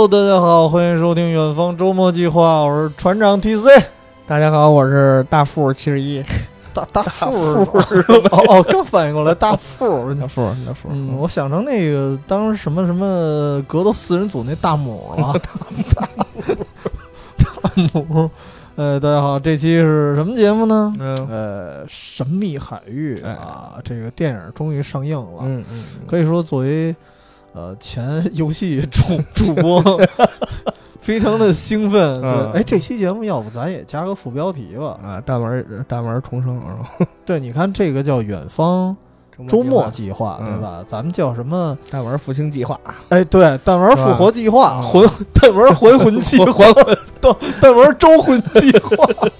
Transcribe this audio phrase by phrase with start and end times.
[0.00, 3.82] Hello，大家好，欢迎收听《远方周末计划》，我是船长 TC。
[4.24, 6.24] 大家好，我是大富七十一。
[6.72, 7.30] 大大富
[7.82, 10.88] 是吧哦哦，刚反应过来，大富，大富，大富。
[10.90, 15.38] 嗯，我想成那个当时什么什么格斗四人组那大母了。
[15.94, 16.08] 大
[17.36, 18.30] 大母，
[18.76, 20.94] 呃，大家好，这期是什么节目呢？
[20.98, 25.40] 嗯，呃，神秘海域啊，这个电影终于上映了。
[25.42, 26.96] 嗯嗯，可以说作为
[27.52, 29.02] 呃前游戏主
[29.34, 29.82] 主播。
[31.00, 34.98] 非常的兴奋，对，哎，这期节目要不咱也加个副标题吧？
[35.02, 36.60] 啊，大门大门重生，
[37.24, 38.94] 对，你看这个叫远方
[39.48, 40.84] 周末计划，对吧？
[40.86, 41.76] 咱们叫什么？
[41.90, 42.78] 大门复兴计划？
[43.08, 46.64] 哎，对，弹丸复活计划，魂弹丸还魂计划，
[47.18, 48.96] 弹弹丸招魂计划，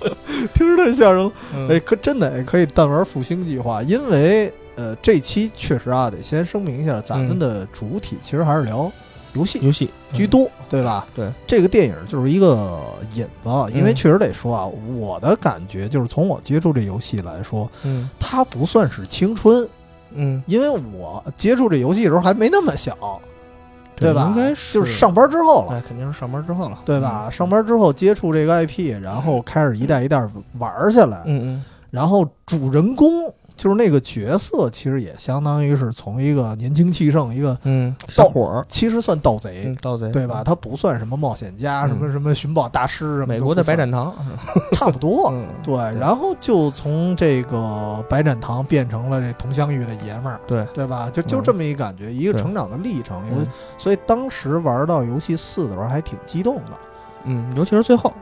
[0.55, 1.30] 听着太吓人了。
[1.69, 4.50] 哎，可真的可以弹丸复兴计划，因为
[4.81, 8.91] 呃，这期确实啊，得先声明一下，咱们的主体其实还是聊。
[9.34, 11.06] 游戏游戏居多，对吧？
[11.14, 12.81] 对，这个电影就是一个
[13.14, 19.69] 引子，因为确实得说啊，我的感觉就是从我接触这游戏来说，嗯，它不算是青春，
[20.12, 23.20] 嗯，因为我接触这游戏的时候还没那么小，
[23.95, 24.33] 对吧？
[24.34, 27.31] 应该是就是上班之后了，肯定是上班之后了，对吧？
[27.31, 30.20] 上班之后接触这个 IP，然后开始一代一代
[30.58, 33.33] 玩下来，嗯嗯，然后主人公。
[33.61, 40.42] 就是那个角色，其实也相当于是从一个年轻气盛，一个嗯小伙儿，其实算盗贼，盗贼对吧？
[40.42, 44.14] 他不算什么冒险家，什么什么寻宝大师，美国的白展堂
[44.72, 45.30] 差不多。
[45.62, 51.11] 对，然后就从这个白展堂变成了这佟湘玉的爷们儿，对对吧？
[51.12, 53.22] 就就这么一感觉，一个成长的历程。
[53.77, 56.72] 所以当时玩到游戏四的时候还挺激动的，
[57.25, 58.13] 嗯，尤其是最后。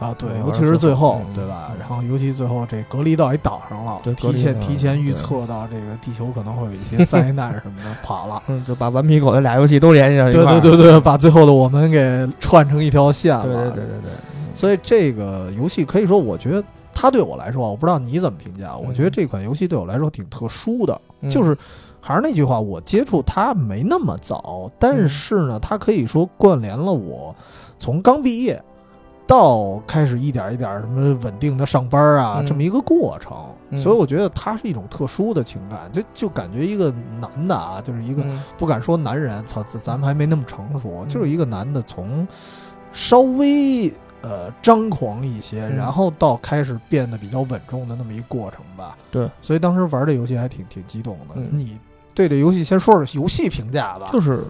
[0.00, 1.70] 啊，对，尤其是最后，对吧？
[1.78, 14.10] 然后，尤其最后这隔离到一岛上了，提前提前预测到这个地球可能会有一些灾难什么的， 跑了，嗯，就把顽皮狗的俩游戏都联系上，对对对对，把最后的我们给串成一条线了，对对对对对。
[14.54, 21.00] 所以这个游戏可以说，我觉得它对我来说，我不知道你怎么评价，我觉得这款游戏对我来说挺特殊的，
[21.30, 21.56] 就是
[22.00, 27.32] 还是那句话，我接触它没那么早，但是呢，它可以说关联了我
[27.82, 28.62] 从刚毕业。
[29.24, 33.32] 到开始一点一点什么稳定的上班啊，这么一个过程，
[33.78, 38.22] 所以我觉得它是一种特殊的情感，就就感觉一个男的啊，就是一个
[38.58, 42.26] 不敢说男人，操，咱们还没那么成熟，就是一个男的从
[42.92, 43.88] 稍微
[44.20, 48.98] 呃张狂一些，然后到开始变得比较稳重的那么一过程吧。
[49.10, 51.40] 对，所以当时玩这游戏还挺挺激动的。
[51.50, 51.78] 你。
[52.14, 54.38] 对这游戏先说说游戏评价吧，就是《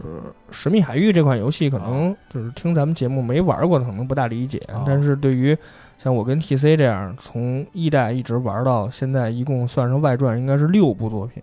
[0.50, 4.60] 神秘海域》这款游戏，可能就是听咱们节目没玩过的，可能不大理解。
[4.84, 5.56] 但是对于
[5.96, 11.40] 像我跟 T C 这样从一代一直玩到现在，一共算上外传，应该是六部作品，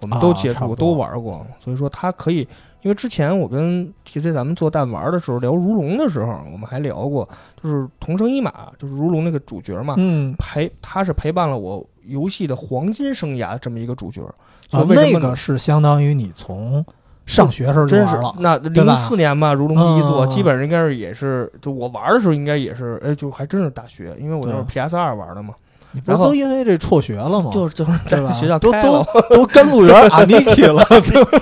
[0.00, 1.44] 我们都接触都玩过。
[1.58, 2.46] 所以说它可以，
[2.82, 7.28] 因为之前我跟 T C 咱们做弹玩的时候聊如龙的时候，我们还聊过，
[7.60, 14.22] 就是同生一马，就是如龙那个主角嘛，嗯，陪他是陪伴了我游戏的黄金生涯这么一个主角。
[14.70, 16.84] 啊，那个是相当于你从
[17.24, 25.54] 上学时候就玩了，那零四年吧，《如龙》第一座，基本上应该是也是，就我玩的时候应该也是，哎，就还真是大学，因为我就是 PS 二玩的嘛。
[26.04, 30.84] 然后都因为这辍学了吗，就是 就是在学校都都都跟路人阿尼基了。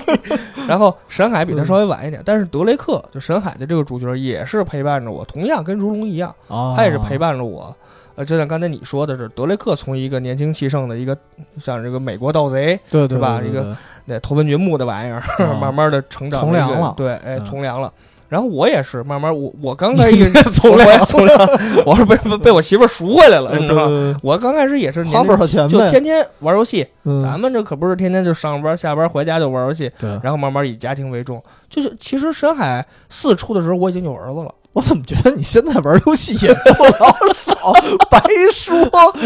[0.65, 7.75] 然后沈海比他稍微晚一点，但是德雷克就沈海的这个主角也是陪伴着我，同样跟如龙一样，他也是陪伴着我。
[8.17, 11.15] 呃，就像刚才你说的是，德雷克从一个年轻气盛的一个
[11.59, 13.39] 像这个美国盗贼，对对吧？
[13.47, 15.21] 一个那头文掘墓的玩意儿，
[15.61, 17.93] 慢慢的成长从良了，对，哎，从良了。
[18.27, 21.37] 然后我也是慢慢，我我刚开始从良从良，
[21.85, 24.19] 我是被被我媳妇赎回来了，你知道吗？
[24.23, 26.85] 我刚开始也是花不少钱，就天天玩游戏。
[27.21, 29.89] 咱们这可不是天天就上班下班回家就玩游戏，
[30.21, 31.41] 然后慢慢以家庭为重。
[31.69, 34.53] 就是其实深海四出的时候，我已经有儿子了。
[34.77, 37.73] 我怎么觉得你现在玩游戏也 不老少？
[38.11, 38.21] 白
[38.53, 38.77] 说，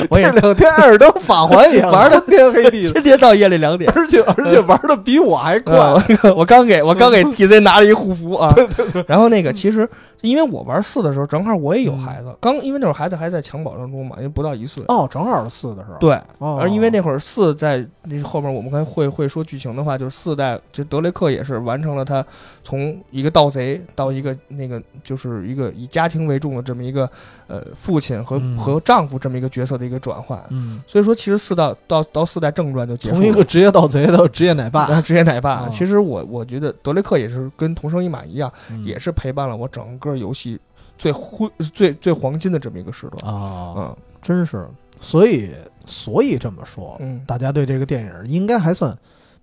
[0.09, 5.75] 这两天艾尔登法环也 玩的天黑地，天天到夜里两点，而且而且玩的比我还快。
[6.33, 9.03] 我刚给我刚给 T Z 拿了一护符啊，对对对。
[9.09, 9.87] 然后那个其实。
[10.21, 14.83] 因为我玩四的时候，正好我也有孩子，刚因为那会儿孩子还在襁褓当中嘛，因为不到一岁。
[14.87, 15.97] 哦，正好是四的时候。
[15.97, 22.23] 对，而因为那会儿四在那后面，我们可能会会说剧情的话，就是四代就德雷克也是完成了他
[22.63, 27.09] 从一个盗贼到一个那个就是一个以家庭为重的这么一个
[27.47, 30.41] 呃父亲和和丈夫这么一个角色的一个转换。
[30.49, 35.67] 嗯，所以说其实四到到到四代正传就结束，从一个职业盗贼到职业奶爸，职业奶爸。
[35.69, 38.51] 其实我我觉得德雷克也是跟同生一马一样，
[38.85, 40.59] 也是陪伴了我整个游戏。
[40.97, 44.67] 最辉最最黄金的这么一个时段啊，嗯，真是，
[44.99, 45.49] 所以
[45.87, 48.95] 所以这么说，嗯，大家对这个电影应该还算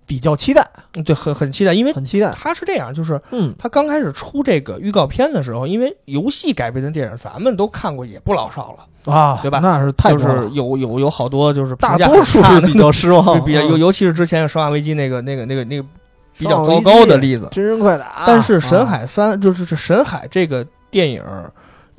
[0.09, 0.67] 比较期待，
[1.05, 2.31] 对，很很期待，因为很期待。
[2.31, 8.75] 他是这样，就是嗯，他刚开始出这个预告片的时候，因为游戏改编的电影咱们都看过，也不老少
[9.05, 15.87] 了，啊，对吧那是太就是多，有有有好多就是大多数比较失望， 比较尤嗯尤其是之前《生化危机》那个那个那个那个
[16.39, 17.47] 比较糟糕的例子。
[17.51, 18.23] 真人快打。
[18.25, 21.23] 但是《神啊海三》就是这《神海》这个电影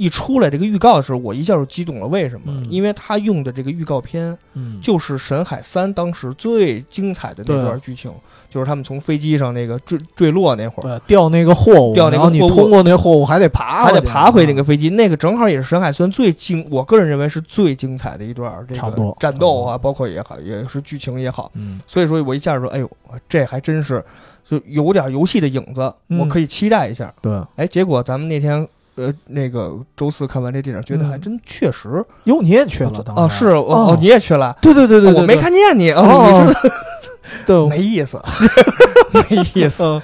[0.01, 2.07] 一出来，这个预告的时候，我一下就激动了。
[2.07, 2.45] 为什么？
[2.47, 8.11] 嗯因为他用的这个预告片嗯，就是《神海三》当时最精彩的那段剧情，
[8.49, 10.99] 就是他们从飞机上那个坠坠落那会儿。
[11.07, 22.91] 掉那个货物，掉那个你通过那货物还得爬，还得爬回那个飞机，那个正好也是《神海三》最精，我个人认为是最精彩的一段这个差不多战斗啊，包括也好，也是剧情也好，嗯，所以说我一下说，哎呦，
[23.29, 24.03] 这还真是
[24.49, 27.13] 就有点游戏的影子，嗯我可以期待一下。
[27.21, 28.67] 对，哎，结果咱们那天
[29.07, 33.97] 呃那个周四看完这电影，觉得还真确实哟，你也去了，当哦，是哦。
[34.01, 34.57] 你也去了。
[34.61, 36.31] 对对对对，对我没，看见你哦，哦。
[36.31, 36.73] 你是
[37.47, 38.21] 对，没意思，
[39.13, 39.83] 没意思。
[39.85, 40.03] 嗯。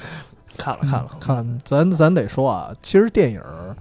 [0.59, 3.77] 看了看了，看，咱咱得说啊，其实电影儿，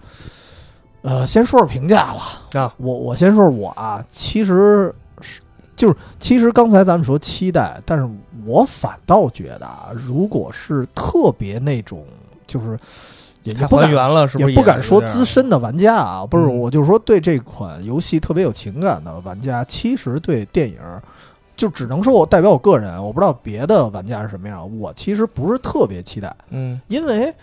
[1.04, 2.42] 呃，先说说评价吧。
[2.60, 5.40] 啊，我我先说说我啊，其实是
[5.78, 8.06] 就是其实刚才咱们说期待，但是
[8.46, 12.06] 我反倒觉得啊，如果是特别那种
[12.46, 12.78] 就是
[13.45, 21.01] 也不敢还原了，是不是也不敢说资深的玩家啊，不是，嗯我就是说对这款游戏特别有情感的玩家，其实对电影儿
[21.56, 27.33] 就只能说我代表我个人，我不知道别的玩家是什么样，我其实不是特别期待，嗯因为。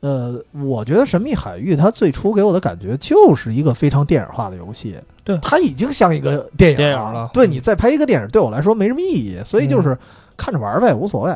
[0.00, 9.96] 呃，我觉得《神秘海域》它最初给我的感觉就是一个非常电影化的游戏，对它已经像一个电影电影了嗯对你再拍一个电影，对我来说没什么意义，所以就是
[10.36, 11.34] 看着玩儿呗，无所谓。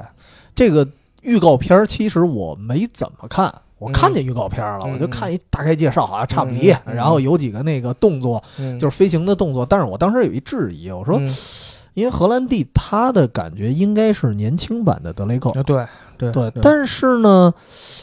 [0.54, 0.86] 这个
[1.22, 3.92] 预告片儿其实我没怎么看，我嗯。
[3.92, 11.28] 看见预告片了，嗯我就看一大概介绍，好像差不离，然后有几个那个动作，嗯，就是飞行的动作，但是我当时有一质疑，我说，嗯。
[11.94, 15.84] 因为荷兰弟他的感觉应该是年轻版的德雷克，啊对
[16.16, 17.52] 对对，但是呢，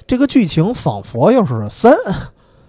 [0.06, 1.96] 这个剧情仿佛又是三。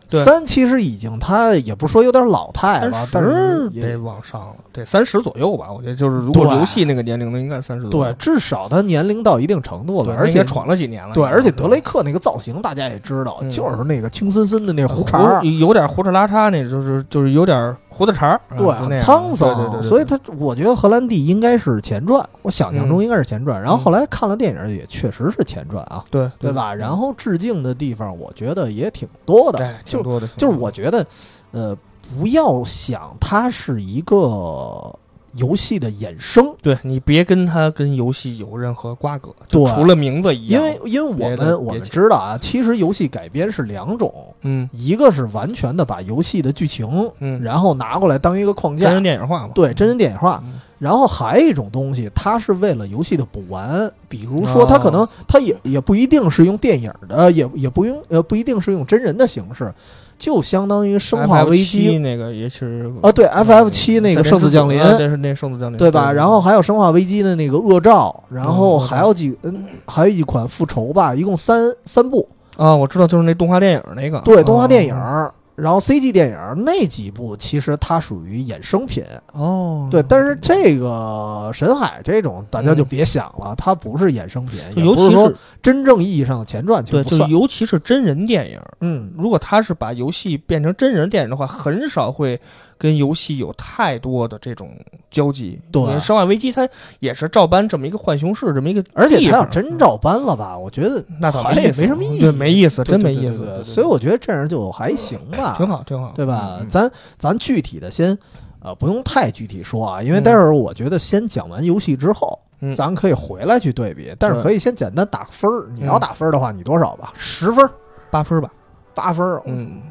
[0.08, 5.67] 对三其实已经，他也不是说有点老态了，但是得往上了，对，三十左右吧。
[5.70, 11.12] 我觉得就是如果游戏那个年龄的，应该三十左对。，至少他年龄到一定程度了，而且闯了几年了。
[11.12, 26.75] 对，而且德雷克那个造型大家也知道，嗯就是那个青森森的那个胡茬儿，有有点胡茬拉碴，那就是就是有点胡子茬儿，对，很沧桑，所以他我觉得荷兰弟应该是前传，我想象中应该是前传，然后后来看了电影也确实是前传啊，对对吧？
[26.75, 31.06] 然后致敬的地方我觉得也挺多的，就挺多的，就是我觉得，
[31.52, 31.75] 呃，
[32.19, 34.94] 不要想它是一个
[35.37, 39.75] 游戏的衍生，对你别跟它跟游戏有任何瓜葛，就对。
[39.75, 44.12] 除了名字一样，因为因为我们我们知道啊，其实游戏改编是两种，
[44.43, 44.69] 嗯。
[44.73, 48.87] 一个是完全的把游戏的剧情，嗯，然后拿过来当一个框架。
[48.87, 50.43] 真人，电影化嘛，对真人电影化。
[50.44, 50.61] 嗯。
[50.79, 59.73] 然后还有一种东西，它是为了游戏的补完，比如说它可能哦它也也不一定是用电影的，也也不用呃不一定是用真人的形式，
[60.19, 66.11] 就相当于《生化危机》那个也是啊，对，FF 七那个圣子降临，啊对是那圣子降临，对吧？
[66.13, 87.03] 然后还有《生化危机》的那个恶兆，然后嗯还有几嗯，还有一款复仇吧，一共三三部，啊，我知道，就是那动画电影那个，对，动画电影哦，然后 CG 电影那几部其实它属于衍生品，哦，对，但是这个神海这种大家就别想了，它不是衍生品，尤其是真正意义上的前传，就。
[87.29, 92.39] 尤其是真人电影，嗯，如果他是把游戏变成真人电影的话，很少会
[92.79, 94.71] 跟游戏有太多的这种
[95.11, 95.61] 交集。
[95.73, 96.69] 对生化危机》它
[97.01, 103.63] 也是照搬这么一个浣熊市这么一个，而且它要真照搬了吧，我觉得那倒好像也，没什么意义，没意思，真没意思。
[103.65, 106.59] 所以我觉得这样就还行吧，挺好，挺好，对吧？
[106.61, 108.17] 嗯咱咱具体的先
[108.61, 115.69] 呃不用太具体说啊，因为嗯待会儿我觉得先讲完游戏之后，嗯咱可以回来去对比，但是可以先简单打个分儿。
[115.75, 117.13] 你要嗯打分儿的话，你多少吧？
[117.17, 117.71] 十分儿、
[118.11, 118.51] 八分吧。
[118.95, 119.83] 八分儿，嗯，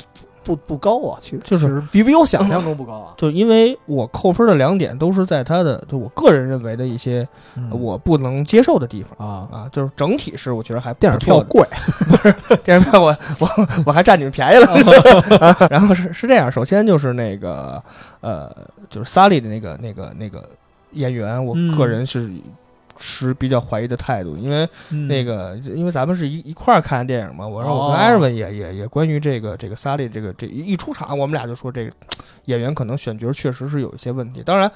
[0.46, 3.14] 不不高啊，其实就是比比我想象中不高啊。
[3.18, 9.28] 就因为我扣分的两点都是在他的，就我个人认为的一些嗯我不能接受的地方。
[9.28, 11.68] 啊，啊，就是整体是我觉得还电影票贵，
[12.08, 12.34] 不是，
[12.64, 13.50] 电影票我我
[13.88, 14.68] 我还占你们便宜了。
[15.42, 17.82] 啊然后是是这样，首先就是那个
[18.22, 18.56] 呃，
[18.90, 20.48] 就是萨利的那个那个那个
[20.92, 22.32] 演员，我嗯个人是
[22.98, 24.68] 持比较怀疑的态度，因为
[25.08, 31.92] 那个个因为咱们是一一块儿看电影嘛，我说我跟哦艾瑞文也也也关于这个这个萨利这个这一出场，我们俩就说这个
[32.46, 34.72] 演员可能选角确实是有一些问题，当然。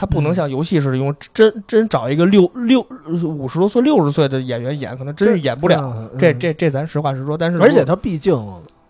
[0.00, 2.80] 他不能嗯像游戏似的用真真找一个六六
[3.24, 5.80] 五十多岁六十岁的演员演，可能真是演不了。
[5.82, 8.32] 嗯这这这咱实话实说，但是而且他毕竟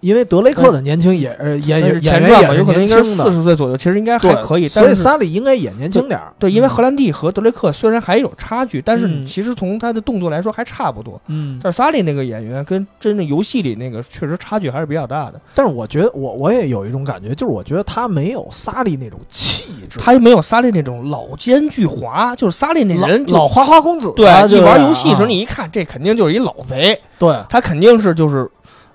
[0.00, 4.68] 因为德雷克的年轻也呃演但是演前传嘛，员也是有可能应该是四十岁左右，其实应该还可以。
[4.68, 6.32] 所以萨里应该也年轻点儿。
[6.38, 11.20] 对，因为荷兰弟和德雷克虽然还有差距，但是嗯其实从他的动作来说还差不多。
[11.26, 15.40] 嗯，但是萨利那个演员跟真正游戏里那个确实差距还是比较大的。
[15.54, 28.48] 但是我觉得我我也有一种感觉，就是我觉得他没有萨利那种气质，他没有萨利那种老奸巨猾，就是萨利那老人老花花公子啊，对，就是一玩游戏的时候啊你一看，这肯定就是一老贼，对他肯定是就是。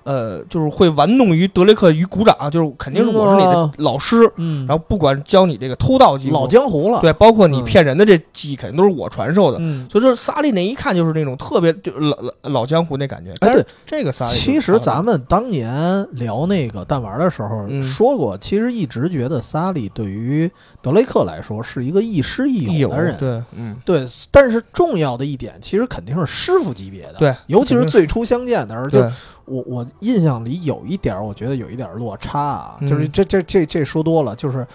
[0.04, 9.58] 呃，就是会玩弄于德雷克于鼓掌，就是肯定是我是你的老师，嗯，然后不管教你这个偷盗技术，老江湖了，对，包括你嗯骗人的这技艺，肯定都是我传授的。
[9.60, 9.86] 嗯。
[9.90, 13.32] 所以说，萨利那一看就是那种特别就老老老江湖那感觉。
[13.40, 20.50] 哎对这个萨利其实咱们当年聊那个弹丸的时候嗯说过，其实一直觉得萨利对于
[20.84, 24.06] 德雷克来说是一个亦师亦友的人，对，嗯，对。
[24.30, 29.10] 但是重要的一点，其实肯定是师傅级别的，对，尤其是最初相见的时候，就对，
[29.46, 34.66] 我我印象里有一点，我觉得有一点落差啊，嗯就是这这这这说多了，就是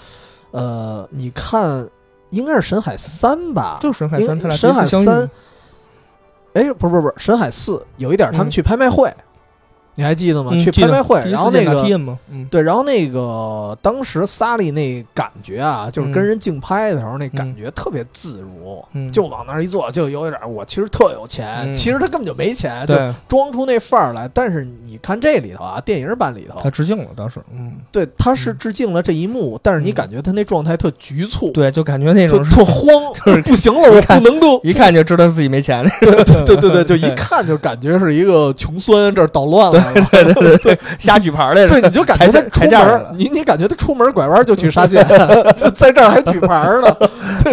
[0.50, 1.88] 呃，你看
[2.32, 5.30] 应该是神海三吧，就神海三，神海三，
[6.54, 9.14] 哎，不是不是不是，神海四有一点他们嗯去拍卖会，
[10.00, 10.52] 你还记得吗？
[10.54, 24.30] 嗯去拍卖会，然后那个嘛，嗯，对，然后那个当时萨利那感觉啊，就是跟嗯人竞拍的时候，那感嗯觉特别自如，嗯就往那儿一坐，就有点儿我其实特有钱，嗯 其实他根本就没钱，就对，装出那范儿来。
[24.34, 34.60] 但是你看这里头啊，电影版里头他，致敬了当时，嗯，对，他是致敬了这一幕，但是你嗯感觉他那状态特局促，对，就感觉那就种特慌， 就是不行了，我不能动。
[34.64, 39.89] 一看就知道自己没钱，对对对对对， 就一看就感觉是一个穷酸，这儿捣乱来了。
[40.12, 45.06] 对对对，瞎举牌来着对，你就感觉他抬出门，你你感觉他出门拐弯就去沙县，
[45.58, 46.96] 就 在这儿还举牌儿呢，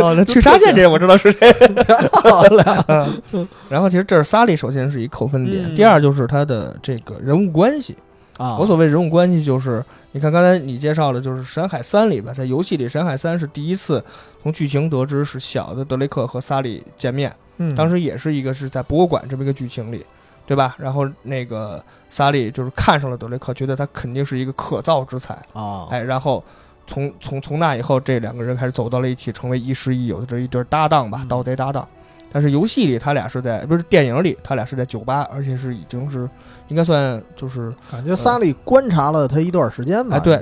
[0.00, 1.52] 哦，那去沙县这我知道是谁。
[2.22, 2.84] 漂亮。
[3.32, 7.96] 嗯，然后其实这是萨利，首先是一扣分点，嗯第二就是他的这个人物关系。
[8.38, 14.04] 啊我所谓人物关系，就是你看刚才你介绍的，就是《神海三》里边，在游戏里，《神海三》是第一次
[14.42, 20.04] 从剧情得知是小的德雷克和萨利见面，嗯当时也是一个是在博物馆这么一个剧情里，
[20.46, 20.76] 对吧？
[20.78, 26.42] 然后那个萨利就是看上了德雷克，觉得他肯定是一个可造之才，啊，哎，然后
[26.86, 31.86] 从从从那以后，这两个人开始走到了一起，成为亦师亦友的这一对搭档吧，嗯盗贼搭档。
[32.32, 36.28] 但是游戏里他俩是在不是电影里他俩是在酒吧，而且是已经是
[36.68, 40.34] 应该算就是感觉萨利观察了他一段时间吧，哎对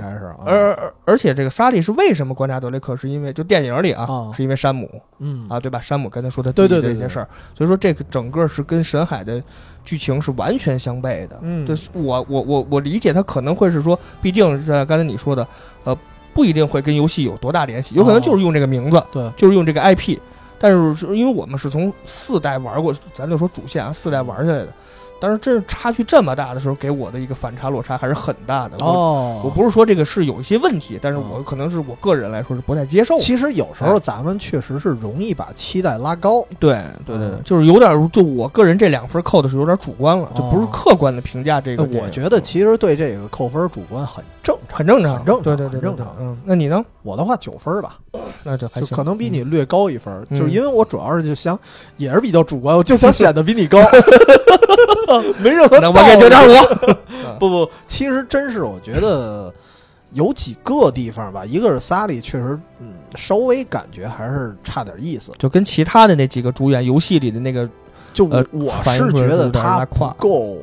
[0.45, 2.97] 而而而且这个萨利是为什么观察德雷克？
[2.97, 4.89] 是因为就电影里啊，啊是因为山姆
[5.19, 5.81] 嗯啊，对吧？
[5.81, 9.43] 山姆刚才说他弟对对对对弟的一些事儿，所以说这个整个是跟神海的
[9.85, 11.39] 剧情是完全相悖的。
[11.43, 15.47] 嗯，就是我我我我理解他可能会是说，毕竟是刚才你说的，
[15.85, 15.97] 呃，
[16.33, 20.19] 不一定会跟游戏有多大联系，有可能就是用这个名字，对，就是用这个 IP。
[20.59, 24.69] 但是是因为我们是从四代玩过，咱就说主线啊，四代玩下来的，
[25.25, 28.77] 但是这差距这么大的时候，给我的一个反差落差还是很大的。
[28.81, 33.17] 我哦，我不是说这个是有一些问题，但是嗯我可能是我个人来说是不太接受。
[33.19, 41.85] 其实有时候咱们确实是容易把期待拉高，对对对，嗯就是有点，就我个人这两分扣的是有点主观了，就不是哦客观的评价这个。
[41.85, 46.15] 我觉得其实对这个扣分主观很正常，很正常，很正常对对对正常。
[46.21, 46.85] 嗯，那你呢？
[47.03, 47.99] 我的话九分吧，
[48.43, 50.39] 那就还行，就可能比你略高一分，嗯。
[50.39, 51.59] 就是因为我主要是就想，
[51.97, 53.79] 也是比较主观，我就想显得比你高，
[55.43, 55.81] 没任何嗯。
[55.83, 56.53] 那我给九点五。
[57.39, 59.53] 不不，其实真是我觉得
[60.13, 65.33] 有几个地方吧，一个是萨利确实，嗯，稍微感觉还是差点意思。
[65.39, 67.69] 就跟其他的那几个主演游戏里的那个，
[68.13, 70.57] 就我、呃我是觉得他不够，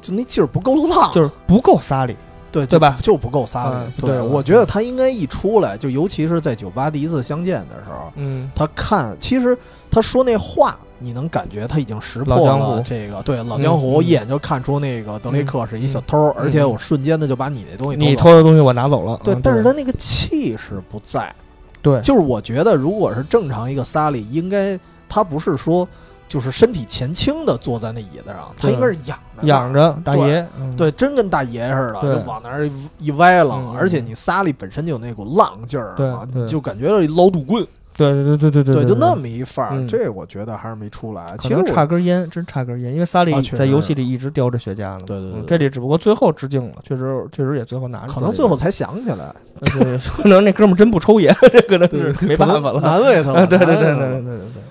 [0.00, 2.16] 就那劲儿不够浪，就是不够萨利。
[2.50, 3.76] 对对吧就不够萨利。
[3.98, 9.56] 对我觉得他应该一出来，就尤其是在酒吧第一次相见的时候，嗯，他看，其实
[9.90, 19.20] 他说那话，你能感觉他已经识破了这个，对老江湖，一眼就看出那个德雷克是一小偷，而且我瞬间的就把你那东西你走偷的东西我拿走了。
[19.24, 21.34] 对，嗯但是他那个气势不在。
[21.80, 22.00] 对。
[22.00, 24.78] 就是我觉得，如果是正常一个萨利，应该
[25.08, 25.86] 他不是说
[26.28, 37.66] 就是身体前倾的坐在那椅子上，他应该是仰着仰着大爷，嗯，对，真跟大爷似的，就往那儿一歪楞，嗯嗯而且你萨利本身就有那股浪劲儿嘛，对就感觉捞肚棍，
[38.10, 41.34] 对对对对对对，就那么一范儿，嗯这我觉得还是没出来。
[41.38, 45.00] 其实我差根烟，真差根烟，因为萨利在游戏里一直叼着雪茄呢。
[45.06, 48.12] 对对对这里只不过最后致敬了，确实确实也最后拿着。
[48.12, 52.80] 可能最后才想起来，对， 可能那哥们儿真不抽烟，这可能是没办法了。
[52.80, 53.46] 难为他啊，了。
[53.46, 54.62] 对对对对对对对对。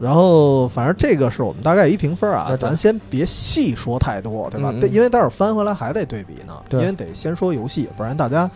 [0.00, 4.72] 然后，反正这个是我们大概一评分啊，咱先别细说太多，对吧？
[4.92, 8.48] 因为待会儿翻回来还得对比呢，对因为得先说游戏，不然大家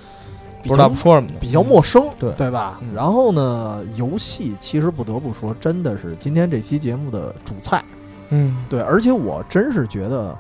[0.62, 2.78] 比不知道较说什么呢，比较陌生，对对吧？
[2.82, 7.82] 嗯然后呢，游戏其实不得不说，真的是今天这期节目的主菜，
[8.30, 10.36] 嗯，对，而且我真是觉得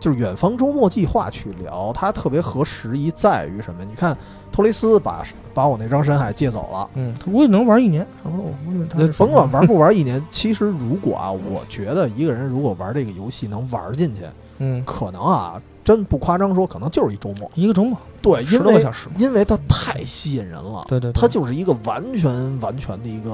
[0.00, 3.84] 就是远方周末计划去聊，它特别合时宜在于什么？
[3.84, 4.16] 你看
[4.50, 5.22] 托雷斯把
[5.52, 8.46] 把我那张深海借走了，嗯，他估计能玩一年，差不多。
[8.46, 14.20] 我估计他甭管玩不 玩一年，其实如果啊，我觉得一个人如果玩这个游戏能玩进去，
[14.58, 23.32] 嗯，可能啊，真不夸张说，可能就是一周末，一个周末，对，十多个小时，因为它太吸引人了，对对，它就是一个完全完全的一个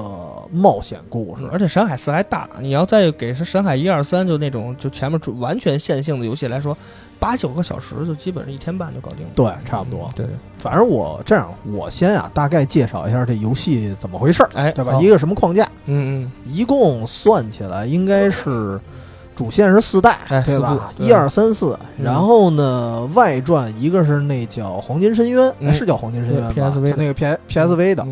[0.53, 6.77] 冒险故事，而且山海四还大，你要再给是山海一二三就那种就前面完全线性的游戏来说。
[7.17, 10.09] 八九个小时就基本上一天半就搞定了，对，差不多。
[10.15, 10.25] 对，
[10.59, 14.97] 反正我这样，我先啊大概介绍一下这游戏怎么回事儿，哎，对吧？
[15.01, 15.63] 一个什么框架？
[15.85, 18.79] 嗯嗯，一共算起来应该是
[19.35, 20.91] 主线是四代，对吧？
[20.97, 26.53] 一二三四，然后呢，外传一个是那叫黄金深渊，是叫黄金深渊吧？
[26.97, 28.07] 那个 P PSV 的。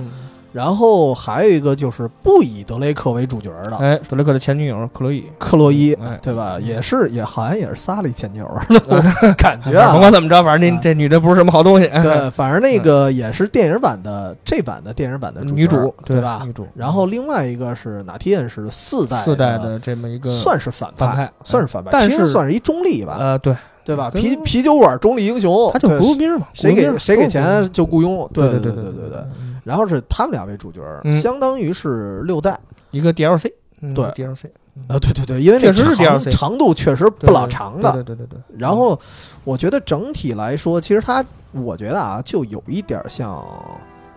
[0.54, 6.60] 然后还有一个就是不以德雷克为主角的，哎，德雷克的前女友克洛伊，克洛伊，哎，对吧？
[6.62, 8.48] 也是，也好像也是萨利前女友，
[9.36, 11.88] 感觉啊， 甭管怎么着，反正这这女的不是什么好东西。
[11.88, 16.44] 对，反正那个也是电影版的这版的电影版的女主，对吧？
[16.46, 16.68] 女主。
[16.76, 23.18] 然后另外一个是哪天是四代四代的这么一个，算是反派，算是反派，但是算是一中立吧。
[23.20, 23.56] 呃，对。
[23.86, 24.10] 对吧？
[24.10, 28.26] 啤啤酒馆中立英雄，他就雇佣兵嘛，谁给谁给钱就雇佣。
[28.32, 29.20] 对对对对对对。
[29.64, 32.60] 然后是他们俩为主角，相当于是六代
[32.92, 33.52] 一个 DLC。
[33.80, 34.46] 对 DLC。
[34.88, 37.92] 呃，对对对，因为确实是 DLC，长度确实不老长的。
[37.94, 38.40] 对对对对。
[38.58, 39.00] 然后
[39.44, 43.46] 我觉得整体来说，其实它，我觉得啊，就有一点像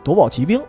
[0.02, 0.62] 夺宝奇兵。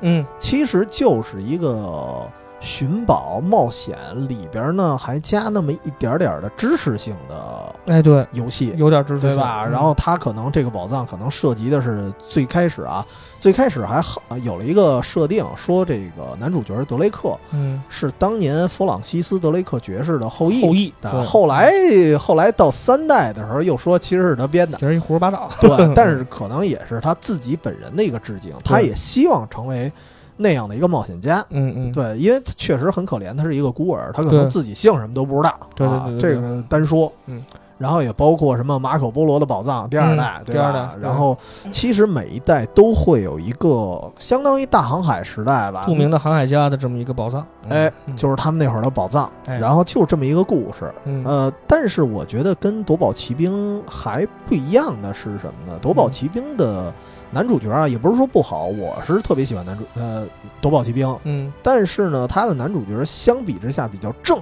[0.00, 2.28] 嗯，其实就是一个。
[2.60, 3.96] 寻宝冒险
[4.28, 9.64] 里边呢，还加那么一点点的知识性的，哎，对，游戏有点知识，对吧？
[9.64, 13.06] 然后它可能这个宝藏可能涉及的是最开始啊，
[13.38, 20.92] 最开始还好有了一个设定，说这个男主角德雷克，嗯，是当年弗朗西斯德雷克爵士的后裔，后裔。
[21.24, 21.72] 后来
[22.18, 25.48] 后来到三代的时候，又说其实是他编的，其实一胡说八道。
[25.60, 29.92] 对， 但是可能也是他自己本人的一个致敬，他也希望成为。
[30.38, 37.42] 那样的一个冒险家，嗯嗯，对，因为他确实很可怜，他是一个孤儿，他可能自己姓什么都不知道，对对对，这个单说，嗯，
[37.76, 41.36] 然后也包括什么马可波罗的宝藏第二代，第二代，然后
[41.70, 50.92] 其实每一代都会有一个相当于大航海时代吧，著名的航海家的这么一个宝藏，哎，就是他们那会儿的宝藏，然后就这么一个故事，
[51.24, 55.78] 呃，但是我觉得跟夺宝奇兵还不一样的是什么呢？
[55.80, 56.92] 夺宝奇兵的。
[57.30, 60.26] 男主角啊，也不是说不好，我是特别喜欢男主呃，
[60.60, 64.38] 夺宝奇兵，嗯，但是呢，他的男主角相比之下比较正，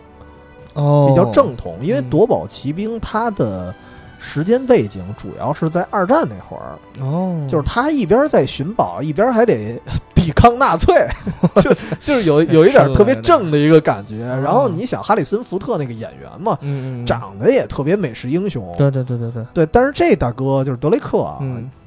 [0.75, 3.75] 哦，比较正统，因为夺宝奇兵他的
[4.18, 9.81] 时间背景主要是在二战那会儿，哦，就是他一边在寻宝，一边还得
[10.14, 11.07] 抵抗纳粹，
[11.62, 14.18] 就就是有 有一点特别正的一个感觉。
[14.42, 19.44] 然后你想，哈里森福特那个演员嘛，嗯嗯，长得也特别美式英雄，对对对对对。
[19.53, 21.38] 对，但是这大哥就是德雷克啊。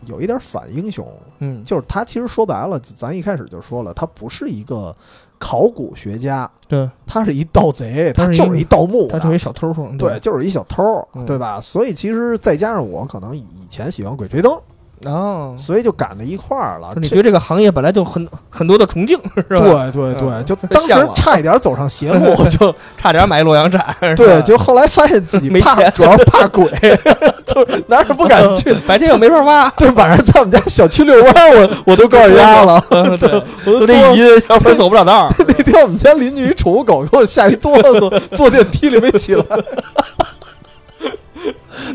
[0.10, 1.08] 有一点反英雄，
[1.39, 4.95] 嗯，就是他其实说白了，咱一开始就说了，他不是一个
[5.38, 11.62] 考古学家，对，他是一盗贼，他就是一盗墓，他就是一小偷，对，就是一小偷，对吧？
[11.62, 14.60] 所以其实再加上我可能以前喜欢鬼吹灯。
[15.05, 16.91] 哦，所以就赶在一块儿了。
[16.97, 19.89] 你觉得这个行业本来就很很多的崇敬， 是吧？
[19.93, 23.95] 对对对，就当时差一点走上邪路， 就差点买洛阳铲。
[24.17, 26.65] 对，就后来发现自己没钱，主要怕鬼，
[27.45, 28.73] 就哪儿也不敢去。
[28.85, 32.83] 白天又没法挖，对，晚上在我们家小区遛弯，我我都告诉丫了，
[33.17, 35.31] 对，我都得移，要不然走不了道。
[35.47, 39.45] 那天我们家邻居一宠物狗给我吓一哆嗦，坐电梯里没起来。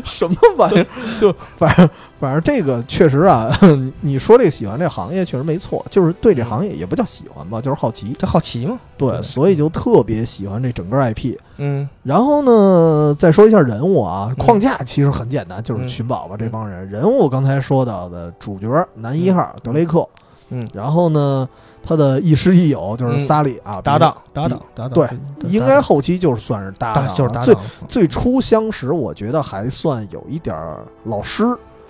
[0.03, 0.85] 什么玩意儿？
[1.21, 1.87] 就反正。
[2.25, 3.55] 反正这个确实啊，
[4.01, 8.15] 你说这个喜欢这行业确实没错，就是对这行业也不叫喜欢吧，就是好奇。
[8.17, 8.79] 这好奇嘛？
[8.97, 11.37] 对，所以就特别喜欢这整个 IP。
[11.57, 16.89] 嗯，然后呢，再说一下人物啊，框架其实很简单，就是寻宝吧这帮人。
[16.89, 20.09] 人物刚才说到的主角男一号德雷克，
[20.49, 21.47] 嗯，然后呢，
[21.83, 25.07] 他的亦师亦友就是萨利啊，搭档搭档搭档，对，
[25.47, 27.43] 应该后期就是算是搭档，就是搭档。
[27.43, 27.55] 最
[27.87, 30.57] 最初相识，我觉得还算有一点
[31.03, 31.45] 老师。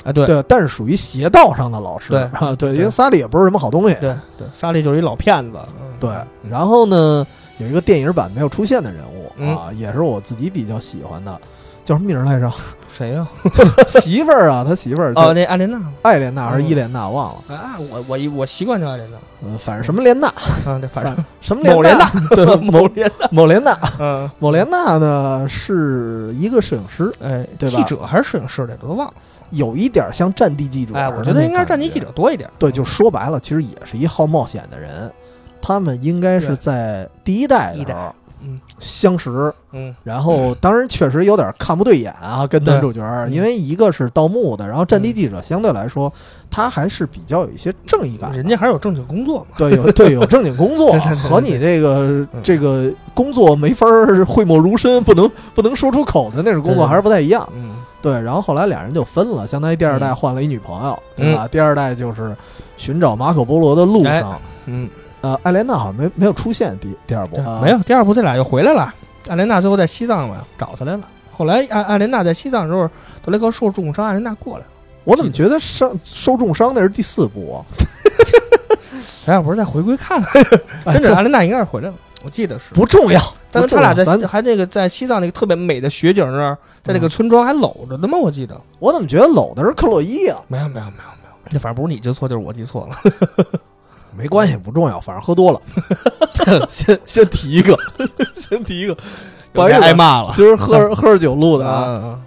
[0.06, 5.60] 哎，对对，但是属于邪道上的老师，对啊，对，因为萨利也不是什么好东西，对对，萨利就是一老骗子，
[6.00, 6.12] 对。
[6.48, 7.26] 然后呢，
[7.58, 11.36] 有一个电影版没有出现的人物啊，也是我自己比较喜欢的，
[11.84, 12.52] 叫什么名来着？
[12.88, 13.28] 谁呀？
[13.90, 17.10] 媳妇儿啊，他媳妇儿哦，那艾莲娜，艾莲娜还是伊莲娜？
[17.10, 20.28] 忘了啊，我我我习惯叫艾莲娜，嗯，反正什么莲娜
[20.66, 27.76] 啊，对，反正什么某莲娜，对，某莲娜，某莲娜，嗯，某莲娜呢是一个摄影师，哎，对吧？
[27.76, 28.84] 记者还是摄影师来着？
[28.84, 29.14] 都忘了。
[29.56, 32.50] 有一点像战地记者，哎，我觉得应该是战地记者多一点。
[32.60, 35.12] 对，就说白了，其实也是一好冒险的人。
[35.62, 38.14] 他们应该是在第一代的时候，
[38.44, 38.60] 嗯。
[38.78, 39.96] 相识，嗯。
[40.04, 43.32] 然后当然确实有点看不对眼啊，跟男主角，嗯。
[43.32, 46.12] 因为一个是盗墓的，然后战地记者相对来说
[46.52, 49.56] 他还是比较有一些正义感，人家还是有正经工作嘛。
[49.58, 50.92] 对有对有正经工作
[51.24, 52.02] 和你这个
[52.34, 52.42] 嗯。
[52.44, 57.48] 这个工作没法儿 讳莫如深，不能不能说出口的那种工作还是不太一样。
[58.06, 61.48] 嗯对，然后后来俩人就分了，相当于第二代嗯换了一女朋友，对吧？
[61.52, 62.36] 第二代就是
[62.78, 64.88] 寻找马可波罗的路上，嗯，
[65.22, 67.80] 呃，艾莲娜好像没没有出现第第二部没有。
[67.80, 68.94] 第二部这俩又回来了，
[69.28, 71.02] 艾莲娜最后在西藏嘛找他来了。
[71.32, 72.88] 后来艾艾莲娜在西藏的时候，
[73.24, 74.68] 德雷克受重伤，艾莲娜过来了。
[75.04, 77.66] 我怎么觉得伤受重伤那是第四部啊？
[79.26, 80.44] 咱俩不是再回归看看，
[80.86, 82.74] 哎 真的艾莲娜应该是回来了，我记得是。
[82.74, 88.18] 不重要，但是他俩在还那个在西藏那个特别美的雪景那儿，在那个嗯村庄还搂着呢吗？
[88.18, 88.60] 我记得。
[88.80, 90.42] 我怎么觉得搂的是克洛伊啊？
[90.48, 92.96] 没有没有没有没有，那反正不是你记错就是我记错了。
[94.18, 95.62] 没关系，不重要，反正喝多了。
[96.68, 97.78] 先先提一个，
[98.36, 98.98] 先提一个，
[99.54, 100.34] 不好意思挨骂了。
[100.36, 101.84] 今儿喝着喝着酒录的啊。
[101.84, 102.20] 啊，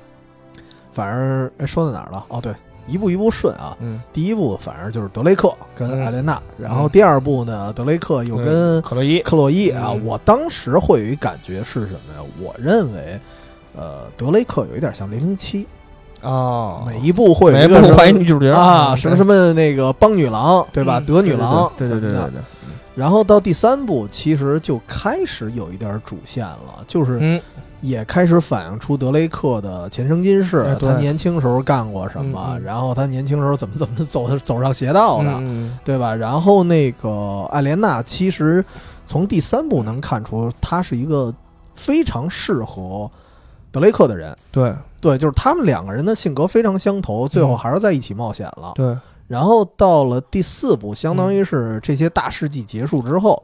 [0.92, 2.24] 反正哎说到哪儿了？
[2.28, 2.52] 哦，对，
[2.88, 3.76] 一步一步顺啊。
[3.80, 9.90] 嗯，第一步反正就是德雷克跟嗯艾莲娜，然后第二部呢，德雷克又跟克洛伊，克洛伊啊。
[9.92, 12.22] 嗯我当时会有一感觉是什么呀？
[12.42, 13.20] 我认为，
[13.76, 15.66] 呃，德雷克有一点像零零七，
[16.22, 20.98] 哦，每一部会有每一个什么换一女主角啊，嗯什么什么那个帮女郎，对吧？
[20.98, 22.22] 嗯德女郎，对对对对
[22.94, 27.40] 然后到第三部，其实就开始有一点主线了，就是嗯
[27.80, 36.14] 也开始反映出德雷克的前生今世哎，他年轻时候干过什么，然后他年轻时候怎么怎么走走上邪道的，嗯对吧？
[36.14, 38.64] 然后那个艾莲娜，其实
[39.06, 41.34] 从第三部能看出，她是一个
[41.74, 43.10] 非常适合
[43.70, 44.36] 德雷克的人。
[44.50, 44.74] 对。
[45.00, 48.72] 对，就是他们两个人的性格非常相投，最后还是在一起冒险了。
[48.74, 53.40] 对，然后到了第四部，相当于是这些大事迹结束之后，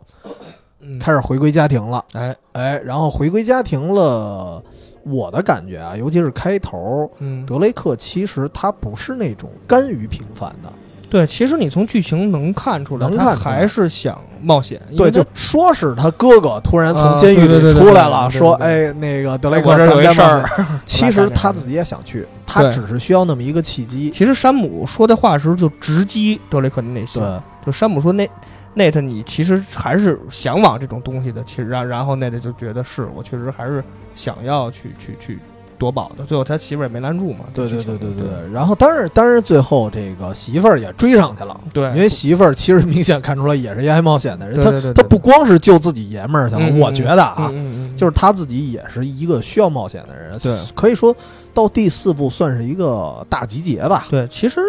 [0.86, 2.04] 嗯开始回归家庭了。
[2.12, 4.62] 哎哎，然后回归家庭了，
[5.02, 10.70] 我的感觉啊，尤其是开头，嗯，德雷克其实他不是那种甘于平凡的，
[11.08, 20.66] 对，其实你从剧情能看出来，他能看出来还是想冒险，因对，为他就说是他哥哥突然从啊监狱里对对对出来了，对对对说：“对哎，那个德雷克，我这儿有一咱们事儿冒险。
[20.84, 24.10] ”其实他自己也想去，他对只是需要那么一个契机。
[24.10, 28.28] 其实山姆说的话的时候就直击德雷克的内心，对，就山姆说那。
[28.74, 33.82] 内特，你其实还是向往这种东西的，其实然然后内特就觉得是我确实还是
[34.14, 35.38] 想要去去去
[35.76, 37.46] 夺宝的，最后他媳妇儿也没拦住嘛。
[37.52, 38.26] 对对对对对。
[38.52, 51.14] 然后，当然，当然，最后这个媳妇儿也追上去了，对，因为媳妇儿其实明显看出来也是一爱冒险的人，他他不光是救自己爷们儿去了，嗯我觉得啊，嗯嗯嗯就是他自己也是一个需要冒险的人，对可以说
[51.52, 54.06] 到第四部算是一个大集结吧。
[54.08, 54.60] 对，其实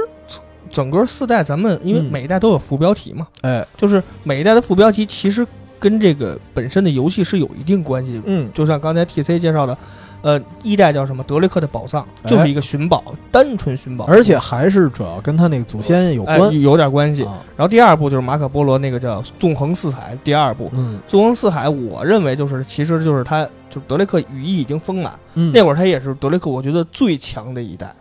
[0.75, 5.47] 整个四代咱们因为嗯每一代都有副标题嘛，哎，就是每一代的副标题其实
[5.79, 8.21] 跟这个本身的游戏是有一定关系的。
[8.25, 9.77] 嗯，就像刚才 T C 介绍的，
[10.21, 11.23] 呃，一代叫什么？
[11.23, 16.59] 德雷克的宝藏，哎就是一个寻宝，单纯寻宝，而且还是主要跟他那个祖先有哎关。
[16.59, 17.23] 有点关系。
[17.23, 27.93] 啊然后第二部就是马可波罗那个叫纵横四海，第二部嗯纵横四海，我认为就是其实就是他就是德雷克羽翼已经丰满，嗯，那会儿他也是德雷克我觉得最强的一代。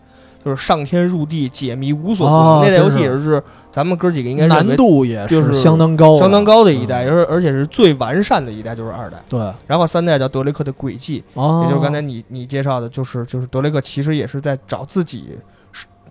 [0.45, 2.71] 就是上天入地，解谜无所不哦能。
[2.71, 9.17] 那代游戏也是咱们哥几个应该难度也就是相当高，相当高的一代，嗯而而且是最完善的一代，就是二代。
[9.27, 15.31] 对，然后三代叫德雷克的轨迹，哦，也就是刚才你你介绍的，就是就是德雷克其实也是在找自己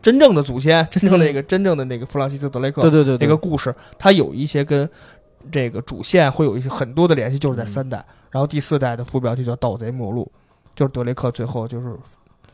[0.02, 4.90] 真正的祖先，真正的那个真正的那个弗朗西斯德雷克对对对，对那个故事，它有一些跟
[5.52, 8.04] 这个主线会有一些很多的联系，就是在三代。
[8.32, 10.24] 然后第四代的副标题叫《盗贼末路》，
[10.76, 11.96] 就是德雷克最后就是。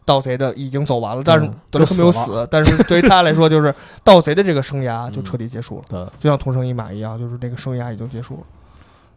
[0.09, 3.71] 盗贼的已经走完了，但是嗯德雷克没有死死，但是对于他来说， 就是
[4.03, 8.39] 盗贼的这个生涯就彻底结束了，对，就像同生一马一样，就是这个生涯已经结束了。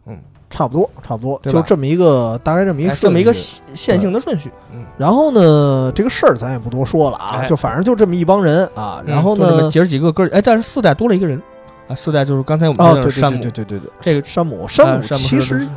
[0.05, 0.19] 嗯。
[0.49, 7.47] 差不多差不多，就这么一个大概这么一哎这么一个线线性的顺序，嗯，然后呢，这个事儿咱也不多说了啊，哎。
[7.47, 9.01] 就反正就这么一帮人啊。
[9.03, 11.41] 然后呢，姐儿几个哥儿，哎，但是四代多了一个人。
[11.87, 15.67] 啊，四代就是刚才我们哦，对对说的山姆，对对对对对，这个山姆，山姆呃山姆其实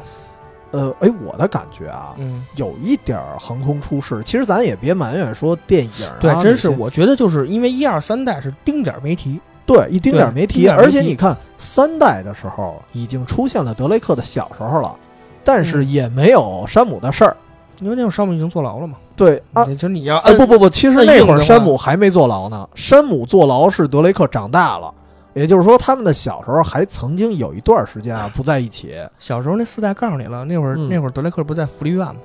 [0.77, 4.23] 呃，哎，我的感觉啊，嗯，有一点儿横空出世。
[4.23, 10.69] 其实咱也别埋怨说电影啊，对，真是，我觉得就是因为一二三代是丁点儿没提，对一丁点儿没提。
[10.69, 14.95] 而且你看三代的时候已经出现了德雷克的小时候了，
[15.43, 17.35] 但是嗯也没有山姆的事儿。
[17.81, 18.97] 因为那会儿山姆已经坐牢了嘛。
[19.15, 22.69] 对啊，其实你要哎，不不不，其实那会儿山姆还没坐牢呢。
[22.75, 24.93] 山姆坐牢是德雷克长大了，
[25.37, 28.95] 也就是说，他们的小时候还曾经有一段时间啊不在一起。
[29.19, 32.17] 小时候那四代告诉你了，那会儿嗯那会儿德雷克不在福利院吗？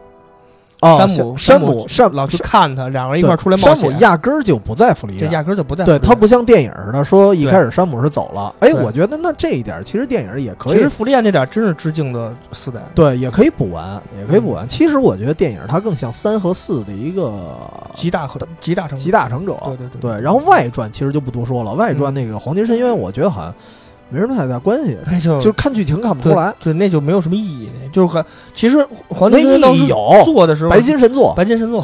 [0.82, 5.26] 哦山姆山姆姆山老去看他，两个人一块儿出来冒险山姆，压根儿就不在弗利这。
[5.28, 5.86] 压根儿就不在。
[5.86, 14.67] 对他不像电影似的，说一开始山姆是走了，哎，我觉得那这一点其实电影也可以其实，弗利亚那点儿真是致敬的四代，对，也可以补完，也可以补完。
[14.67, 17.58] 其实我觉得电影它更像三和四的一个
[17.94, 20.22] 集大和集大成集大成者，对对对对。
[20.22, 23.54] 然后外传其实就不多说了，外传嗯那个黄金深渊，我觉得好像
[24.12, 26.54] 没什么太大关系，那就就是看剧情看不出来。
[26.60, 31.84] 对，那就没有什么意义，就是很其实黄金当时有做的时候，白金神作白金神作。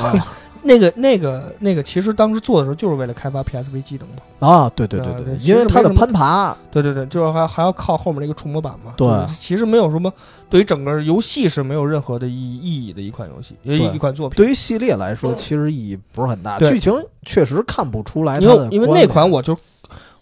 [0.64, 4.16] 那个、那个、那个，其实当时做的时候就是为了开发 PSV 机能嘛。
[4.40, 8.92] 啊，对对对对，因为它的攀爬，对对对，就是还还要靠后面那个触摸板嘛。
[8.98, 9.08] 对
[9.40, 10.12] 其实没有什么
[10.50, 14.36] 对于整个游戏是没有任何的意意义的一款游戏，呃对一款作品。
[14.36, 19.58] 对于系列来说，其实意义不是很大，剧情确实看不出来因为因为那款我就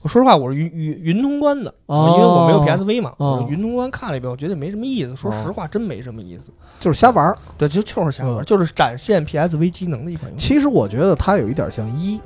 [0.06, 5.16] 我说实话，我是云云云通关的，哦因为我没有 PSV 嘛，哦我云通关看了一遍，我觉得没什么意思。
[5.16, 6.52] 说实话，真没什么意思。
[6.80, 7.36] 就是瞎玩儿。
[7.58, 10.48] 对，就就是瞎玩，嗯就是展现 PSV 机能的一款游戏。
[10.48, 12.22] 其实我觉得它有一点像一，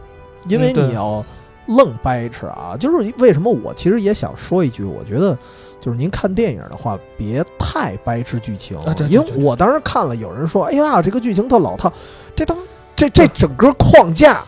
[0.49, 1.23] 因为嗯对你要
[1.67, 5.37] 愣掰扯啊，就是为什么我其实也想说一句，我觉得
[5.79, 11.89] 就是您看电影的话，别太掰扯剧情，啊对对因为对对我当时看了，有人说，哎呀，这个剧情特老套，
[12.35, 12.57] 这当
[12.93, 14.43] 这这整个框架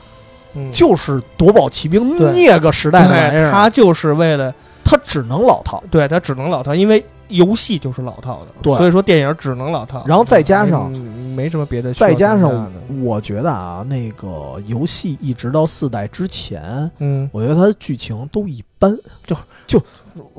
[0.54, 4.54] 嗯，就是夺宝奇兵那个时代的玩意，儿，他就是为了
[4.92, 5.82] 它只能老套。
[5.90, 8.76] 对它只能老套，因为游戏就是老套的，对。
[8.76, 10.04] 所以说电影只能老套。
[10.06, 12.70] 然后再加上嗯没什么别的再加上，
[13.02, 18.94] 我觉得啊，那个游戏一直到四代之前，嗯，我觉得它的剧情都一般，
[19.26, 19.82] 就就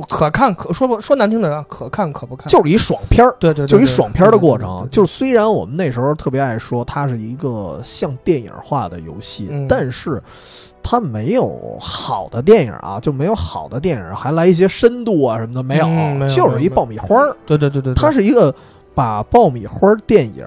[0.06, 3.34] 可看可说不说难听的啊，可看可不看，就是一爽片儿。
[3.40, 9.66] 对对，对就一爽片儿的过程，就是虽然我们那时候特别爱说它是一个像电影化的游戏，嗯。
[9.66, 10.22] 但是
[10.82, 17.36] 它没有好的电影啊，就没有好的电影还来一些深度啊什么的，没有，嗯没有就是一爆米花儿。
[17.46, 18.00] 对对对对，对。
[18.00, 18.54] 它是一个
[18.94, 20.46] 把爆米花儿电影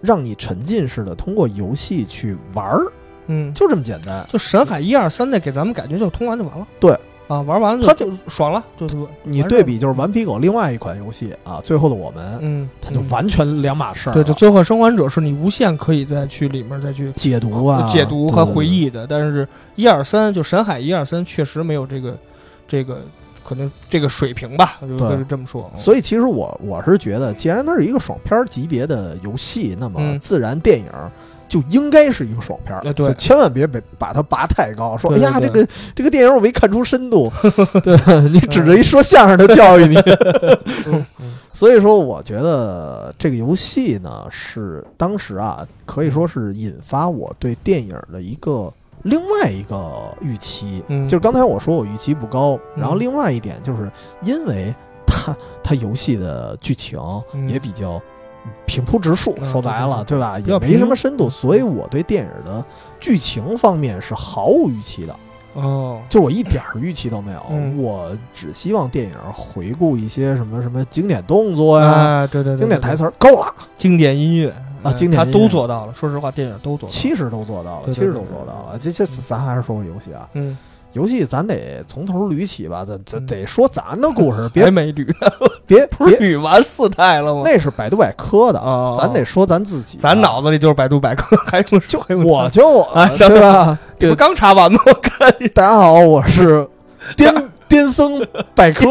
[0.00, 2.82] 让你沉浸式的通过游戏去玩儿，
[3.26, 4.24] 嗯，就这么简单。
[4.28, 6.96] 就神海一二三那给咱们感觉就通完就完了，对
[7.28, 14.14] 啊，玩完了他就爽了，就是你对比就是顽皮狗另外一款游戏啊，《最后的我们》，嗯，它就嗯完全两码事儿了。
[14.14, 18.66] 对，就最后生还者是你无限可以再去里面再去解读啊，解读和回。
[18.68, 22.16] 忆的，但是一二三就神海一二三确实没有这个
[22.66, 23.00] 这个
[23.42, 25.70] 可能这个水平吧，就对就这么说。
[25.74, 30.86] 所以其实我我是觉得，既然它是一个爽片儿级别的游戏，那么嗯自然电影
[31.48, 37.32] 就应该是一个爽片儿，就千万别把把它拔太高，说哎呀，这个这个电影我没看出深度，
[37.82, 37.96] 对
[38.30, 39.96] 你指着一说相声的教育你。
[41.52, 50.84] 所以说，我觉得这个游戏呢，是当时啊，可以说是引发我对电影的一个另外一个预期。
[50.86, 51.04] 嗯。
[51.08, 53.90] 就是刚才我说我预期不高，嗯然后另外一点就是
[54.22, 54.72] 因为
[55.04, 57.00] 它它游戏的剧情
[57.32, 57.48] 嗯。
[57.48, 58.00] 也比较
[58.66, 60.38] 平铺直述，嗯说白了，对吧？
[60.40, 62.64] 也没什么深度，所以我对电影的
[63.00, 65.14] 剧情方面是毫无预期的。
[65.54, 75.94] 哦，就我一点儿预期都没有，嗯我只希望电影回顾一些什么什么经典动作呀、啊，对对对，对经典台，词儿，够了，经典音乐啊经典他都做到了。
[75.94, 76.92] 说实话，电影都做到了。
[76.92, 78.78] 其实都做到了，其实都做到了。
[78.78, 80.56] 这这咱还是说说游戏啊，嗯，
[80.92, 85.04] 游戏咱得从头捋起吧，咱咱嗯得说咱的故事，别没捋，
[85.68, 87.42] 别 不是别，捋完四代了吗？
[87.44, 89.98] 那是百度百科的，啊，咱得说咱自己。
[89.98, 93.78] 咱脑子里就是百度百科，还用就我就啊行对吧？
[93.98, 94.80] 对你不刚查完吗？
[94.86, 96.66] 我看大家好，我是
[97.16, 97.32] 颠
[97.68, 98.20] 颠僧
[98.54, 98.86] 百科。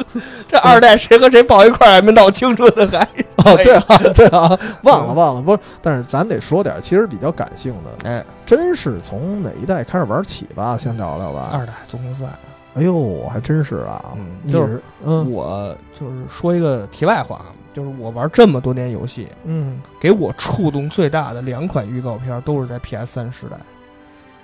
[0.48, 3.06] 这二代谁和谁抱一块儿还没闹清楚呢，还
[3.44, 10.76] 哦，对啊，对啊，忘了忘了，不是，但是咱得说点儿其实比较感性的，哎，真是从哪一代开始玩起吧？
[10.78, 11.50] 先聊聊吧。
[11.52, 12.30] 二代纵横四代。
[12.78, 15.30] 哎呦，还真是啊，嗯就是嗯。
[15.30, 19.80] 我就是说一个题外话，就是我玩这么多年游戏，嗯。
[20.00, 23.56] 给我触动最大的两款预告片都是在 PS 三时代，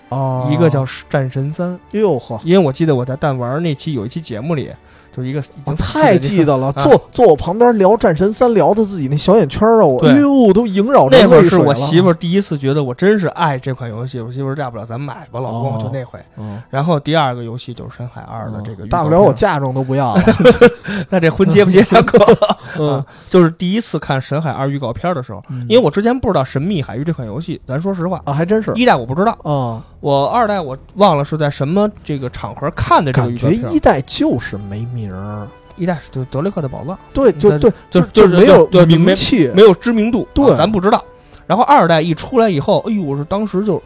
[0.09, 4.71] 哦，一个叫《战神三》，哎呦呵，因为我记得我在弹玩那期有一期节目里，
[5.15, 6.83] 就一个已经我太记得了，啊。
[6.83, 10.11] 坐坐我旁边聊《战神三》，聊的自己那小眼圈啊，我对。
[10.11, 16.19] 哎呦都萦绕着那会儿是我媳妇儿第一次觉得我真是爱这款游戏，我媳妇儿大不了咱买吧，老公哦就那回。
[16.37, 20.23] 嗯然后第二个游戏就是《深海二》的这个大不了我嫁妆都不要了，
[21.11, 22.19] 那这婚结不结两口？
[22.79, 22.95] 嗯。
[22.95, 28.73] 啊，就是第一次看《深海二》预告片的时候，因为我之前不知道《神秘海域》这款游戏，咱说实话，啊还真是。
[28.75, 41.05] 一代我不知道，啊，我二代我忘了是在什么这个场合看的这个感预告一代就是没名儿，一代是就德雷克的宝藏，对，就对对，就就没有名气，没有知名度，对啊咱不知道。
[41.47, 43.83] 然后二代一出来以后，哎呦，我是当时就，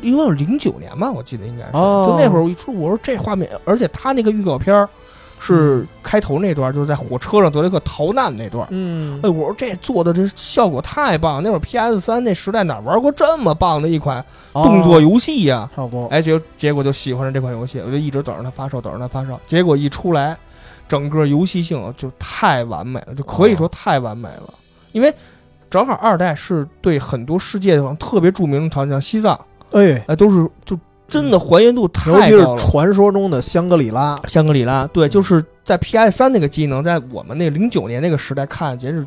[0.00, 4.88] 因为零九年嘛，我记得应该是，哦就那会儿我一出，我说这画面，而且他那个预告片儿
[5.38, 8.66] 是开头那段，就是在火车上德雷克逃难那段。
[8.70, 11.42] 嗯哎，我说这做的这效果太棒！
[11.42, 15.68] 那会儿 PS 三那时代哪玩过这么棒的一款动作游戏呀？
[15.74, 16.06] 差不多。
[16.06, 19.38] 哎，结结果就喜欢上这款游戏，我就一直等着它发售，等着它发售。
[19.46, 20.38] 结果一出来，
[20.92, 24.52] 整个游戏性就太完美了，就可以说太完美了。
[24.92, 25.10] 因为
[25.70, 30.78] 正好二代是对很多世界上特别著名的场景，像西藏，哎，哎，都是就
[31.08, 32.66] 真的还原度太高了尤其是。
[32.68, 39.06] 传说中的香格里拉，香格里拉，对，就是在 PS 三那个机能，在我们那零九年那个时代看，简直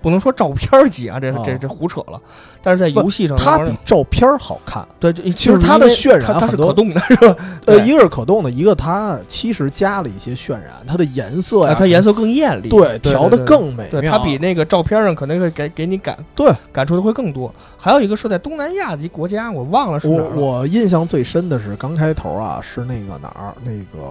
[0.00, 2.20] 不能说照片级啊，这哦这这胡扯了。
[2.62, 4.86] 但是在游戏上，它比照片好看。
[4.98, 7.36] 对，其其实它的渲染它它是可动的，是吧？
[7.66, 14.00] 呃，对一个是可动的，一个它其实加了一些渲染，它的颜色呀，啊它颜色更艳丽，对对调的更美妙。
[14.00, 17.52] 对它比那个照片上可能会给给你感对感触的会更多。
[17.78, 20.28] 还有一个是在东南亚的一国家，我忘了是我。
[20.34, 24.06] 我印象最深的是刚开头啊，是那个哪儿，那个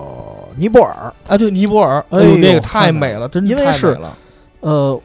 [0.55, 4.17] 尼泊尔，啊，对尼泊尔，哎呦呦，那个太美了，真因为是太美了。
[4.61, 5.01] 呃。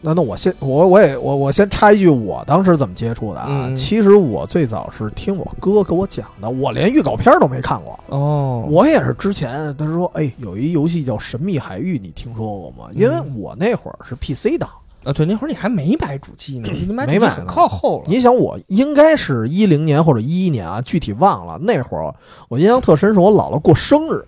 [0.00, 3.46] 那那我先我我也我我先插一句，我当时怎么接触的啊？
[3.50, 7.98] 嗯其实我最早是听我哥给我讲的，我连预告片都没看过。
[8.08, 12.90] 哦，我也是之前他说，哎，有一游戏叫《神秘海域》，你听说过吗？
[12.92, 14.70] 因为我那会儿是 PC 党，
[15.02, 18.04] 啊，对，那会儿你还没买主机呢，你买很没买呢靠后了。
[18.06, 21.58] 你想，我应该是一零年或者一一年啊，具体忘了。
[21.60, 22.14] 那会儿
[22.48, 24.24] 我印象特深，是我姥姥过生日，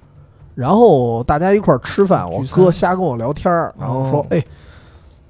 [0.57, 4.45] 然后大家一块儿吃饭，我哥瞎跟我聊天儿，然后说哦：“哎，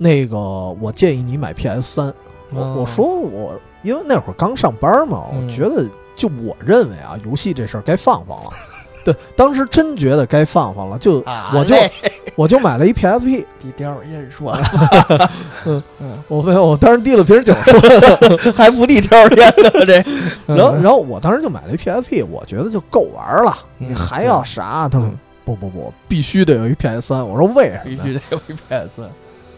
[0.03, 2.15] 那个我建议你买 PS 三。”
[2.53, 5.87] 我哦我说我因为那会儿刚上班嘛，嗯我觉得
[6.17, 8.51] 就我认为啊，游戏这事儿该放放了。
[9.05, 11.77] 对，当时真觉得该放放了，就啊我就
[12.35, 14.63] 我就买了一 PSP，低调也说了，
[15.65, 20.05] 嗯嗯，我没有，我当时递了瓶酒说 还不低调烟呢这。
[20.47, 23.57] 然后，然后我当时就买了一 PSP，我觉得就够玩了。
[23.79, 24.89] 嗯你还要啥？
[24.91, 24.99] 他
[25.45, 27.27] 不不不，必须得有一 PS 三。
[27.27, 28.13] 我说为什必么必？
[28.13, 29.03] 须得有一 PS。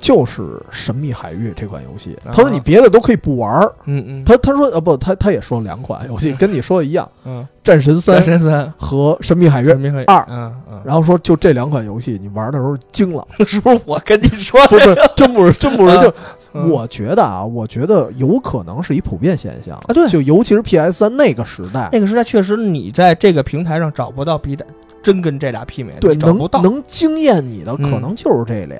[0.03, 2.19] 就是《神秘海域》这款游戏。
[2.25, 3.73] 啊他说你别的都可以不玩儿。
[3.85, 9.77] 嗯嗯，他他说呃不，他他也说两款游戏跟你说的一样， 嗯，《战神三战》神三和《神秘海域神》。
[9.81, 13.25] 秘海二嗯嗯，然后说就这两款游戏，你玩的时候惊了。
[13.47, 15.95] 是不是我跟你说不是， 真不是，真不是。
[16.01, 16.09] 就
[16.55, 24.67] 嗯我觉得啊，我觉得有可能是一普遍现象啊对就尤其是 PS 三那个时代，那个时代确实你在这个平台上找不到比的
[25.03, 26.39] 真跟这俩媲美，对，能。
[26.63, 28.79] 能惊艳你的嗯可能就是这俩。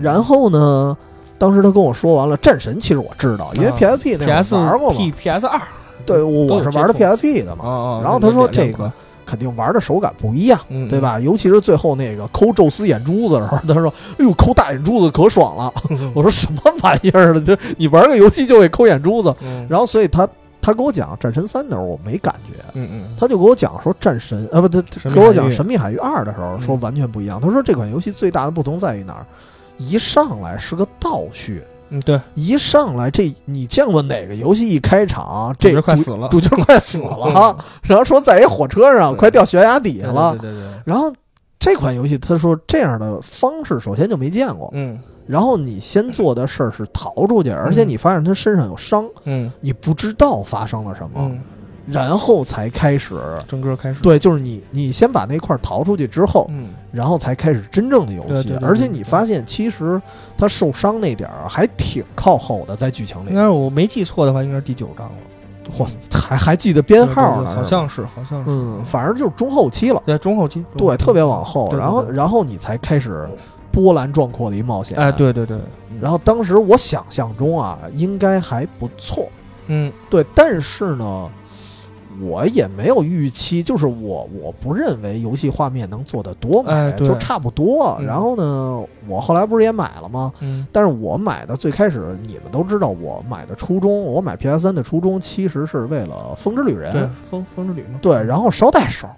[0.00, 0.96] 然后呢，
[1.38, 5.10] 当时他跟我说完了，战神其实我知道，因为啊 PSP 那会儿 PS 玩过嘛 P。
[5.12, 5.60] PS 二
[6.04, 7.64] 对，我我是玩的 PSP 的嘛。
[7.64, 8.90] 哦然后他说这个
[9.26, 11.20] 肯定玩的手感不一样，嗯对吧？
[11.20, 15.72] 尤其是最后那个抠宙斯眼珠子的时候，他说：“哎呦，抠大眼珠子可爽了。”
[16.14, 17.40] 我说：“什么玩意儿的？
[17.40, 20.28] 就你玩个游戏就会抠眼珠子。”嗯然后，所以他
[20.60, 22.62] 他跟我讲战神三的时候，我没感觉。
[22.74, 27.40] 嗯嗯他就跟我讲说战神啊不，他神秘给我讲神秘海域二的时候说嗯完全不一样。
[27.40, 29.26] 他说这款游戏最大的不同在于哪儿？
[29.78, 36.28] 一上来是个倒叙，嗯，对，一上来这你见过哪个游戏一开场这主角快死了。
[36.28, 40.82] 主角快死了，然后说在一火车上快掉悬崖底下了，对对对，对。
[40.84, 41.10] 然后
[41.60, 44.98] 这款游戏他说这样的方式首先就没见过，嗯。
[45.26, 49.52] 然后你先做的事儿是逃出去，而且你发现他身上有伤，嗯。
[49.60, 51.38] 你不知道发生了什么，嗯，
[51.86, 53.14] 然后才开始。
[53.46, 56.70] 整个开始，对，就是你，你先把那块儿逃出去之后，嗯。
[56.90, 58.28] 然后才开始真正的游戏。
[58.28, 60.00] 对对对对而且你发现，其实
[60.36, 63.28] 他受伤那点儿还挺靠后的，在剧情里。
[63.28, 63.42] 应该。
[63.42, 65.12] 是我没记错的话，应该是第九章了，
[65.70, 71.72] 嚯，还还记得编号呢，好像是，好像是，嗯，反正就是中后期了，对中后期，对，特别往后。
[71.72, 73.28] 然后，然后你才开始
[73.70, 74.98] 波澜壮阔的一冒险。
[74.98, 75.12] 哎，。
[75.12, 75.58] 对对对，
[76.00, 79.28] 然后当时我想象中啊，应该还不错，
[79.68, 81.30] 嗯对，但是呢，
[82.20, 87.96] 我也没有预期，就是我我不认为游戏画面能做得多美，哎就差不多。
[88.00, 90.32] 嗯然后呢，我后来不是也买了吗？
[90.40, 99.08] 嗯但是我买的最开始，你们都知道，我买的初衷，我买 PS 三的初衷其实是为了《风之旅人》对，风风之旅嘛，对，然后捎带手，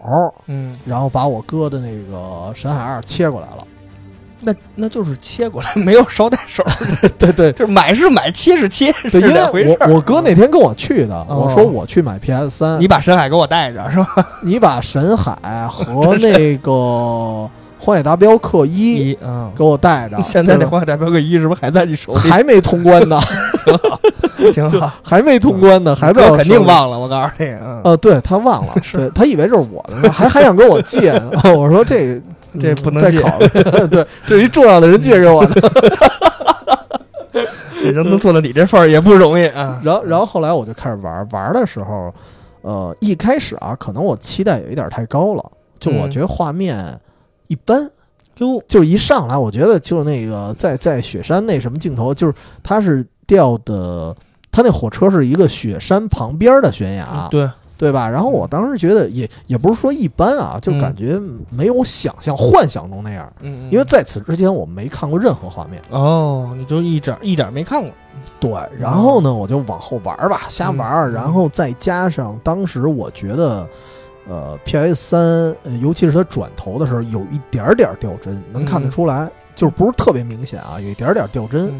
[0.46, 3.66] 嗯，然后把我哥的那个《神海二》切过来了。
[4.44, 6.64] 那那就是切过来，没有捎带手，
[7.18, 9.86] 对对就是买是买，切是切，是对，因两回事儿。
[9.86, 14.06] 为我我哥那天跟我去的，哦我说我去买 PS 三，你把沈海给我带着是吧？
[14.42, 15.34] 你把神海
[15.68, 16.70] 和 那个
[17.84, 19.12] 《荒野大镖客一》
[19.56, 22.18] 给我带着， 现在那荒野大镖客一是不是还在你手里？
[22.20, 23.20] 还没通关呢，
[24.54, 26.62] 挺好，还没通关呢，还在我肯定。
[26.64, 31.12] 忘了，我告诉你，嗯，呃，对他忘了，是 对他以为这是我的呢，还还想跟我借
[31.56, 32.20] 我说这
[32.60, 33.20] 这嗯不能借。
[33.20, 33.48] 再考虑，
[33.88, 35.70] 对，这是一重要的人借给我的。
[37.82, 39.80] 这人能做到你这份儿也不容易啊。
[39.82, 42.14] 然后，然后后来我就开始玩，玩的时候，
[42.60, 45.44] 呃，一开始啊，可能我期待有一点太高了，
[45.80, 46.10] 就我嗯。
[46.10, 46.96] 觉得画面
[47.52, 47.90] 一般，
[48.34, 54.16] 就，就是一上来，我觉得就那个在在雪山那什么镜头，就是它是掉的，
[54.50, 58.08] 它那火车是一个雪山旁边的悬崖，对对吧？
[58.08, 63.30] 然后我当时觉得也也不是说一般啊，就感觉没有想象、幻想中那样。
[63.40, 65.82] 嗯，因为在此之前我没看过任何画面。
[65.90, 67.90] 哦，你就一点一点没看过。
[68.38, 73.68] 对，然后呢，我就往后玩吧，瞎玩，然后再加上当时我觉得，
[74.28, 81.72] 呃，P S 三，尤其是它转头的时候，有一点点掉帧，能看得出来，就是不是特别明显啊，有一点点掉帧。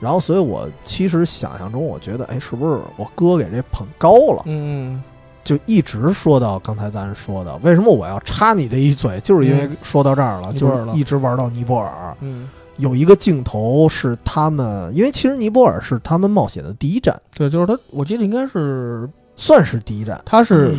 [0.00, 4.42] 然后，所以我其实想象中，我觉得，哎，是不是我哥给这捧高了？
[4.46, 5.02] 嗯。
[5.44, 9.18] 就一直说到刚才咱说的，为什么我要插你这一嘴？
[9.24, 12.16] 就是因为说到这儿了，就是一直玩到尼泊尔。
[12.20, 17.20] 嗯，有一个镜头是他们，因为其实尼泊尔是他们冒险的第一站。
[17.34, 20.22] 对，就是他，我记得应该是算是第一站。
[20.24, 20.76] 他是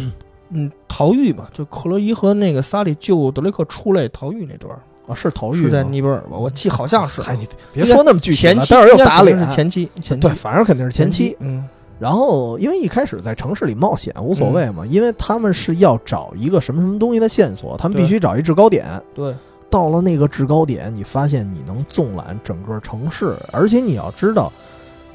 [0.49, 4.73] 嗯逃狱嘛，就克洛伊和那个萨利救德雷克出来逃狱那段
[5.07, 6.37] 啊，是逃狱是在尼泊尔吧？
[6.37, 7.21] 我记好像是。
[7.23, 9.37] 哎，你别说那么具体了，待会儿又打脸。
[9.37, 11.35] 是前期，前期对，反正肯定是前期。
[11.39, 11.67] 嗯。
[11.99, 18.85] 然后，因为一开始在城市里冒险无所谓嘛，因为他们是要找一个什么什么东西的线索，他们必须找一制高点。
[19.13, 19.33] 对，
[19.69, 24.51] 到了那个制高点，你发现你能纵览整个城市，而且你要知道，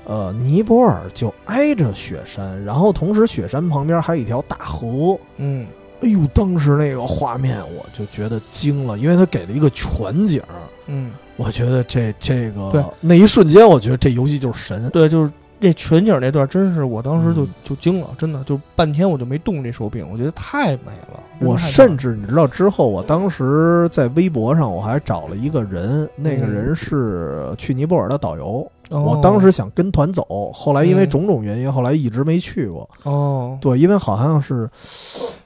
[0.08, 5.16] 呃，尼泊尔就挨着雪山，然后同时雪山旁边还有一条大河。
[5.36, 5.64] 嗯，
[6.00, 10.42] 哎呦，当时那个画面我就觉得惊了，因为他给了一个全景。
[10.86, 14.90] 嗯，我觉得这这个那一瞬间，我觉得这游戏就是神。
[14.90, 15.30] 对，就是。
[15.60, 21.20] 这全景那段真是我当时就就惊了，真的就半天我就没动这手柄，我觉得太美了。
[21.40, 28.70] 我甚至你知道之后，我当时在微博上我还找了一个人，那个人是去尼泊尔的导游。
[28.90, 32.88] 我当时想跟团走，后来因为种种原因，后来一直没去过。
[33.04, 34.68] 哦，对，因为好像是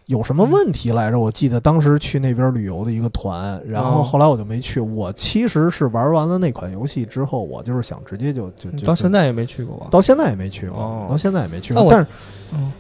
[0.07, 4.79] 有什么问题来着，我记得当时去那边旅游的一个团，然后后来我就没去。
[4.79, 9.87] 我其实是玩完了那款游戏之后，我就是想直接就就到现在也没去过吧？
[9.91, 11.87] 到现在也没去过，到现在也没去过。
[11.91, 12.07] 但是，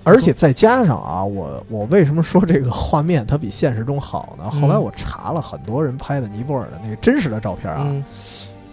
[0.04, 4.50] 而且再加上啊，我我为什么说这个画面它比现实中好呢？
[4.50, 7.92] 后来我查了很多人拍的尼泊尔的那个真实的照片啊。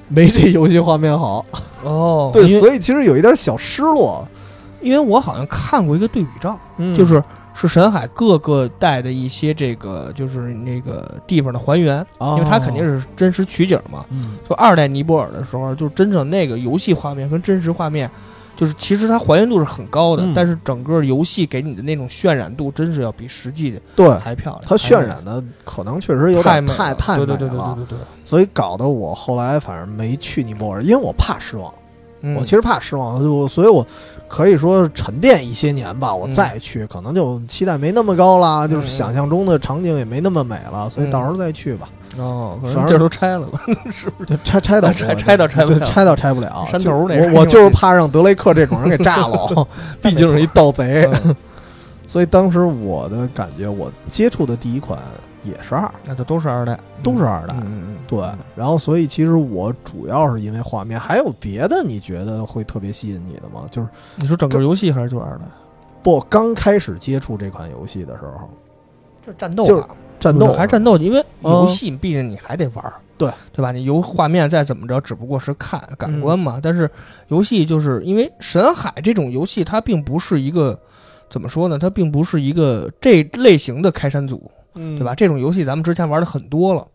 [0.10, 1.46] 没这游戏画面好。
[1.84, 4.28] 哦，对，所以其实有一点小失落，
[4.82, 6.60] 因为我好像看过一个对比照，
[6.96, 14.04] 就是是沈海各个带的一些这个就是那个地方的还原，因为它肯定是真实取景嘛。
[14.48, 18.10] 就二代尼泊尔的时候，就真正那个游戏画面跟真实画面。
[18.60, 24.62] 就是其实它还原度是很高的，但是整个游戏给你的那种渲染度，真是要比实际的对还漂亮。
[24.66, 27.98] 它渲染的可能确实有点太太美了，对对对对对对。
[28.26, 31.74] 所以搞得我后来反正没去尼泊尔，因为我怕失望。
[32.36, 33.86] 我其实怕失望，就所以我
[34.28, 41.90] 可以说沉淀一些年吧，我再去可能就期待没那么高了，就是想象中的场景也没那么美了，所以到时候再去吧。
[42.18, 43.62] 哦，反正这都拆了吧？
[43.94, 44.38] 是不是？
[44.44, 46.66] 拆拆到拆拆到拆不了，拆到拆不了。
[46.70, 49.68] 山头那，我我就是怕让德雷克这种人给炸了，
[50.02, 51.08] 毕竟是一盗贼。
[52.08, 55.00] 所以当时我的感觉，我接触的第一款
[55.44, 57.56] 也是二，那就都是二代，都是二代。
[57.58, 58.20] 嗯嗯，对。
[58.56, 63.66] 然后，所以其实我主要是因为画面，还有别的你觉得会特别吸引你的吗？
[63.72, 65.46] 就是你说整个游戏还是就二代？
[66.02, 68.50] 不，刚开始接触这款游戏的时候，
[69.26, 69.90] 就战斗吧。
[70.20, 72.84] 战斗还是战斗，因为游戏毕竟你还得玩，
[73.18, 73.72] 对对吧？
[73.72, 76.60] 你游画面再怎么着，只不过是看感官嘛。
[76.62, 76.92] 但是
[77.30, 80.78] 游戏就是因为神海这种游戏，它并不是一个
[81.30, 81.80] 怎么说呢？
[81.80, 84.28] 它并不是一个这类型的开山
[84.98, 85.14] 对吧？
[85.16, 86.88] 这种游戏咱们之前玩的很多了，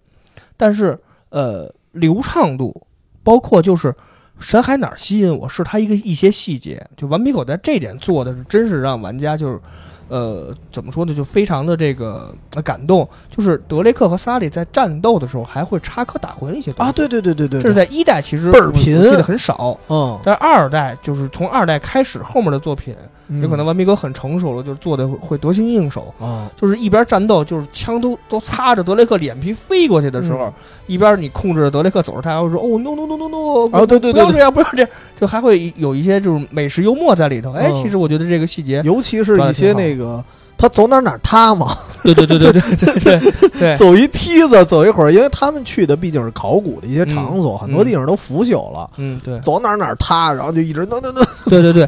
[0.57, 2.87] 但是呃，流畅度，
[3.23, 3.95] 包括就是
[4.39, 9.61] 神海哪儿吸引我是它一个一些细节，就顽皮狗在这点做的是真是让玩家就是。
[10.09, 11.15] 呃，怎么说呢？
[11.15, 22.95] 就非常的这个感动，就是德雷克和萨利在战斗的时候还会插科打诨一些东西啊，对对对对对，这是在一代其实倍儿贫，记得很少，嗯，但是二代就是从二代开始后面的作品。
[23.41, 26.47] 有可能顽皮哥很成熟了，就是做的会得心应手啊。
[26.61, 30.53] 就是一边战斗，就是枪都都擦着德雷克脸皮飞过去的时候，
[30.87, 37.51] 一边你控制着德雷克走着，他还会说：“哦，no no no no no！” 啊，对对对，不要这样，不要这样，就还会有一些就是美食幽默在里头。
[37.55, 40.23] 哎，其实我觉得这个细节，尤其是一些那个。
[40.57, 41.77] 他走哪哪塌嘛？
[42.05, 48.89] 对对对对对对对对， 走一梯子走一会儿，因为他们去的毕竟是考古的一些场所，很多地方都腐朽了。
[48.97, 51.87] 嗯，对，走哪哪塌，然后就一直噔噔噔，对对对，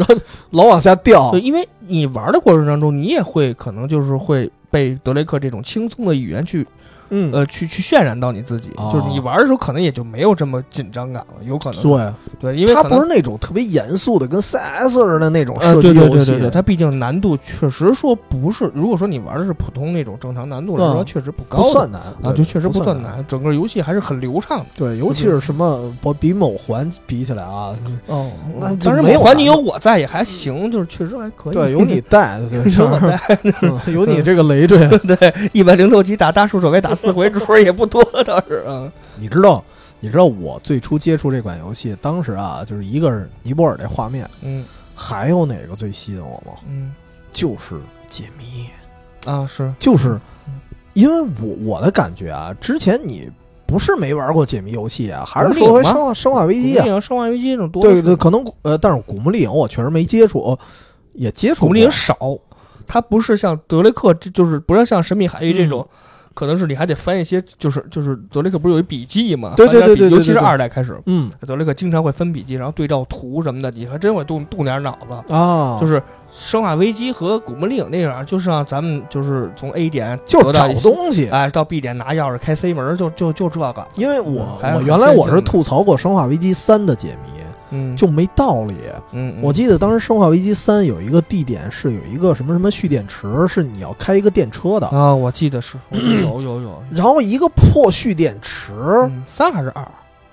[0.51, 1.31] 老往下掉。
[1.31, 6.67] 对，因为你玩的过程当中，你也会可能就是会被德雷克这种轻松的语言去
[7.11, 16.25] 嗯呃，去去渲染到你自己，哦就是你玩的时候可能也就没有这么紧张感了，有可能对，对，因为它不是那种特别严肃的，跟 CS 似的那种呃，射击对对游戏。
[16.31, 22.83] 对对对，它毕竟难度确实说不是，如果说你玩的是普通那种正常难度来说，嗯确实不高不算难啊，就确实不。
[22.83, 24.67] 算难，整个游戏还是很流畅的。
[24.77, 27.75] 对，尤其是什么，我比某环比起来啊，
[28.07, 28.31] 哦
[28.61, 31.53] 那就当然没环你有我在也还行，就是确实还可以。
[31.53, 34.87] 对，有你 带，对， 有我是在，嗯有你这个累赘。
[34.99, 38.91] 对，一百零六级打大树手该打四回，主也不多倒是啊。
[39.17, 39.63] 你知道，
[40.01, 46.55] 你知道我最初接触这款游戏，当时啊，就是一个是尼泊尔这画面，嗯还有哪个最吸引我吗？
[46.69, 46.93] 嗯
[47.31, 47.79] 就是
[48.09, 48.67] 解谜，
[49.31, 50.19] 啊是，就是
[50.95, 53.31] 因为我我的感觉啊，之前你
[53.67, 60.59] 不是没玩过解谜游戏啊，还是说回生化生化危机啊生化危机这种多对对，可能呃，但是古墓丽影我确实没接触，
[61.13, 61.61] 也接触过。
[61.61, 62.17] 古墓丽影少，
[62.87, 65.89] 它不是像德雷克，这就是不是像神秘海域这嗯种。
[66.37, 69.55] 可能是你还得翻一些，就是就是德雷克不是有一笔记嘛？
[69.57, 75.33] 对对对对尤其是二代开始，嗯德雷克经常会分笔记，然后对照图什么的，你还真会动动点脑子。
[75.33, 75.99] 啊，就是
[76.31, 81.31] 《生化危机》和《古墓丽影》那样，就是让咱们就是从 A 点就是找东西。
[81.31, 87.41] 哎，到 B 点拿钥匙开 C 门，就就就这个，因为我我原来我是吐槽过《生化危机三》的解谜，
[87.71, 88.75] 嗯，就没道理。
[89.13, 98.73] 嗯，嗯我记得当时《生化危机三》有一个地点是有一个什么什么蓄电池，是你要开一个电车的，啊，我记得是 有有有，然后一个破蓄电池
[99.05, 99.87] 嗯三还是二？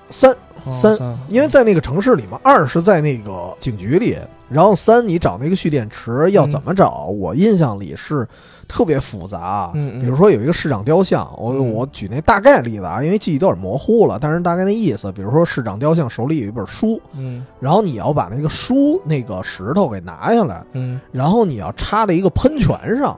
[0.09, 0.35] 三
[0.69, 0.95] 三，
[1.27, 4.15] 因为在那个城市里嘛，二是在那个警局里，
[4.47, 7.05] 然后三你找那个蓄电池要怎么找？
[7.07, 8.27] 我印象里是
[8.73, 11.73] 特别复杂，比如说有一个市长雕像，我嗯。
[11.73, 17.45] 我举那大概例子啊，因为记忆有点模糊了，但是大概那意思，比如说市长雕像手里有一本书，嗯。
[17.59, 23.17] 然后你要把那个书那个石头给拿下来，嗯，然后你要插在一个喷泉上，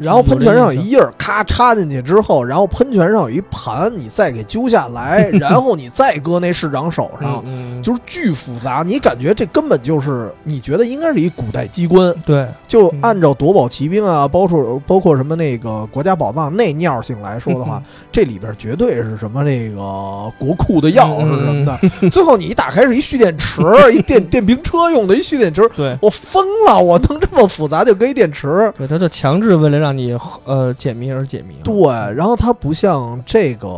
[0.00, 7.44] 然后喷泉上有有一印儿，咔插进去之后，然后喷泉上有一盘，你再给揪下来， 然后你再搁那市长手上，
[7.82, 8.82] 就是巨复杂。
[8.84, 13.00] 你感觉这根本就是你觉得应该是一古代机关，对，就嗯。
[13.02, 21.78] 按照夺宝奇兵啊，包括包括什么那个国家宝藏那尿性来说的话，这里边绝对是什么那个国库的钥匙什么的。
[22.10, 23.62] 最后你一打开是一蓄电池，
[23.92, 26.80] 一电电瓶车用的一蓄电池，对我疯了！
[26.80, 28.72] 我能这么复杂就搁一电池。
[28.76, 31.54] 对，他就强制为了让你呃解谜而解谜。
[31.64, 33.68] 对，然后它不像这个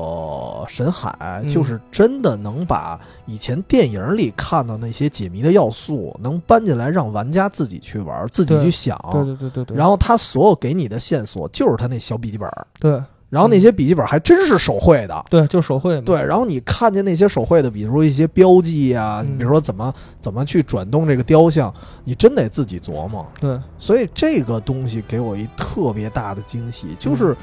[0.68, 8.98] 神海，嗯就是真的能把以前电影里看到那些解谜的要素，能搬进来让玩家自己去玩，自己去想。
[9.12, 12.50] 对对对对对，然后他所有给你的线索就是他那小笔记本，
[12.80, 15.24] 对然后那些笔记本还真是手绘的。
[15.30, 16.02] 对，就手绘嘛。
[16.04, 21.72] 对，然后你看见那些手绘的，比如说一些标记呀、嗯比如说怎么怎么去转动这个雕像，
[22.04, 23.26] 你真得自己琢磨。
[23.40, 27.34] 对，所以这个东西给我一特别大的惊喜，嗯就是，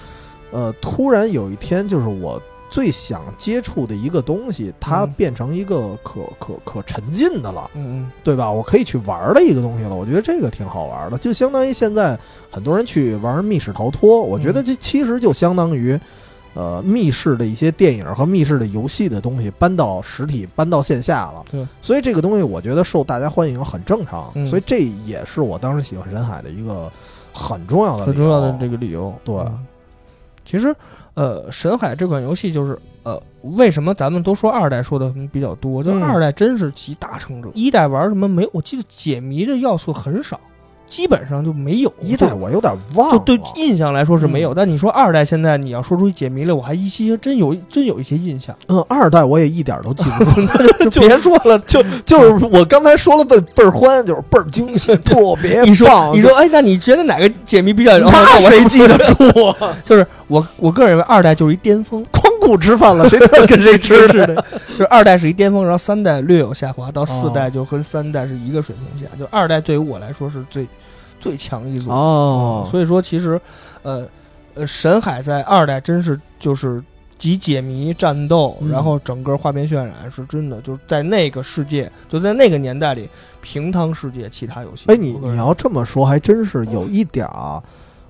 [0.51, 2.39] 呃，突然有一天，就是我
[2.69, 8.51] 最想接触的一个东西，它嗯变成一个可可可沉浸的了，嗯嗯对吧？
[8.51, 9.95] 我可以去玩的一个东西了。
[9.95, 12.17] 我觉得这个挺好玩的，就相当于现在
[12.51, 15.99] 很多人去玩密室逃脱，我觉得这其实就相当于。
[16.55, 26.91] 呃，密室的一些电影和密室的游戏的东西搬到实体、搬到线下了，对，所以这个东西我觉得受大家欢迎很正常，嗯所以这也是我当时喜欢人海的一个
[27.31, 28.67] 很重要的、很重要的这。
[28.67, 29.13] 个理由。
[29.23, 29.65] 对嗯
[30.43, 30.75] 其实
[31.19, 35.83] 呃，《神海》这款游戏就是呃，为什么咱们都说二代说的比较多？
[35.83, 38.47] 就二代真是集大成者，一代玩什么没？
[38.53, 40.39] 我记得解谜的要素很少，
[40.89, 41.93] 基本上就没有。
[42.01, 48.55] 一代我有点忘了，就对印象来说是没有，嗯但你说二代现在你要说出解谜来，我还依稀真有真有一些印象。
[48.67, 56.13] 嗯，二代我也一点都记不住， 就别说了， 就就是我刚才说了倍倍儿欢，就是倍儿惊喜，特别 你说棒。
[56.13, 57.97] 你说，哎，那你觉得哪个解谜比较？
[57.99, 59.75] 那我谁记得住啊？
[59.85, 62.03] 就是我我个人认为二代就是一巅峰，
[62.39, 64.35] 光顾吃饭了， 谁知道跟谁吃是的，
[64.69, 70.67] 就是二代是一巅峰，然后三代略有下滑，到四哦代就跟三代是一个水平线，就二代对于我来说是最
[71.19, 71.89] 最强一组。
[71.91, 73.39] 哦，所以说其实，
[73.83, 74.07] 呃
[74.55, 76.81] 呃，神海在二代真是就是
[77.17, 83.09] 集解谜、战斗，嗯然后整个画面渲染是真的，就是在那个世界，就在那个年代里
[83.41, 84.85] 平趟世界其他游戏。
[84.87, 87.63] 哎，你你要这么说，还真是有一点儿啊。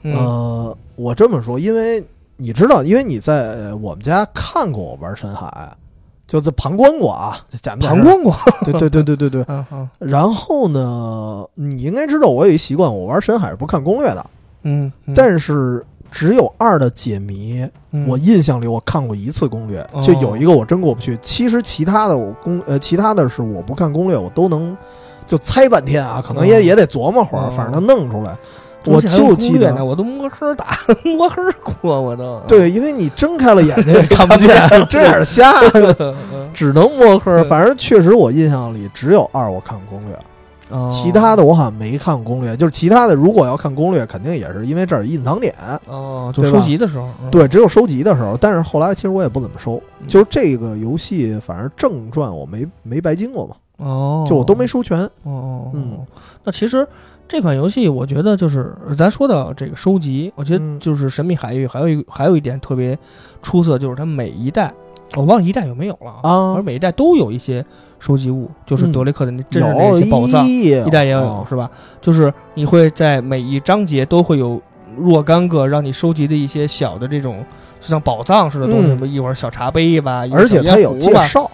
[0.04, 2.02] 嗯呃，我这么说，因为
[2.42, 5.76] 你知道，因为你在呃我们家看过我玩深海，
[6.26, 8.34] 就在旁观过啊，假旁，观过，
[8.64, 9.46] 对对对对对对。
[9.50, 9.90] 嗯嗯。
[10.00, 14.26] 然后呢，你应该知道，我有一习惯，我玩深海是不看攻略的，
[14.64, 15.14] 嗯，嗯。
[15.14, 18.08] 但是只有二的解谜，嗯。
[18.08, 20.02] 我印象里我看过一次攻略，哦。
[20.02, 21.20] 就有一个我真过不去。
[21.22, 24.78] 其实其他的我攻呃，其他的是我不看攻略，我都能
[25.28, 26.62] 就猜半天啊，可能也、哦。
[26.62, 27.54] 也得琢磨会儿，哦。
[27.54, 28.38] 反正能弄出来。
[28.86, 31.42] 我就记得呢，我都摸黑打， 摸黑
[31.82, 34.48] 过，我都对，因为你睁开了眼睛 也看不见，
[34.88, 35.52] 睁眼瞎，
[36.54, 37.44] 只能摸黑。
[37.44, 42.56] 反正确实，我印象里只有二我看攻略，其他的我好像没看攻略。
[42.56, 45.54] 就是其他的，如果要看攻略，肯定也是因为这儿隐藏点
[45.88, 48.38] 哦，就收集的时候，对，只有收集的时候。
[48.40, 53.56] 但是后来其实我也不怎么收，就是这个游戏，反正正传我没没白经过嘛。
[53.78, 55.00] 哦，就我都没收全。
[55.24, 55.98] 哦，嗯，
[56.44, 56.86] 那其实
[57.30, 62.98] 这款游戏，我觉得就是咱说到这个收集，我觉得就是《神秘海域》还有一还有一点特别
[63.44, 64.74] 出色，就是它每一代，
[65.16, 67.64] 我忘了一代有没有了啊，而每一代都有一些
[68.00, 71.70] 收集物，就是德雷克的那真是那些宝藏，一代也有是吧？
[72.02, 74.60] 就是你会在每一章节都会有
[74.98, 77.46] 若干个让你收集的一些小的这种
[77.80, 81.50] 就像宝藏似的东西，什么一会儿小茶杯吧，而且它有介绍。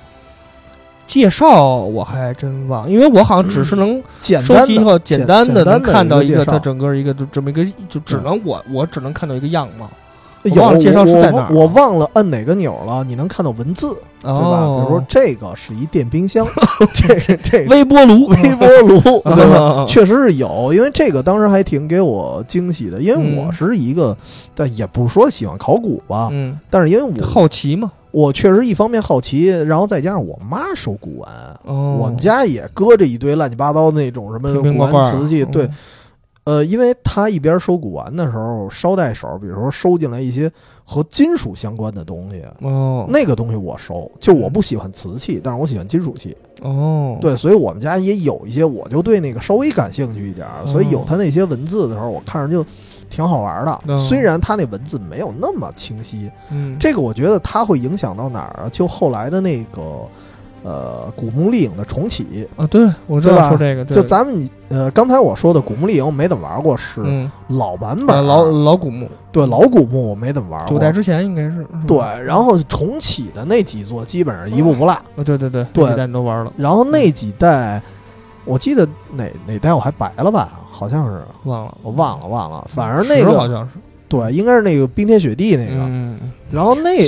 [1.08, 9.90] 介绍我还真忘，因为我好像只是能收集后简单的能看到一个它整个一个就这么一个，就只能我我只能看到一个样貌。
[10.44, 11.50] 有介绍是在哪？
[11.52, 13.04] 我忘了摁哪个钮了。
[13.04, 14.60] 你能看到文字，对吧？
[14.78, 16.46] 比如说这个是一电冰箱，
[16.94, 19.00] 这是这微波炉， 微波炉，
[19.34, 19.84] 对吧？
[19.88, 24.16] 确实是有，因为这个当时还挺给我惊喜的，因为我是一个，
[24.54, 27.92] 但也不是说喜欢考古吧，嗯，但是因为我好奇嘛。
[28.16, 31.30] 我确实一方面好奇，然后再加上我妈收古玩，
[31.66, 35.44] 我们家也搁着一堆乱七八糟那种什么古玩瓷器。
[35.44, 35.70] 对，
[36.46, 40.50] 呃，因为他一边收古玩的时候捎带手，比如说收进来一些
[40.84, 42.42] 和金属相关的东西。
[42.62, 46.38] 哦，那个东西我收，就我不喜欢瓷器，但是我喜欢金属器。
[46.62, 52.66] 哦，对，所以我们家也有一些，我就对那个稍微感兴趣一点，所以有他那些文字的时候，我看着就。
[53.08, 58.70] 挺好玩的，虽然他那文字没有那么清晰，嗯，这个我觉得它会影响到哪儿啊？
[58.72, 60.02] 就后来的那个，
[60.66, 67.02] 呃，古墓丽影的重启啊，对我知道说这个，就咱们呃刚才我说的古墓丽影我没怎么玩过，是
[67.50, 77.82] 老版本，老老古墓，对老古墓我没怎么玩过，九代之前应该是对，然后重启的那几座基本上一步不落，啊，对对对，对，代都玩了，然后那几代。
[78.48, 80.60] 我记得哪哪代我还白了吧？
[80.70, 82.64] 好像是忘了，我忘了忘了。
[82.70, 83.76] 反正那个好像是
[84.08, 85.82] 对，应该是那个冰天雪地那个。
[85.82, 87.00] 嗯然后那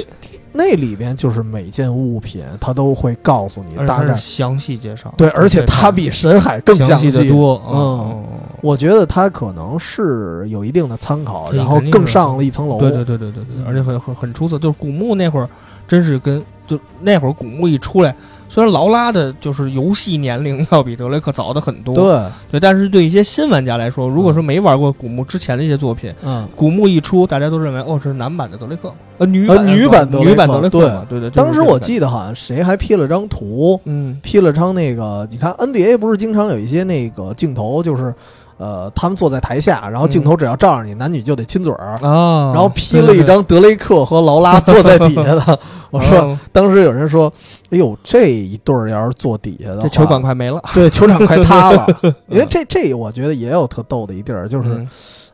[0.53, 5.13] 那里边就是每件物品，它都会告诉你大概详细介绍。
[5.17, 7.61] 对，而且它比神海更详细的多。
[7.69, 8.23] 嗯，
[8.61, 12.79] 我觉得它可能是有一定的参考，然后更上了一层楼。
[12.79, 14.57] 对对对对对对，而且很很很出色。
[14.57, 15.47] 就是古墓那会儿，
[15.87, 18.15] 真是跟就那会儿古墓一出来。
[18.49, 31.29] 虽然劳拉的就是游戏年龄要比德雷克早的很多，对对，但是对一些新玩家来说，如果说没玩过古墓之前的一些作品，嗯，古墓一出，大家都认为哦，这是男版的德雷克，呃，女女版女版德雷克，对对对。
[31.31, 38.13] 当时我记得好像谁还 P 了张图，嗯，P 了张那个，你看 NBA 不是经常有一些那个镜头，就是。
[38.57, 42.51] 呃，他们坐在台下，然后镜头只要照着你，男女就得亲嘴儿啊。
[42.53, 45.59] 然后 P 了一张德雷克和劳拉坐在底下的。
[45.89, 47.31] 我说，当时有人说
[47.71, 51.87] ：“哎呦，这一对儿要是坐底下的，这球馆快没了。”对，球场快塌了。
[52.27, 54.85] 因为这这，我觉得也有特逗的一地儿，就是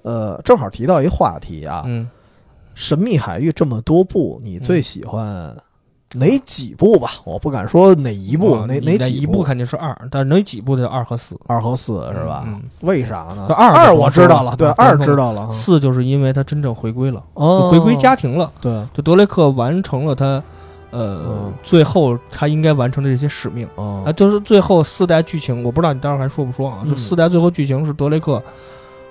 [0.03, 2.07] 呃，正好提到一话题啊，嗯，
[2.76, 5.55] 神秘海域这么多部，你最喜欢？
[6.14, 7.09] 哪几部吧？
[7.24, 12.47] 我不敢说哪一部，哪哪几部肯定是二，但是哪几部的二和四，二和四是吧？
[12.82, 13.47] 为啥呢？
[13.49, 15.49] 二二我知道了，对，二知道了。
[15.49, 18.51] 四就是因为他真正回归了，回归家庭了。
[18.61, 20.41] 对，就德雷克完成了他，
[20.91, 26.86] 呃，最后他应该完成的这些使命啊，就是最后四代剧情，我不知道你待会儿还说不说啊？
[26.88, 28.41] 就四代最后剧情是德雷克。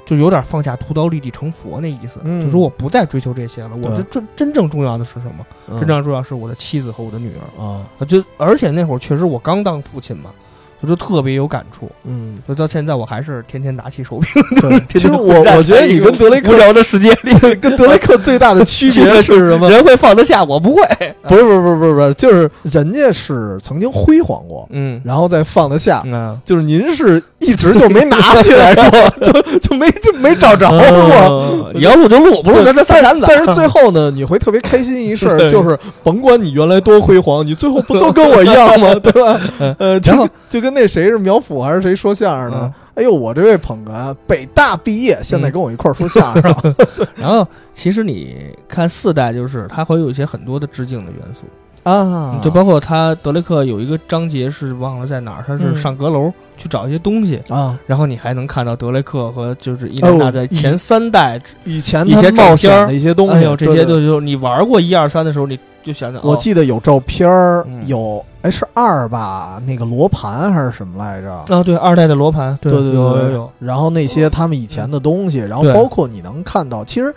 [0.05, 5.79] 就有点放下屠刀立地成佛那意思，就说我不再追求这些了，我的真真正重要的是什么？
[5.79, 7.87] 真正重要是我的妻子和我的女儿啊！
[8.07, 10.31] 就而且那会儿确实我刚当父亲嘛。
[10.83, 14.81] 我就特别有感触，嗯，就到现在我还是天天拿起手柄。
[14.91, 19.71] 其实我我觉得你跟德雷克无聊的时间里， 跟德雷克最大的区别 是什么？
[19.71, 20.83] 人会放得下，我不会。
[21.29, 26.03] 不是不是不是不是不是，就是人家是曾经辉煌过，嗯，然后再放得下。
[26.05, 28.85] 嗯，就是您是一直就没拿起来过，
[29.21, 31.71] 就就没就没找着过。
[31.77, 33.25] 要录就录，不录咱咱三坛子。
[33.29, 38.93] 但是最后呢，你会特别开心一事儿，就是甭管你原来多辉煌，你最后不都跟我一样吗？
[38.97, 39.41] 对吧？
[39.79, 40.72] 呃，然后就跟。
[40.73, 42.73] 那谁是苗阜还是谁说相声的？
[42.95, 46.75] 哎呦，我这位捧哏，北大毕业，现在跟我一块儿说相声。
[47.17, 48.37] 然后，其实你
[48.69, 51.47] 看四代，就是它会有一些很多的致敬的元素。
[51.85, 71.33] 啊，就包括他德雷克有一个章节是忘了在哪儿，他是上阁楼去找一些东西啊，然后你还能看到德雷克和就是伊莲娜在前三代以前一些冒险的一些东西，哎呦，这些就就你玩过一二三的时候，你就想想，我记得有照片儿，嗯有哎是二吧，那个罗盘还是什么来着？
[71.55, 77.15] 啊，对，二代的罗盘，对对对有有有，然后那些他们以前的东西，然后对包括你能看到，其实，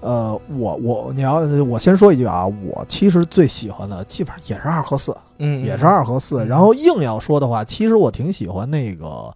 [0.00, 6.44] 呃，我我你要我先说一句啊，我其实最喜欢的基本上也是二和四，嗯，也是二和四。
[6.44, 9.32] 嗯然后硬要说的话，其实我挺喜欢那个。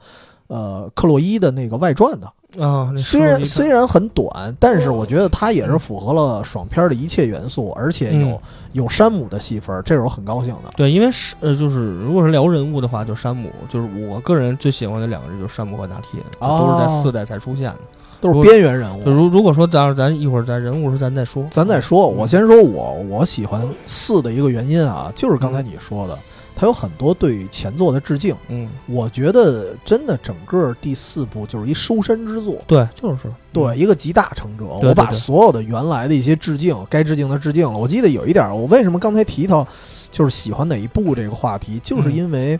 [0.48, 2.26] 呃，克洛伊的那个外传的，
[2.62, 8.40] 啊，那虽然虽然很短，但是我觉得它也是符合了爽片的一切元素，而且有、嗯
[8.72, 10.70] 有山姆的戏份，这是我很高兴的。
[10.76, 17.78] 对，因为是呃，就是如果是聊人物的话，就山姆，就是我个人最喜欢的两个人就是山姆和拿铁，这都是在哦四代才出现的。
[18.20, 19.04] 都是边缘人物。
[19.04, 26.18] 就如如果说咱咱一会儿咱人物时咱再说，咱再说，嗯我先说我我喜欢四的一个原因啊，就是刚才你说的，
[26.58, 28.34] 它有很多对前作的致敬。
[28.48, 34.64] 嗯，我觉得真的整个第四部就是一收山之作，对，就是对，一个集大成者。
[34.66, 37.78] 我把所有的原来的一些致敬，该致敬的致敬了。
[37.78, 39.64] 我记得有一点儿，我为什么刚才提到
[40.10, 42.58] 就是喜欢哪一部这个话题，就是嗯因为。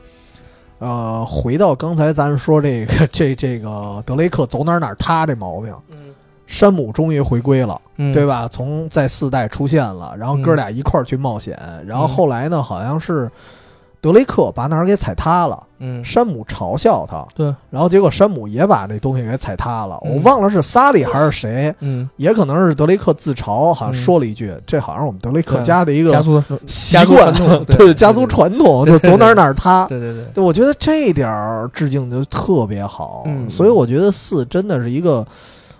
[0.80, 6.14] 呃，回到刚才咱说这个 这这个德雷克走哪儿哪儿塌这毛病，嗯
[6.46, 7.80] 山姆终于回归了。
[7.96, 8.24] 嗯，对？
[8.24, 8.46] 吧？
[8.46, 13.28] 从在四代出现了，然后哥俩一块儿去冒险，然后后来呢，好像是
[14.00, 20.00] 德雷克把哪儿给踩塌了，嗯，山姆嘲笑他，对，然后结果山姆也把那东西给踩塌了。
[20.04, 20.12] 嗯。
[20.14, 23.94] 我忘了是萨利还是谁，嗯，也可能是德雷克自嘲，好像嗯。
[23.94, 27.34] 说了一句：“这好像是我们德雷克家的一个家族习惯，
[27.66, 33.50] 对家族传统， 就走哪儿哪儿塌。”对对对，对，我觉得这一点儿致敬就特别好，嗯。
[33.50, 35.26] 所以我觉得四真的是一个，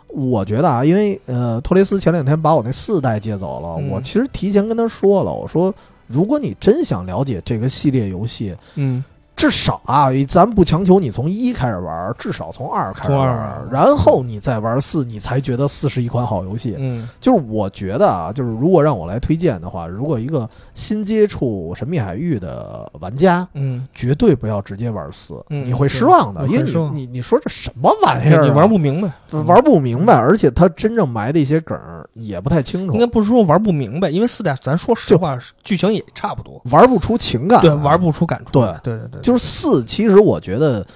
[0.09, 3.91] 我觉得啊，因为呃，托雷斯前两天把我那四代借走了，嗯。
[3.91, 5.73] 我其实提前跟他说了，我说
[6.09, 9.05] 如果你真想了解这个系列游戏，嗯。
[9.39, 16.75] 至少啊，咱不强求你从一开始玩，至少从二开始玩二，然后你再玩四，你才觉得四是一款好游戏。
[16.77, 17.09] 嗯。
[17.21, 31.79] 就是我觉得啊，就是如果让我来推荐的话，如果一个新接触《神秘海域》的玩家，嗯，绝对不要直接玩四，嗯你会失望的，因为你你你说这什么玩意儿啊、你玩不明白，玩不明白，而且他真正埋的一些梗
[32.15, 32.95] 也不太清楚。
[32.95, 37.99] 应该，不是说玩不明白，因为四代咱说实话，剧情也差不多，玩不出情感，对，玩。
[37.99, 38.53] 不出感触。
[38.53, 40.87] 对，对对对，就是四，其实我觉得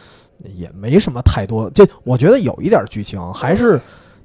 [0.57, 3.79] 也没什么太多，这我觉得有一点剧情，还是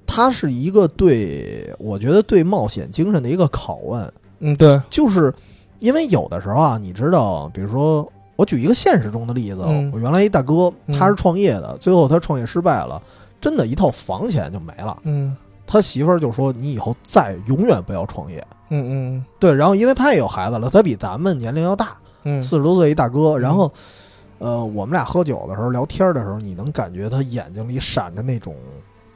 [0.05, 5.33] 它是一个对我觉得对冒险精神的一个拷问，嗯对，就是
[5.79, 13.01] 因为有的时候啊，你知道，比如说我举一个现实中的例子，嗯我原来一大哥嗯他是创业的，最后他创业失败了，
[13.41, 14.97] 真的一套房钱就没了。
[15.03, 15.35] 嗯
[15.69, 18.41] 他媳妇儿就说：“你以后再永远不要创业。
[18.69, 18.87] 嗯
[19.17, 23.37] 嗯”对，然后因为他也有孩子了，他比咱们年龄要大，嗯，四十多岁一大哥。
[23.37, 23.71] 然后，
[24.39, 28.55] 呃，我们俩喝酒的时候聊天的时候，你能感觉他眼睛里闪着那种，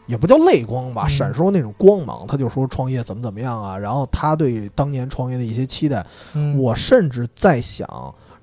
[0.07, 2.25] 也不叫泪光吧，嗯闪烁那种光芒。
[2.27, 6.05] 他就说创业怎么怎么样啊，然后他对当年创业的一些期待。
[6.33, 7.87] 嗯我甚至在想，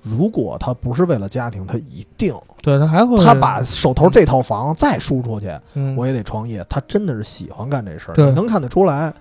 [0.01, 6.65] 如果他不是为了家庭，他一定对他还会他把手头这套房再输出去，嗯我也得创业。
[6.69, 9.13] 他真的是喜欢干这事儿，你能看得出来。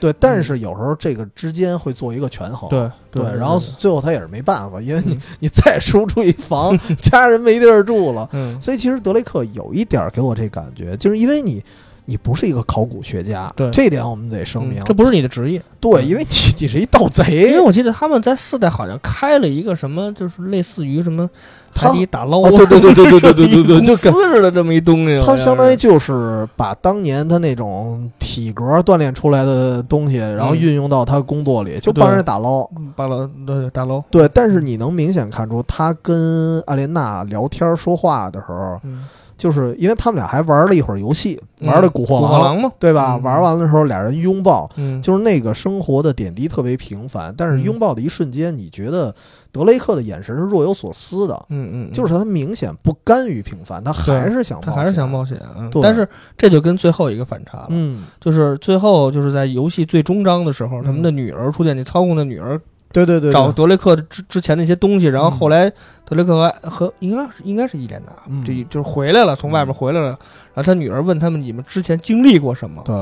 [0.00, 2.68] 对，但是有时候这个之间会做一个权衡。
[2.68, 8.28] 对对，然后最后他也是没办法，因为你嗯你再输出一房， 家人没地儿住了。
[8.32, 11.62] 嗯所以其实德雷克有一点儿给我这感觉，就是因为你
[12.06, 13.70] 你不是一个考古学家，对。
[13.70, 14.80] 这点我们得声明。
[14.80, 14.84] 嗯。
[14.84, 17.24] 这不是你的职业，对，因为你你是一盗贼。
[17.24, 17.60] 因为贼。
[17.60, 21.28] 我记得他们在四代好像开了一个什么，就是类似于什么
[21.74, 32.68] 海底打捞啊，对对对对对对对对对， 就公司似的这么一东西，他相当于于就是把当年他那种体格锻炼出来的东西，然后嗯运用到他工作里，就帮人打捞。
[32.94, 39.04] 帮捞对打捞，对，但是你能明显看出，他跟阿莲娜聊天说话的时候，嗯，
[39.36, 41.68] 就是因为他们俩还玩了一会儿游戏，嗯。
[41.68, 43.16] 玩了古惑狼嘛，对吧？
[43.18, 43.22] 嗯。
[43.22, 47.62] 玩完了时候，俩人拥抱，嗯，就是那个生活的点滴特别平凡，但是嗯。
[47.62, 49.14] 拥抱的一瞬间，你觉得
[49.52, 51.92] 德雷克的眼神是若有所思的，嗯嗯，嗯。
[51.92, 55.70] 就是他明显不甘于平凡，他还是想冒险，他还是想冒险，嗯。
[55.82, 62.60] 但是这就跟最后一个反差了，嗯，就是最后就是在游戏最终章的时候，他们的女儿出现，你操控的女儿
[62.92, 65.32] 对对对，找德雷克之之前那些东西，然后嗯。
[65.32, 65.70] 后来
[66.04, 68.42] 德雷克和和应该是应该是伊莲娜，嗯。
[68.44, 70.08] 这就是回来了，从外面回来了，
[70.54, 72.82] 然后他女儿问他们你们之前经历过什么？
[72.84, 72.94] 对，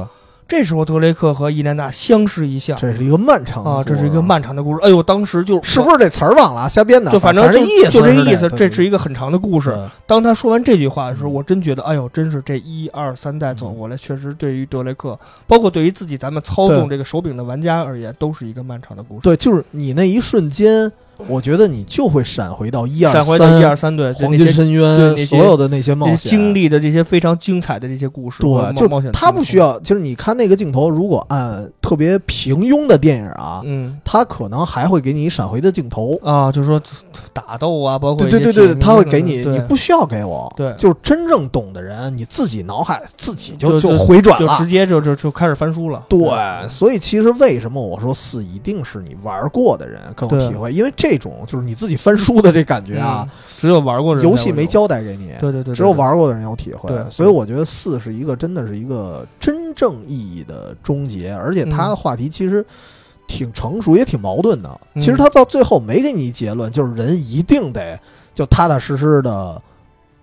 [0.47, 4.81] 这时候德雷克和伊莲娜相视一笑这是一个漫长的啊，这是一个漫长的故事。
[4.83, 6.69] 哎呦，当时就是不是这词儿忘了啊？
[6.69, 9.77] 瞎编的，就反正就正意思就这意思，这是一个很长的故事。
[10.07, 19.21] 当他说完这句话的时候，嗯我真觉得，哎呦，真是这一二三代走过来，确实对于德雷克，包括对于自己咱们操纵这个手柄的玩家而言，都是一个漫长的故事。
[19.23, 20.93] 对，就是你那一瞬间，
[21.29, 29.79] 我觉得你就会闪回到一二闪回到一二三对黄金深渊所有的那些冒险经历的这些非常精彩的这些故事，对，就他不需要。
[29.81, 36.81] 其实你看那个镜头，如果按特别平庸的电影啊，嗯，他可能还会给你闪回的镜头啊，就是说
[37.33, 46.05] 打斗啊，包括对对对对，他会给你，你不需要给我，对，就是真正懂的人，你自己脑海自己就就回转了，就直接就就就开始翻书了。
[46.09, 46.21] 对，
[46.69, 52.65] 所以其实为什么我说四一定是你玩过的人更有体会，因为这种就是你自己翻书的这。
[52.65, 53.29] 感觉啊，
[53.59, 56.89] 只有玩过游戏没交代给你，对对对，只有玩过的人有体会。
[56.89, 62.65] 对，所以我觉得四是一个真的是一个真正意义的终结，而且他的话题其实
[63.27, 64.81] 挺成熟，也挺矛盾的。
[64.95, 68.01] 其实他到最后没给你结论，就是人一定得
[68.33, 69.61] 就踏踏实实的，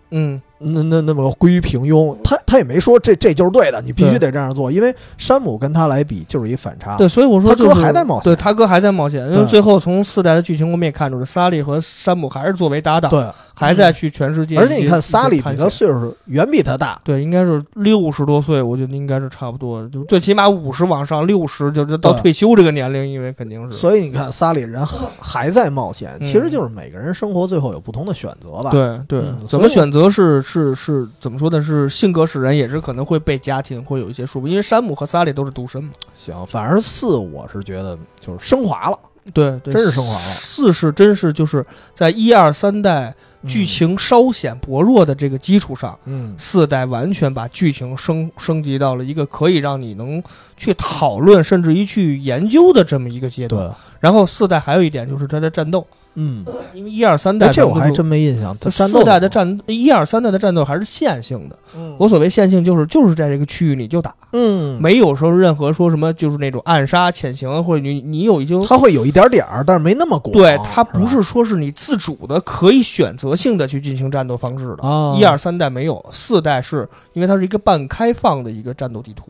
[0.10, 0.42] 嗯。
[0.64, 6.96] 那那那么归于平庸，他他也没说这这就是对的，你必须得这样做，因为山姆跟他来比就是一反差。
[6.98, 14.58] 对，所以我说他哥还在冒险，对他哥还在冒险，因为最后从四代的剧情我们也看出来，萨利和山姆还是作为搭档，对，还在去全世界。
[14.58, 23.78] 而且你看，萨利比他岁数远比他大，对，应该是六十多岁，我觉得应该是差不多，就最起码五十往上，六十就就到退休这个年龄，因为肯定是。
[23.78, 24.86] 所以你看，萨利人
[25.20, 28.70] 还在冒险，其实就是每个人生活最后有不同的选择吧？
[28.72, 31.32] 对对，怎么选择是是是怎。
[31.32, 31.62] 么说呢？
[31.62, 34.48] 是性格使然，也是可能会被家庭会有一些束缚。
[34.48, 35.92] 因为山姆和萨利都是独身嘛。
[36.14, 39.00] 行，反而四我是觉得就是升华了，
[39.34, 40.20] 对，真是升华了。
[40.20, 43.16] 四是真是就是在一二三代
[43.48, 50.22] 剧情稍显薄弱的这个基础上，嗯，四代完全把剧情升升级到了一个可以让你能
[50.58, 53.74] 去讨论，甚至于去研究的这么一个阶段。
[54.02, 55.80] 然后四代还有一点就是它的战斗。
[55.80, 58.56] 嗯，因为一二三代这我还真没印象。
[58.60, 61.58] 它四代的战一二三代的战斗还是线性的。
[61.98, 70.34] 我所谓线性就是就是在这个区域你就打，嗯，没有说任何说什么就是那种暗杀潜行或者你你有一就它会有一点点儿，但是没那么广。
[70.34, 74.84] 对，它不是说是你自主的可以选择性的去进行战斗方式的。
[75.18, 79.26] 一二三代没有，四代是因为它是一个半开放的一个战斗地图，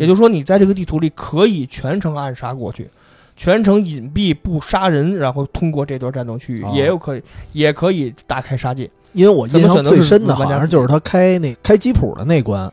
[0.00, 2.90] 也就是说你在这个地图里可以全程暗杀过去。
[3.38, 7.22] 全程隐蔽不杀人，然后通过这段战斗区域也有可以，
[7.52, 8.90] 也可以大开杀戒。
[9.12, 12.70] 因为我印象最深的好像就是他开那开吉普的那关，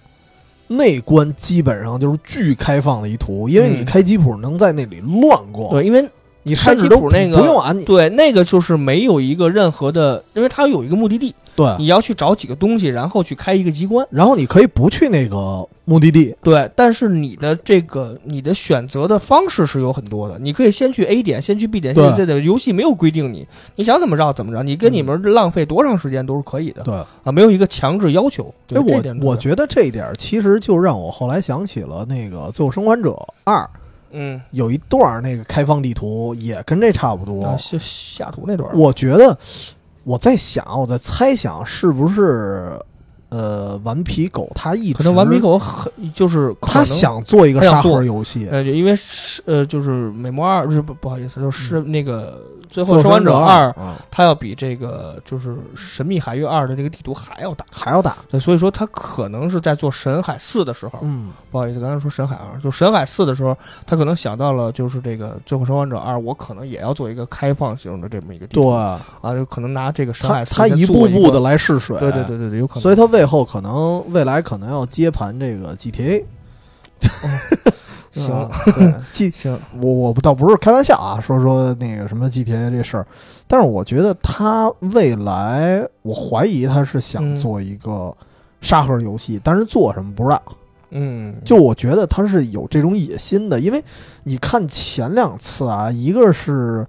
[0.68, 5.70] 那关基本上就是巨开放的一图，因为你开吉普能在那里乱逛。
[5.70, 6.04] 对，因为
[6.48, 11.34] 你开吉普那个不用啊，对，那个就是没有一个任何的，因为它有一个目的地。
[11.56, 16.36] 对，你要去找几个东西，然后去开一个机关，然后你可以不去那个目的地。
[16.44, 21.96] 对，但是你的这个你的选择的方式是有很多的，你可以先去 A 点，先去 B 点。
[21.96, 26.84] 现在的游戏没有规定你，你想怎么绕怎么绕，你跟你们浪费多长时间都是可以的。
[26.84, 26.94] 对
[27.24, 28.54] 啊，没有一个强制要求。
[28.74, 28.82] 哎，
[29.22, 33.60] 我我觉得这一点其实就让我后来想起了那个《最后生还者二》，
[34.16, 39.38] 嗯，有一段那个开放地图也跟这差不多，下下图那段，我觉得。
[40.08, 42.80] 我在想，我在猜想，是不是，
[43.30, 52.42] 呃，顽皮狗他一直可能顽皮狗很就是他想做一个沙盒游戏，呃，因为是呃，就是美魔二，不不不好意思，就是那个。
[52.68, 53.74] 最后生还者二，
[54.12, 58.18] 它要比这个就是神秘海域二的这个地图还要大，还要大。
[58.30, 63.58] 对所以说，他可能是在做神海四的时候，嗯，不好意思，刚才说神海二，就神海四的时候，
[63.88, 68.74] 他可能想到了，就是这个最后生还者二，我可能也要做一个开放型的这么一个地图，对。
[68.74, 69.00] 啊，
[69.34, 72.82] 就可能拿这个神海四，他一步步的来试水，对对对对对，有可能。
[72.82, 76.26] 所以他未后可能未来可能要接盘这个 GTA。
[78.12, 78.50] 行，
[79.14, 83.08] 对，行，我我倒不是开玩笑啊，说说那个什么 GTA 这事儿，
[83.48, 88.14] 但是我觉得他未来，我怀疑他是想做一个
[88.60, 90.42] 沙盒游戏，但是做什么不知道。
[90.92, 93.82] 嗯，就我觉得他是有这种野心的，因为
[94.26, 96.86] 你看前两次啊，一个是。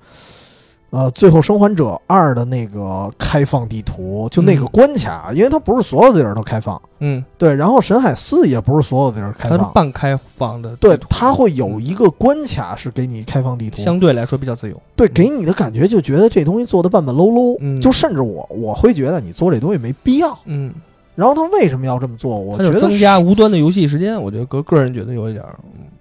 [0.90, 7.54] 呃，最后生还者二的那个开放地图，就那个关卡，因为它不是所有的地儿都开放，嗯，对。
[7.54, 20.72] 然后神海四也不是所有的地儿开放，它是半开放的，对，它会有一个关卡是给你开放地图，相对来说比较自由，对，给你的感觉就觉得这东西做的半半搂搂，嗯，就甚至我我会觉得你做这东西没必要，嗯。
[21.16, 22.38] 然后他为什么要这么做？
[22.38, 25.42] 我觉得增加无端的游戏时间，我觉得个个人觉得有一点。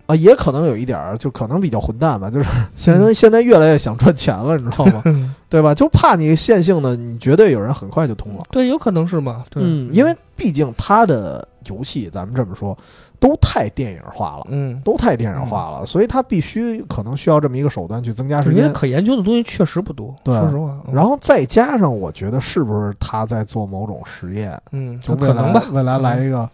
[0.07, 2.29] 啊，也可能有一点儿，就可能比较混蛋吧。
[2.29, 5.03] 就是现在现在越来越想赚钱了，你知道吗？
[5.49, 5.73] 对吧？
[5.73, 8.43] 就怕你线性的，你绝对有人很快就通了。
[8.51, 9.43] 对，有可能是嘛？
[9.55, 12.77] 嗯，因为毕竟他的游戏，咱们这么说，
[13.19, 18.71] 都太电影化了，嗯，都太电影化了，所以他必须可能需要这么一个手段去增加时间。
[18.73, 20.77] 可研究的东西确实不多，说实话。
[20.91, 24.61] 然后再加上，我觉得是不是他在做某种实验？
[24.71, 25.63] 嗯，就可能吧。
[25.71, 26.47] 未来来一个。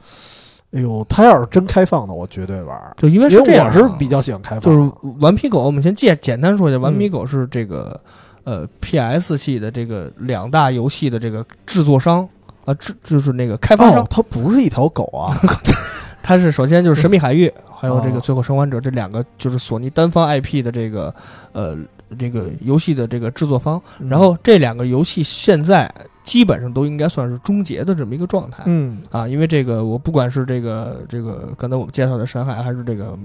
[0.74, 2.80] 哎呦，他要是真开放的，我绝对玩。
[2.96, 4.62] 就因为是这样，我是比较喜欢开放。
[4.62, 8.00] 就是顽皮狗，我们先简简单说一下，顽皮狗是这个，
[8.46, 12.28] 呃 PS 系的这个两大游戏的这个制作商
[12.64, 15.36] 啊，制就是那个开发商，它不是一条狗啊，
[16.24, 21.14] 它是首先就是《神秘海域》，还有这个哦《最后生还者》这两个就是索尼单方 IP 的这个
[21.52, 21.78] 呃
[22.18, 25.92] 这个游戏的这个制作方，嗯然后这两个游戏现在
[26.24, 28.64] 基本上都应该算是终结的这么一个状态。
[28.66, 33.18] 嗯啊，因为这个我不管是这个这个刚才我们介绍的《深海》，还是这个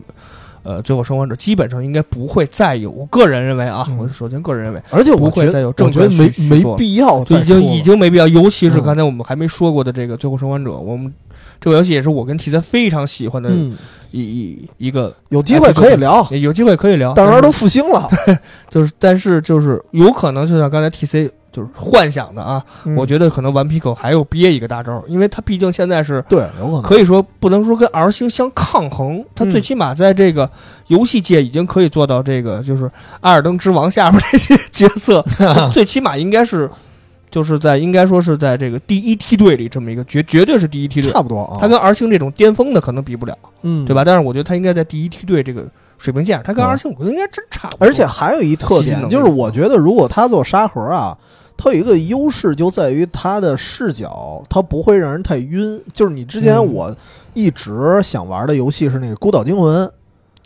[0.62, 2.90] 呃《最后生还者》，基本上应该不会再有。
[2.90, 8.26] 我个人认为啊，嗯我首先个人认为，而且我不会再有正我觉得没没必要就已经已经没必要。
[8.26, 11.12] 尤其是嗯刚才我们还没说过的这个《最后生还者》，我们
[11.60, 13.76] 这个游戏也是我跟 T C 非常喜欢的嗯，
[14.10, 17.12] 一一一个，有机会可以聊，有机会可以聊。
[17.14, 18.08] 当然都复兴了，
[18.70, 22.62] 就是，但是就是有可能，就像刚才 T C 就是幻想的啊，
[22.96, 30.50] 我觉得可能顽皮狗还有憋一个大招，因为他毕竟现在是对，有可能可以说不能说跟 R 星相抗衡，他嗯最起码在这个
[30.88, 32.84] 游戏界已经可以做到这个，就是
[33.22, 35.24] 《艾尔登之王》下面这些角色，
[35.72, 36.70] 最起码应该是
[37.30, 44.04] 就是在应该说是在这个第一梯队里这么一个绝绝对是第一梯队差，不多啊，他跟 R 星这种巅峰的可能比不了，嗯对吧？？
[44.04, 45.64] 但是我觉得他应该在第一梯队这个
[45.98, 47.86] 水平线上，他跟嗯 R 星我觉得应该真差不多。
[47.86, 51.16] 而且还有一特点，就是我觉得如果他做沙盒啊，
[51.56, 55.82] 它有一个优势就在于它的视角，它不会让人太晕。
[55.92, 56.96] 就是你之前嗯我
[57.34, 59.84] 一直想玩的游戏是那个《孤岛惊魂》，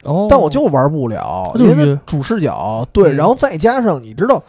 [0.04, 4.42] 哦，但我就玩不了，因为主视角对，嗯然后再加上你知道。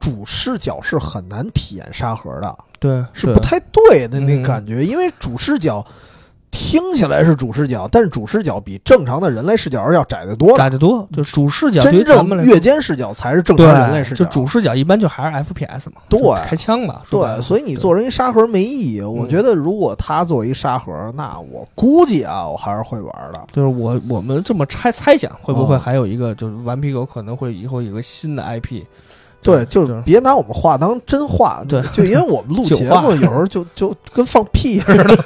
[0.00, 5.84] 主视角是很难体验沙盒的，对对是不太对的那嗯感觉，因为主视角
[6.50, 10.56] 听起来是主视角，但是主视角比正常的人类视角要窄得多。
[10.58, 14.24] 窄得多，就主视角真正越肩视角才是正常人类，视角。
[14.24, 19.00] 就主视角一般就还是 FPS 嘛，对开枪嘛，对，所以你做成一沙盒没意义。
[19.00, 23.40] 我嗯觉得如果他做一沙盒，那我估计啊，我还是会玩的。
[23.52, 28.82] 就是我我们这么猜猜想，会不会哦还有一个就是顽皮狗可能会以后有个新的 IP？
[29.42, 31.62] 对，就就是别拿我们话当真话。
[31.68, 35.16] 对就因为我们录 节目有时候就就跟放屁似的，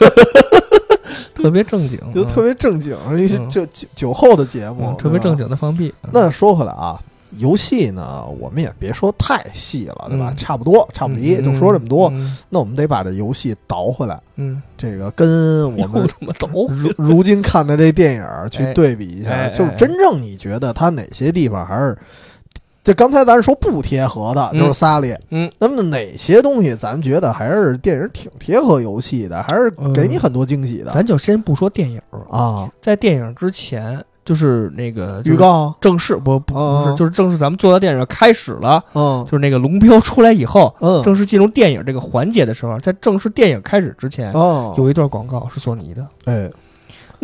[1.35, 5.37] 特别正经，就特别正经，一就酒酒后的节目嗯，特别正。
[5.37, 5.93] 经的放屁。
[6.03, 6.99] 嗯那说回来啊，
[7.39, 10.29] 游戏呢，我们也别说太细了，对吧？
[10.31, 12.09] 嗯差不多，差不离，就说这么多。
[12.11, 16.07] 嗯那我们得把这游戏倒回来，嗯，这个跟 我们
[16.69, 21.99] 如如今看的这电影去哎对比一下，哎就是真正你觉得它哪些地方还是，
[22.85, 31.99] 这刚才咱说不贴合的，嗯就是萨利，嗯，那么哪些东西咱觉得还是电影挺贴合游戏的，还是给你很多惊喜的、咱就先不说电影，
[32.31, 32.71] 啊？
[32.83, 46.07] 在电影之前，就是那个预告，正式不不不哦是，就是正式咱们做到电影开始了，嗯就是那个龙标出来以后，嗯，正式进入电影这个环节的时候，在正式电影开始之前，哦，有一段广告是索尼的。
[46.27, 46.51] 哎，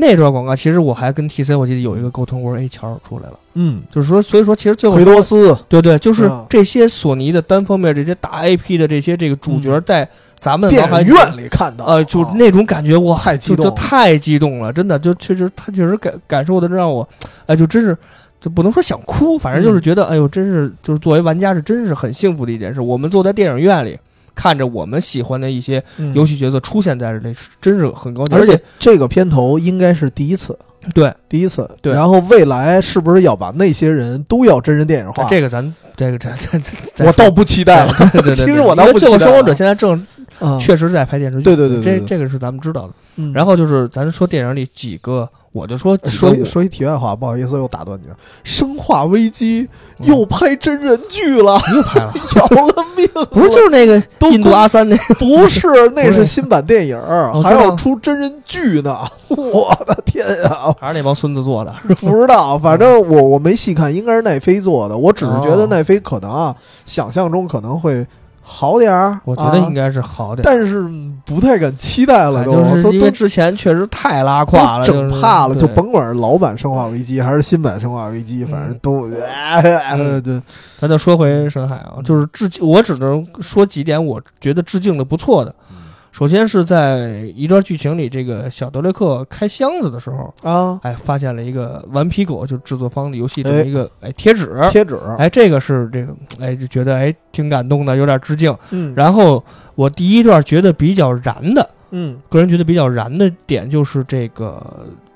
[0.01, 9.83] 那段广告其实我还跟 TC 我记得有一个沟通，我说哎乔出来了，嗯，就是说，所以说其实最后奎多斯，对对，就是嗯这些索尼的单方面这些大 IP 的这些这个主角嗯。
[9.87, 12.33] 在咱们脑电影院里看到，呃，就啊。
[12.35, 13.71] 那种感觉哇，太激动了。
[13.73, 17.07] 太激动了，真的就确实他确实感感受的让我，
[17.47, 17.97] 哎，就真是。
[18.41, 19.83] 就不能说想哭，反正就是嗯。
[19.83, 22.81] 觉得，哎呦，真是就是作为玩家是真是很幸福的一件事。
[22.81, 23.99] 我们坐在电影院里，
[24.35, 28.37] 看着我们喜欢的一些嗯游戏角色出现在这真是很高兴。
[28.37, 30.57] 而而且这个片头应该是第一次，
[30.95, 31.69] 对第一次。
[31.83, 35.25] 对然后未来是不是要把那些人都要真人电影化？
[35.25, 36.63] 这个咱这个咱 咱
[36.95, 37.93] 咱我倒不期待了。
[38.13, 40.07] 对对对，其实我倒不期待了最后生还者现在正
[40.41, 42.93] 嗯确实在拍电视剧，对对对对对这这个是咱们知道的。
[43.17, 48.17] 嗯然后就是咱说电影里几个，我就说说一说一题外话，不好意思又打断你了。
[48.45, 53.27] 生化危机嗯又拍真人剧了，又拍了， 要了命了！
[53.27, 59.01] 不是就是那个印度阿三那不是，那是是新版电影，哦还要出真人剧呢！
[59.29, 64.97] 我的天呀，还是那帮孙子做的， 不知道，反正我我没细看，应该是奈飞做的。
[64.97, 66.55] 我只是觉得哦奈飞可能啊，
[66.87, 68.07] 想象中可能会
[68.43, 69.67] 好点儿，我觉得啊。
[69.69, 70.43] 应该是好点。
[70.43, 70.85] 但是
[71.25, 75.61] 不太敢期待了，就是都都因为之前确实太拉胯了，整怕了，对。
[75.61, 80.41] 就甭管是老版《生化危机》还是新版《生化危机》，反正嗯都，呃对，
[80.79, 85.55] 咱就说回深海啊，就是致敬，我只能说几点，我觉得致敬的不错的。
[86.13, 98.55] 首先是在一段剧情里，这个小德雷克开箱子的时候，啊，哎，发现了一个顽皮狗，就制作方的游戏这么一个哎贴纸，贴纸，哎，这个是这个哎就觉得哎挺感动的，有点致敬。
[98.71, 99.43] 嗯，然后
[99.77, 102.19] 我第一段觉得比较燃的，嗯。
[102.29, 104.61] 个人觉得比较燃的点就是这个，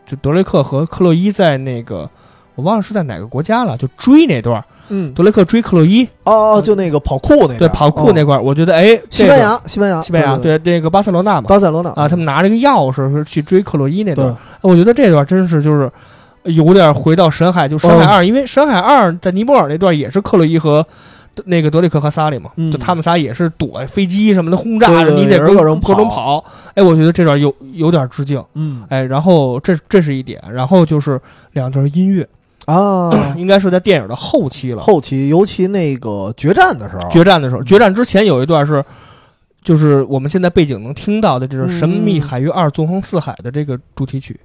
[0.07, 2.09] 就德雷克和克洛伊在那个
[2.55, 11.91] 我忘了是在哪个国家了，就追那段，嗯，德雷克追克洛伊，哦哦，就那个跑酷那边对跑酷那哦块儿，我觉得哎，西班牙，西班牙，西班牙，对，那个巴塞罗那嘛，巴塞罗那。
[11.91, 14.37] 啊，他们拿着个钥匙是去追克洛伊那段对，
[14.71, 15.91] 我觉得这段真是就是
[16.45, 18.09] 有点回到深海，就深海哦。
[18.17, 20.87] 二，因为深海二在尼泊尔那段也是克洛伊和
[21.47, 22.71] 那个德雷克和萨里嘛，嗯。
[22.71, 26.45] 就他们仨也是躲飞机什么的轰炸，你得各种各种跑。
[26.75, 28.41] 哎，我觉得这段有有点致敬。
[28.55, 28.85] 嗯。
[28.89, 31.21] 哎，然后这这是一点，然后就是
[31.53, 32.29] 两段音乐，
[32.67, 34.81] 啊， 应该是在电影的后期了。
[34.81, 38.85] 后期尤其那个决战的时候，决战的时候，决战之前有一段是，
[39.63, 44.39] 就是我们现在背景能听到的，就是《神秘海域二：纵横四海》的这个主题曲。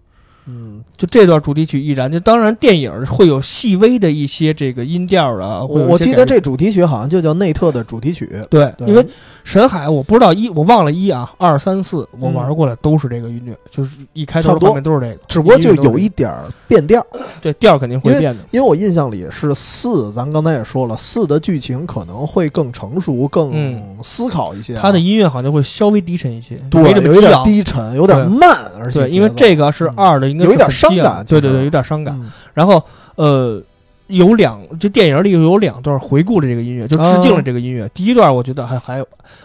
[0.46, 9.06] 嗯，就这段主题曲依然，就当然电影会有细微的一些这个音调啊，我我记得这主题曲好像就叫内特的主题曲，对，对因为
[9.44, 16.32] 沈海我不知道一我忘了一啊二三四我玩过的都是这个音乐，就是一开头差不多画面都是这个，只不过就有一点
[16.68, 17.06] 变调。
[17.42, 23.98] 这调肯定会变的，因为我印象里是四，咱刚才也说了，四的剧情可能会更成熟、更嗯。
[24.02, 24.80] 思考一些啊。
[24.82, 27.40] 它的音乐好像会稍微低沉一些，对有点。
[27.44, 32.14] 低沉，有点慢，而且，因为这个是二的，应该有一点伤感对对对，有点伤感。
[32.22, 32.82] 嗯然后
[33.16, 33.62] 呃，
[34.08, 37.88] 有两这电影里有两段回顾了这个音乐，就致敬了这个音乐。
[37.94, 39.00] 第一段我觉得还还，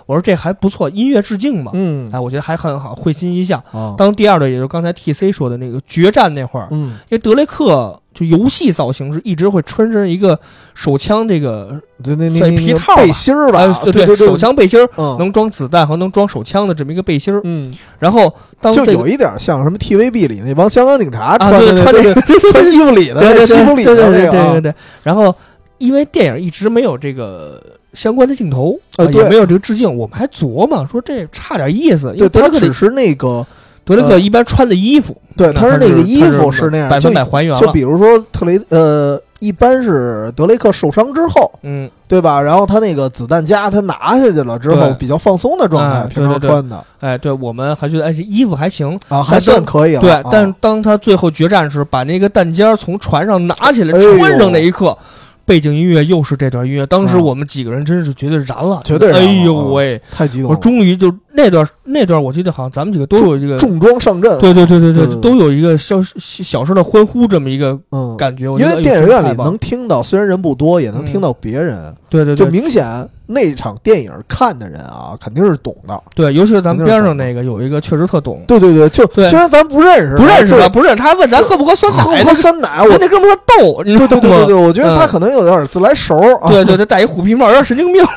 [0.07, 3.63] 我说这还不错，音乐致敬嘛，嗯哎，我觉得还很好，会心一笑。
[3.73, 10.39] 啊当第二段，也就是刚才 T C 说的那个决战那会儿，嗯因为德雷克就游戏造型是一直会穿着一个
[10.73, 15.17] 手枪这个对那那算那那皮套背心儿吧呃，对对，手枪背心儿嗯。
[15.19, 17.41] 能装子弹和能装手枪的这么一个背心儿。
[17.45, 22.21] 嗯，然后当就这个有一点像什么 TVB 里那帮香港警察啊，穿穿那这个
[22.53, 24.53] 穿衣服里的西服里对对对的那个啊。
[24.53, 24.75] 对对对。
[25.03, 25.35] 然后
[25.79, 27.61] 因为电影一直没有这个
[27.93, 33.45] 相关的镜头，啊也没有这个致敬，我们还琢磨说这差点意思，因为对，他只是那个，
[33.85, 37.61] 德雷克一般穿的衣服，对，他是那个衣服是那样，百分百还原了。
[37.61, 42.41] 就比如说特雷呃，一般是德雷克受伤之后，嗯，对吧？
[42.41, 48.99] 然后他那个子弹夹他拿下去了之后，比较放松的状态，哎平常穿的哎，对我们还觉得哎，这衣服还行。
[49.09, 50.01] 啊，还算可以了。
[50.01, 54.97] 对啊，但是当他最后决战时，把那个弹夹从船上拿起来穿上那一刻，
[55.45, 60.01] 背景音乐又是这段音乐，当时啊我们几个人真是绝对燃了，绝对哎呦啊喂！
[60.11, 64.39] 太激动了，我终于就那段那段，我记得好像咱们几个都有一个，重装上阵。
[64.39, 68.45] 对对对对对对都有一个小小声的欢呼这么一个嗯，感觉。
[68.57, 72.87] 因为电影院里，能听到，虽然人不多，也能嗯听到别人，对对对就明显
[73.27, 76.01] 那场电影看的人啊，肯定是懂的。
[76.15, 80.69] 对，尤其是咱们边上那个有一个确实特懂，对对对，就对虽然咱不认识，不认识吧？
[80.69, 84.21] 不认识，他还问咱喝不喝酸奶喝奶，不喝酸奶，我人那哥们儿说逗，你知道吗？
[84.21, 86.49] 对对对对对，我觉得他嗯可能有点自来熟啊。
[86.49, 88.01] 对对对，戴一虎皮帽，有点神经病。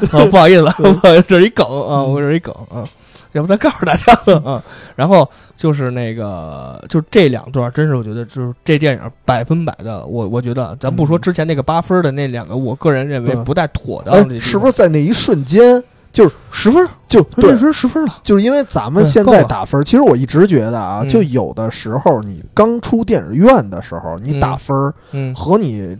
[0.12, 2.84] 啊，不好意思了， 不好意思，这是一梗啊，我这是一梗啊，
[3.32, 4.62] 要不再告诉大家了啊。
[4.94, 15.82] 然后就是那个，就这两段，真是我觉得就是这电影百分百的，我我觉得，咱不说之前那个八分的那两个，我个人认为不太妥当哎的是不是在那一瞬间，
[16.12, 16.86] 就是十分？
[17.08, 21.08] 就对这，时十分了，就是因为咱们现在打分，其实我一直觉得啊，嗯。
[21.08, 24.92] 就有的时候你刚出电影院的时候，你打分
[25.34, 25.96] 和你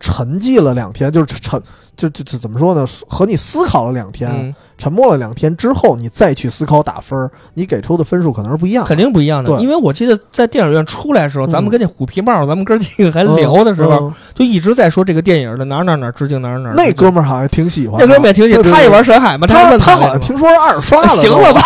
[0.00, 1.60] 沉寂了两天，就是沉，
[1.96, 2.86] 就就就怎么说呢？
[3.08, 8.88] 和你思考了两天，嗯，沉默了两天之后，你再去思考打分，你给出的分数可能是不一样的。
[8.88, 16.82] 肯定不一样的，对因为我记得在电影院出来的时候，嗯咱们跟那虎皮帽，咱们哥几个还嗯聊的时候，嗯就一直在说这个电影的哪儿哪儿哪儿致敬哪儿哪儿哪。
[16.82, 21.60] 那哥们儿好像挺喜欢，那哥们儿也挺喜欢，他也玩深海嘛，他他好像听说是二刷了，行了吧。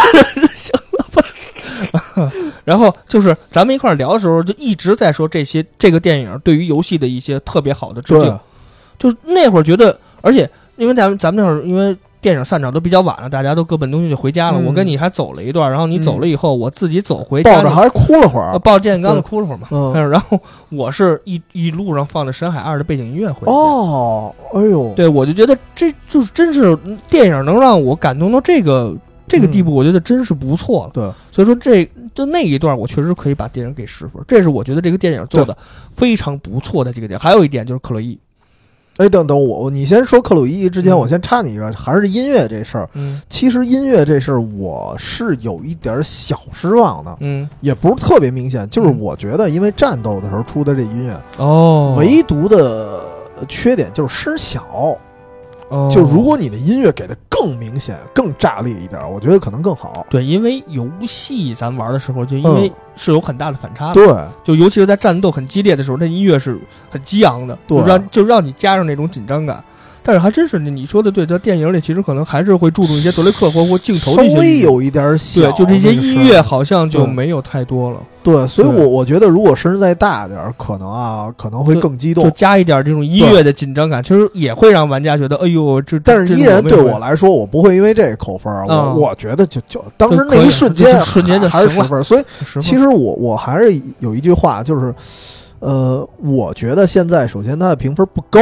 [2.64, 8.38] 然后就是咱们一块儿聊的时候，就一直在说这些这个电影对于游戏的一些特别好的致敬。
[8.98, 14.60] 就是那会儿觉得，而且因为咱们咱们那会儿因为电影散场都比较晚了，大家都各奔东西就回家了。
[14.60, 18.52] 嗯我跟你还走了一段，然后你走了以后，我自己走回抱着还哭了会儿。
[18.52, 19.66] 呃抱着电线杆子哭了会儿嘛。
[19.72, 20.38] 嗯嗯， 然后
[20.68, 23.52] 我是一一路上放着《深海二》的背景音乐回家。
[23.52, 28.94] 哦，哎呦，对，我就觉得这就是真是嗯电影能让我感动到这个
[29.32, 30.90] 这个地步，我觉得真是不错了。
[30.92, 35.56] 对，所以说这就那一段，我确实可以把电影给十分，这是我觉得这个电影做的
[35.90, 37.18] 非常不错的几个点。
[37.18, 38.18] 还有一点就是克洛伊，
[38.98, 42.90] 哎，等等我，你先说克鲁伊之前，嗯我先插你一个，还是音乐这事儿。
[42.92, 48.68] 嗯其实音乐这事儿，我是有一点儿小失望的，嗯，也不是特别明显。
[48.68, 53.00] 就是嗯我觉得，因为战斗的时候出的这音乐，哦，唯独的
[53.48, 54.96] 缺点就是声小。
[55.72, 55.90] 哦。
[55.92, 60.06] 就如果你的音乐给的更明显、更炸裂一点儿，我觉得可能更好。
[60.08, 62.74] 对，因为游戏咱玩的时候，就因为嗯。
[62.94, 64.06] 是有很大的反差的，对，
[64.44, 66.58] 就尤其是在战斗很激烈的时候，那音乐是
[66.90, 67.78] 很激昂的，对。
[67.78, 69.64] 就让就让你加上那种紧张感。
[70.02, 82.24] 但是还真是你你说的对，在电影里其实可能还是会注重一些德雷克或或镜头稍的一些音乐微有一点儿小对，就这些音乐好像就没有太多了，对，所以我我觉得如果声再大点儿，可能啊可能会更激动。
[82.24, 88.66] 就加一点这种音乐的紧张感，其实也会让玩家觉得，哎呦，这这但是依然对我来说，我不会因为这个扣分儿。
[88.66, 88.96] 我嗯。
[88.96, 91.84] 我觉得就就当时那一瞬间就瞬间就还是行了。
[91.84, 92.04] 十分。
[92.04, 92.24] 所以
[92.60, 94.94] 其实我我还是有一句话，就是
[95.60, 98.40] 呃，我觉得现在首先它的评分不高，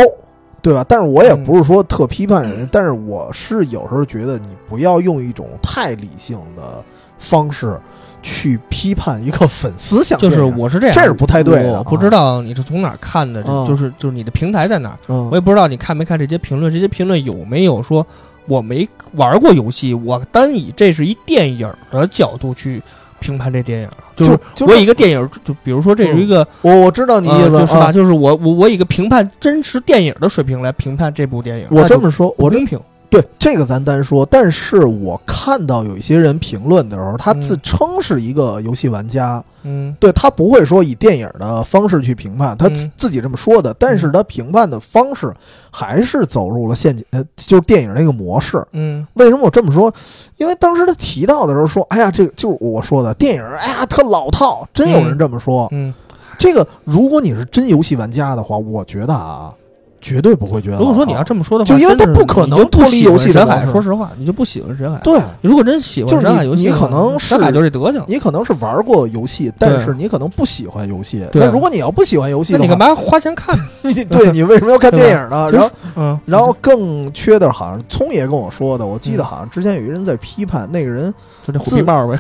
[0.63, 0.85] 对吧？
[0.89, 6.83] 但是我也不是说特批判人，但是我是有时候觉得你不要用一种太理性的
[7.19, 7.79] 方式
[8.23, 11.79] 去批判一个粉丝想，就是我是这样，这是不太对的。
[11.79, 14.99] 我不知道你是从哪儿看的，就是就是你的平台在哪儿，
[15.31, 18.07] 我也不知道你看没看这些评论，这些评论有没有说
[18.47, 22.83] 我没玩过游戏，我单以这是一电影的角度去。
[23.21, 27.93] 评判这电影，就是我以一个电影，就比如说这是一个，我我知道你意思是吧？
[27.93, 32.81] 就是我我我以一个评判真实电影的水平来评判这部电影，我这么说，我公平。
[33.11, 45.35] 对这个咱单说，但是我看到有一些人评论的时候，他自称是一个游戏玩家，嗯，对他不会说以电影的方式去评判，他自己这么说的，但是他评判的方式
[45.73, 49.93] 还是走入了陷阱，呃，就是电影那个模式，嗯，为什么我这么说？
[50.37, 55.93] 因为当时他提到的时候说，哎呀，这个就是我说的电影，哎呀，特老套，真有人这么说，嗯，
[56.39, 59.53] 这个如果你是真游戏玩家的话，我觉得啊。
[60.01, 60.79] 绝对不会觉得。
[60.79, 63.67] 如果说你要这么说的话，就因为他不可能脱离游戏神海。
[63.67, 64.99] 说实话，你就不喜欢神海。
[65.05, 68.03] 对，如果真喜欢神海游戏，你可能神海就这德行。
[68.07, 71.25] 你可能是玩过游戏，但是你可能不喜欢游戏。
[71.33, 73.57] 那如果你要不喜欢游戏，那你干嘛花钱看？
[73.83, 75.49] 你对你为什么要看电影呢？
[75.51, 81.13] 然后，嗯，然后更缺的，好像聪爷跟我说的，我记得好像之前有一个人在批判那个人，
[81.47, 82.19] 就这 虎皮帽呗，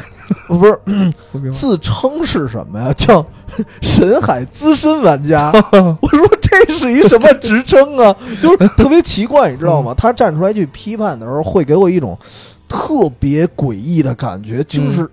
[0.48, 0.78] 不是
[1.50, 2.92] 自称是什么呀？
[2.96, 3.24] 叫
[3.80, 5.50] 神海资深玩家。
[5.72, 8.14] 我说这是一什么职称啊？
[8.42, 8.68] 就是。
[8.76, 9.94] 特别奇怪，你知道吗？
[9.96, 12.18] 他站出来去批判的时候，会给我一种
[12.68, 15.08] 特别诡异的感觉，就是。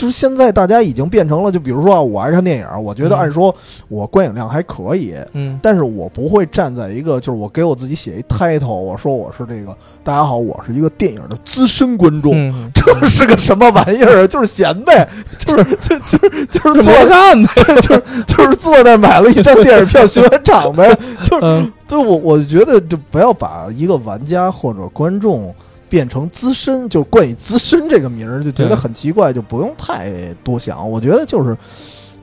[0.00, 3.54] 就是现在，大家已经变成了，就比如说啊，我爱看电影，我觉得按说
[3.88, 12.32] 我观影量还可以，嗯，但是我不会站在一个，就是我给我自己写一 title，我说我是这个，大家好，我是一个电影的资深观众，
[12.72, 14.26] 这是个什么玩意儿？
[14.26, 15.06] 就是闲呗，
[15.36, 17.50] 就是就就是就是坐看呗，
[17.82, 25.54] 就是 就是坐那买了一张电影票，巡完场呗，就是对我我觉得就不要把一个玩家或者观众。
[25.90, 30.88] 变成资深，就是冠以资深这个名儿，就觉得很奇怪，就不用太多想。
[30.90, 31.54] 我觉得就是。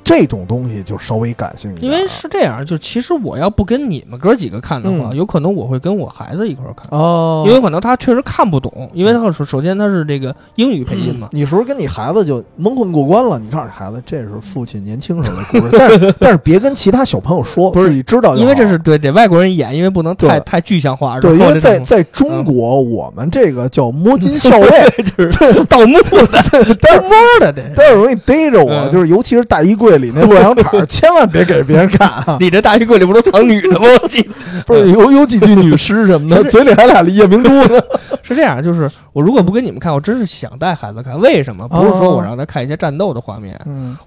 [0.07, 6.87] 这种东西就稍微感性一点，因为是这样，就其实我要不跟你们哥几个看的话，有可能我会跟我孩子一块儿看。
[6.97, 11.27] 哦，因为可能他确实看不懂，因为他首首先他是这个英语配音嘛。
[11.33, 13.37] 你是不是跟你孩子就蒙混过关了？
[13.37, 21.19] 你告诉孩子，这是父亲年轻时候的故事，但是 但是别跟其他小朋友说，不是你知道，因为这是对得外国人演，因为不能太太具象化。
[21.19, 24.69] 对，因为在在中国，我们这个叫摸金校尉，
[25.17, 27.11] 就是 盗墓的，偷摸
[27.41, 30.87] 的得，但是容易逮着我，就是尤其是大衣柜里那洛阳铲。
[30.87, 32.37] 千万别给别人看啊！
[32.41, 33.87] 你这大衣柜里不都藏女的吗？
[34.65, 37.81] 不是有有几句女尸什么的，嘴里还俩夜明珠呢。
[38.23, 41.19] 是这样，就是我如果不给你们看，我真是想带孩子看。
[41.19, 41.67] 为什么？
[41.67, 43.59] 不是说我让他看一些战斗的画面，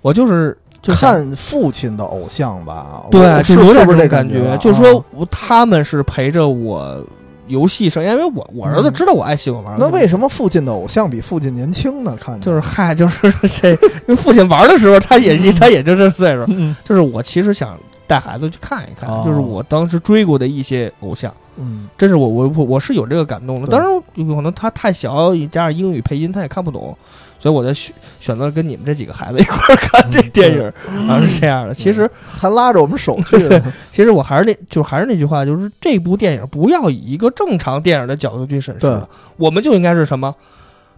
[0.03, 3.03] 我就是就看父亲的偶像吧。
[3.11, 4.57] 对，是有点这感觉。
[4.59, 7.03] 就是说，他们是陪着我。
[7.51, 9.77] 游戏上，因为我我儿子知道我爱喜欢玩。
[9.79, 12.17] 那为什么父亲的偶像比父亲年轻呢？
[12.19, 16.47] 看着就是嗨，就是 这，因为父亲玩的时候，他也他也就这岁数。
[16.85, 21.33] 就是我其实想带孩子去看一看，就是我当时追过的一些偶像。
[21.57, 23.67] 嗯，真是我我我是有这个感动的。
[23.67, 26.97] 当然有可能他太小，加上英语配音，他也看不懂。
[27.41, 30.63] 所以我在选选择跟你们这几个孩子一块儿看这电影
[31.09, 31.75] 啊，是这样的。
[31.75, 33.37] 其实还拉着我们手去。
[33.91, 39.03] 其实我还是那，就还是那句话，就是这部电影不要以一个正常电影的角度去审视，
[39.39, 40.33] 我们就应该是什么？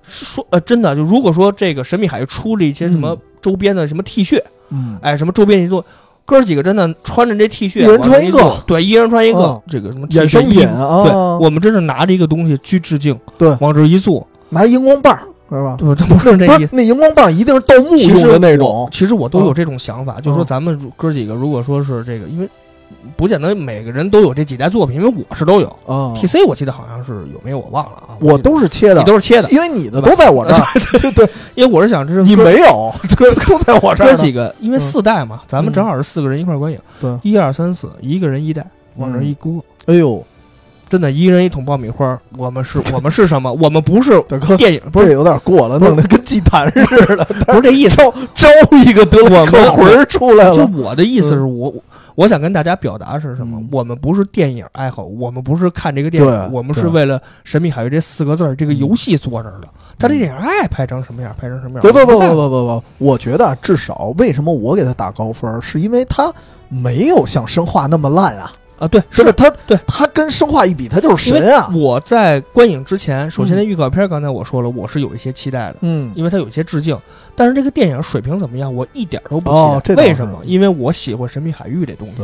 [0.04, 5.82] 说呃，真的，就如果说这个神秘海域出了一些什么周边的什么 T 恤，嗯，哎，什么周边一动，
[6.26, 11.12] 哥几个真的穿着这 T 恤，一人穿一个，对，一人穿一个，这个什么衍生品啊，对，
[11.46, 15.16] 我们真是拿着一个东西去致敬，对，往这一坐，拿荧光棒。
[15.52, 15.76] 对吧？
[15.78, 16.74] 不，不是这意思。
[16.74, 18.88] 那荧光棒一定是盗墓用的那种。
[18.90, 22.48] 其实我都有这种想法，就是说咱们哥几个，如果说是这个，因为
[23.16, 25.68] 不见得每个人都有这几代作品，因为我是都有。
[25.86, 28.16] 啊，T C 我记得好像是有没有我忘了啊。
[28.18, 30.62] 我都是切的，你都是切的，因为你的都在我这儿。
[30.98, 32.90] 对 对，因为我是想知道你没有，
[33.46, 34.06] 都在我这儿。
[34.06, 36.78] 哥几个，因为四代嘛，咱们正好是四个人一块观影。
[36.98, 38.64] 对，一二三四，一个人一代，
[38.96, 39.50] 往这一搁。
[39.84, 40.24] 哎呦。
[40.92, 42.20] 真的，一人一桶爆米花。
[42.36, 43.50] 我们是， 我们是什么？
[43.54, 44.12] 我们不是
[44.58, 47.24] 电影，不是有点过了，弄得跟祭坛似的。
[47.46, 48.46] 不是这意思， 招招
[48.84, 50.54] 一个德我克魂出来了。
[50.54, 51.72] 就我的意思是我，
[52.14, 53.58] 我想跟大家表达是什么？
[53.72, 59.68] 我们不是电影爱好，我们不是看这个电影，我们是为了《神秘海域》这四个字儿这个游戏坐这儿的。
[59.98, 61.82] 他这电影爱拍成什么样，拍成什么样？
[61.82, 66.30] 不不不不不不不，我觉得至少为什么我给他打高分，是因为他
[66.68, 68.52] 没有像生化那么烂啊。
[68.82, 69.30] 啊，对，是吧？
[69.36, 71.70] 他对他跟生化一比，他就是神啊！
[71.72, 76.98] 我在观影之前，首先那预告片刚才我说了，我是有一些期待的，嗯，因为它有一些致敬。
[77.36, 79.52] 但是这个电影水平怎么样，我一点都不
[79.84, 80.02] 期待。
[80.02, 80.40] 为什么？
[80.44, 82.14] 因为我喜欢《神秘海域》这东西。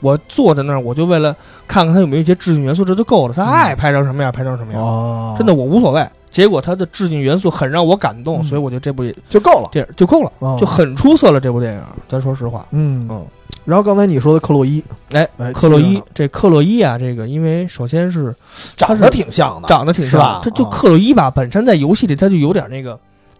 [0.00, 1.36] 我坐在那儿，我就为了
[1.66, 3.34] 看看它有没有一些致敬元素，这就够了。
[3.34, 4.80] 他爱拍成什么样，拍成什么样。
[4.80, 6.08] 哦，真的我无所谓。
[6.30, 11.38] 结果它的致敬元素很让我感动，所以我觉得这部就够了，电影就够了，就很出色了。
[11.38, 13.26] 这部电影，咱说实话，嗯嗯。
[13.68, 14.82] 然后刚才你说的克洛伊，
[15.12, 18.34] 哎，克洛伊，这克洛伊啊，这个因为首先是
[18.78, 20.40] 长得挺像的，长得挺像吧？
[20.42, 22.98] 这就克洛伊吧，本身在游戏里他就有点那个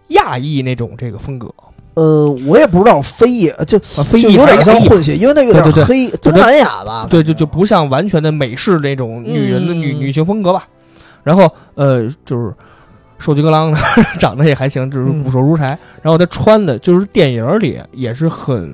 [0.09, 1.51] 亚裔那种这个风格。
[1.95, 10.67] 呃，我也不知道非裔，就非裔有点像混血，因为那有点黑，东南亚吧，对，就就不像完全的美式那种女人的女女性风格吧。
[11.23, 12.53] 然后呃，就是
[13.17, 13.79] 瘦金格啷的，
[14.19, 15.69] 长得也还行，就是骨瘦如柴。
[16.03, 18.71] 然后他穿的就是电影里也是很。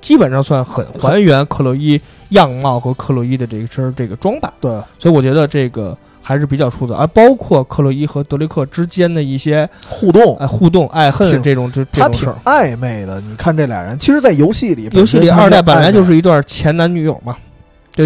[0.00, 2.00] 基本上算很还原克洛伊
[2.30, 13.20] 样貌和克洛伊的这一身这个装扮，对，所以我觉得这个还是比较出色，而包括克洛伊和德雷克之间的一些互动，哎，互动爱恨这种这这种事儿，暧昧的。
[13.20, 17.36] 你看这俩人，其实，在游戏里，游戏里二代本来就是一段前男女友嘛。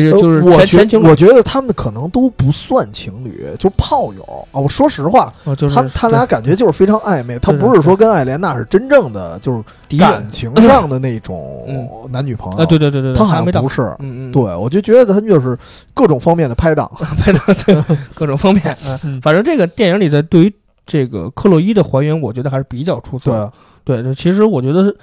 [0.00, 4.22] 对，就是前前情，我觉得他们可能都不算情侣，就炮友
[4.52, 4.60] 啊。
[4.60, 5.32] 我说实话，
[5.72, 7.38] 他他俩感觉就是非常暧昧。
[7.38, 12.66] 他不是说跟艾莲娜是真正的就是感情上的那种男女朋友。
[12.66, 13.82] 对对对对，他好像不是。
[14.00, 15.58] 嗯嗯，对，我就觉得他就是
[15.92, 18.76] 各种方面的拍档， 拍档对各种方面。
[19.04, 20.54] 嗯，反正这个电影里的对于
[20.86, 23.50] 这个克洛伊的还原，我觉得还是比较出色。
[23.84, 24.94] 对对，其实我觉得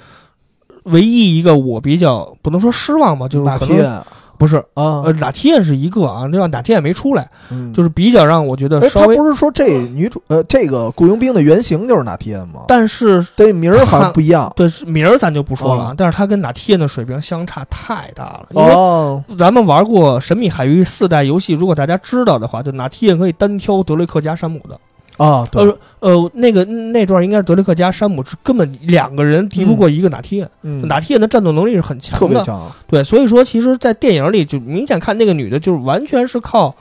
[0.83, 4.03] 唯一一个我比较不能说失望吧，就是可能。
[4.41, 7.29] 不是啊，呃，哪天是一个啊，另外哪天也没出来，
[7.75, 9.15] 就是比较让我觉得稍微。
[9.15, 12.61] 他不是说这女主呃，这个雇佣兵的原型就是哪天吗？
[12.67, 14.51] 但是这名儿好像不一样。
[14.57, 18.47] 对，名儿咱就不说了，但是他跟哪天的水平相差太大了。
[18.49, 24.75] 因为咱们玩过《神秘海域》四代游戏，如果大家知道的话，就哪天可以单挑德雷克加山姆的。
[25.23, 32.71] 啊，呃呃，那个那段应该是德雷克加山姆是根本两个人敌不过一个哪天，哪天的战斗能力是很强的，特别强。
[32.87, 36.75] 对，所以说其实，在电影里就明显看那个女的，就是完全是靠，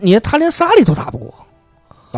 [0.00, 1.32] 你她连萨利都打不过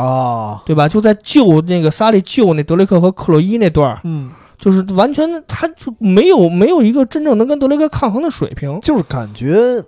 [0.03, 0.89] 啊，对吧？
[0.89, 9.83] 就在救那个萨利救那德雷克和克洛伊那段，嗯，就是完全他就没有没有一个真正能跟德雷克抗衡的水平，就是感觉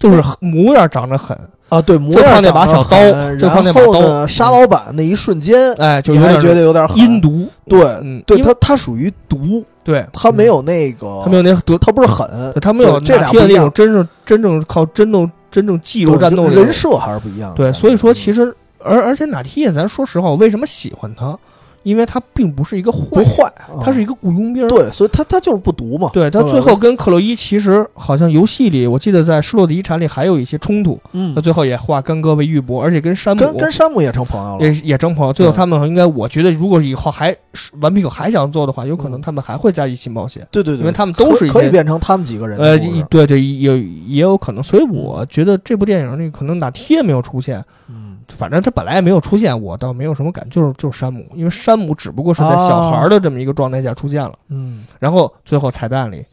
[0.00, 1.38] 就是模样长得很。
[1.70, 7.48] 啊，对，就靠那把小刀，就靠那把刀杀老板那一瞬间，哎，就觉得有点阴毒。
[7.66, 7.80] 对，
[8.26, 12.28] 对他他属于毒，对他没有那个，他没有那毒，他不是狠，
[12.60, 17.54] 他没有这俩那种真正真正靠真正真正技术战斗人设还是不一样。
[17.54, 18.52] 对，所以说其实
[18.82, 21.38] 而而且哪天咱说实话，我为什么喜欢他？
[21.82, 23.52] 因为他并不是一个坏，不坏，
[23.82, 24.68] 他是一个雇佣兵。
[24.68, 26.10] 对，所以他他就是不毒嘛。
[26.12, 30.98] 对他最后跟克洛伊其实好像游戏里，我记得在《失落的遗产》里还有一些冲突。
[31.12, 35.32] 嗯，他最后也化干戈为玉帛，而且跟山姆跟跟山姆也成朋友了，也也成朋友。
[35.32, 37.34] 最后他们应该，我觉得如果以后还
[37.80, 40.46] 顽皮狗还想做的话，有可能他们还会在一起冒险。
[40.50, 42.58] 对对对，因为他们都是可以变成他们几个人。
[42.58, 42.78] 呃，
[43.08, 44.62] 对对，也也有可能。
[44.62, 47.64] 所以我觉得这部电影里可能哪天没有出现。
[47.88, 47.99] 嗯。
[48.36, 56.24] 反正他本来也没有出现，我倒没有什么感，就是就是山姆，因为山姆只不过是在小孩的这么一个状态下出现了，嗯，然后最后彩蛋里，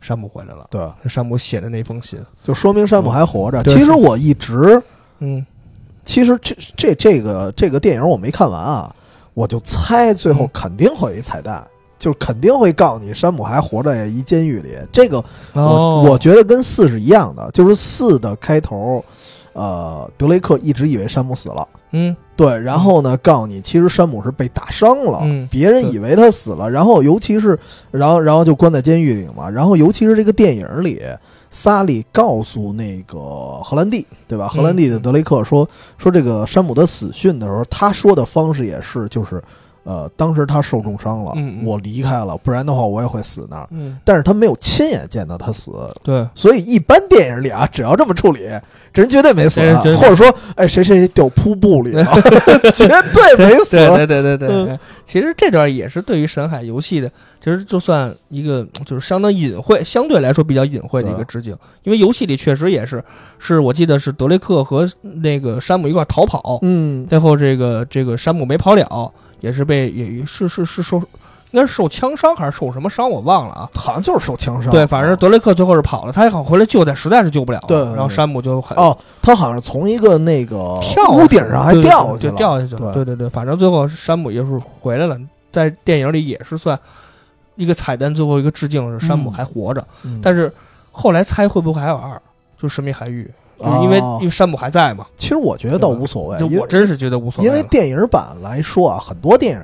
[0.00, 3.62] 山姆回来了，对，山姆写的那封信，就说明山姆还活着。
[3.64, 4.80] 其实我一直，
[5.20, 5.44] 嗯，
[6.04, 8.94] 其实这这这个这个电影我没看完啊，
[9.34, 11.66] 我就猜最后肯定会有一彩蛋，
[11.98, 14.76] 就肯定会告诉你山姆还活在一监狱里。
[14.92, 15.24] 这个
[15.54, 19.04] 我我觉得跟四是一样的，就是四的开头。
[19.56, 27.58] 呃，德雷克一直以为山姆死了，嗯，对，然后呢，告诉你，其实山姆是被打伤了，嗯，别人以为他死了，然后尤其是，
[27.90, 31.00] 然后然后就关在监狱里嘛，然后尤其是这个电影里，
[31.48, 33.18] 萨利告诉那个
[33.62, 34.46] 荷兰弟，对吧？
[34.46, 35.66] 荷兰弟的德雷克说
[35.96, 39.42] 说这个山姆的死讯的时候，他说的方式也是就是。
[39.86, 41.32] 呃，当时他受重伤了，
[41.64, 43.68] 我离开了，不然的话我也会死那儿。
[43.70, 45.70] 嗯，但是他没有亲眼见到他死，
[46.02, 48.40] 对，所以一般电影里啊，只要这么处理，
[48.92, 49.60] 这人绝对没死，
[49.96, 50.26] 或者说，
[50.56, 52.04] 哎，谁谁谁掉瀑布里了，
[52.74, 53.76] 绝对没死。
[53.76, 57.08] 对对对对对，其实这段也是对于神海游戏的，
[57.40, 63.00] 其实就算一个就是相当隐晦，相对来说比较隐晦的一个致敬，因为游戏里确实也是，
[63.38, 69.12] 是我记得是德雷克和那个山姆一块逃跑，嗯，最后这个这个山姆没跑了。
[69.46, 70.96] 也是被也是是是受，
[71.52, 73.70] 应该是受枪伤还是受什么伤，我忘了啊。
[73.76, 74.72] 好像就是受枪伤。
[74.72, 77.60] 对，反正德雷克最后是跑了，他也好回来救，但实在是救不了。
[77.68, 82.92] 对，然后山姆就很哦，他好像从一个那个跳屋顶上还掉下去了，掉下去了。
[82.92, 85.16] 对对对，反正最后山姆也是回来了，
[85.52, 86.76] 在电影里也是算
[87.54, 89.86] 一个彩蛋，最后一个致敬是山姆还活着。
[90.20, 90.52] 但是
[90.90, 92.20] 后来猜会不会还有二？
[92.58, 95.06] 就神秘海域，就是因为因为山姆还在嘛。
[95.16, 97.48] 其实我觉得倒无所谓，我真是觉得无所谓。
[97.48, 99.62] 因为电影版来说啊，很多电影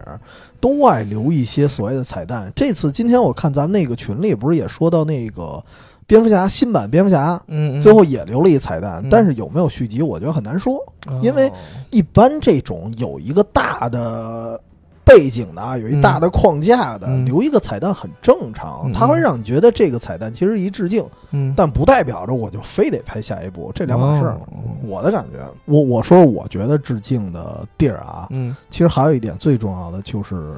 [0.61, 2.53] 都爱留一些所谓的彩蛋。
[2.55, 5.63] 这次今天我看咱们那个群里不是也说到那个
[6.07, 10.79] 蝙蝠侠新版蝙蝠侠，嗯，最后也留了一彩蛋，但是有没有续集，我觉得很难说，
[11.21, 11.51] 因为
[11.91, 14.61] 一般这种有一个大的。
[15.05, 24.39] 背景的啊，有一大的框架的，留一个彩蛋很正常，它会让你觉得这个彩蛋其实一致敬，嗯，但不代表着我就非得拍下一部，这两码事儿。
[24.85, 30.57] 我的感觉，我我说我觉得致敬的地儿啊，嗯，其实还有一点最重要的就是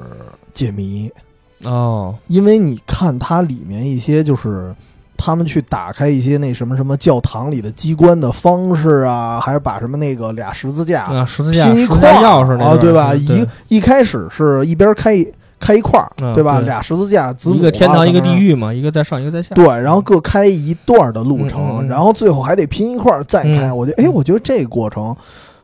[0.53, 1.11] 解谜。
[1.63, 4.75] 哦，因为你看它里面一些就是。
[5.17, 13.13] 他们去打开一些那什么什么教堂里的机关的方式啊，还是把什么那个俩十字架啊十字架拼一块钥匙啊，对吧？
[13.15, 15.25] 一一开始是一边开
[15.59, 16.59] 开一块儿，对吧？
[16.59, 19.55] 俩十字架，一个天堂一个地狱嘛，一个在上一个在下。
[19.55, 23.71] 对，然后各开一段的路程，然后最后还得拼一块儿再开。
[23.71, 25.15] 我觉得，哎，我觉得这个过程。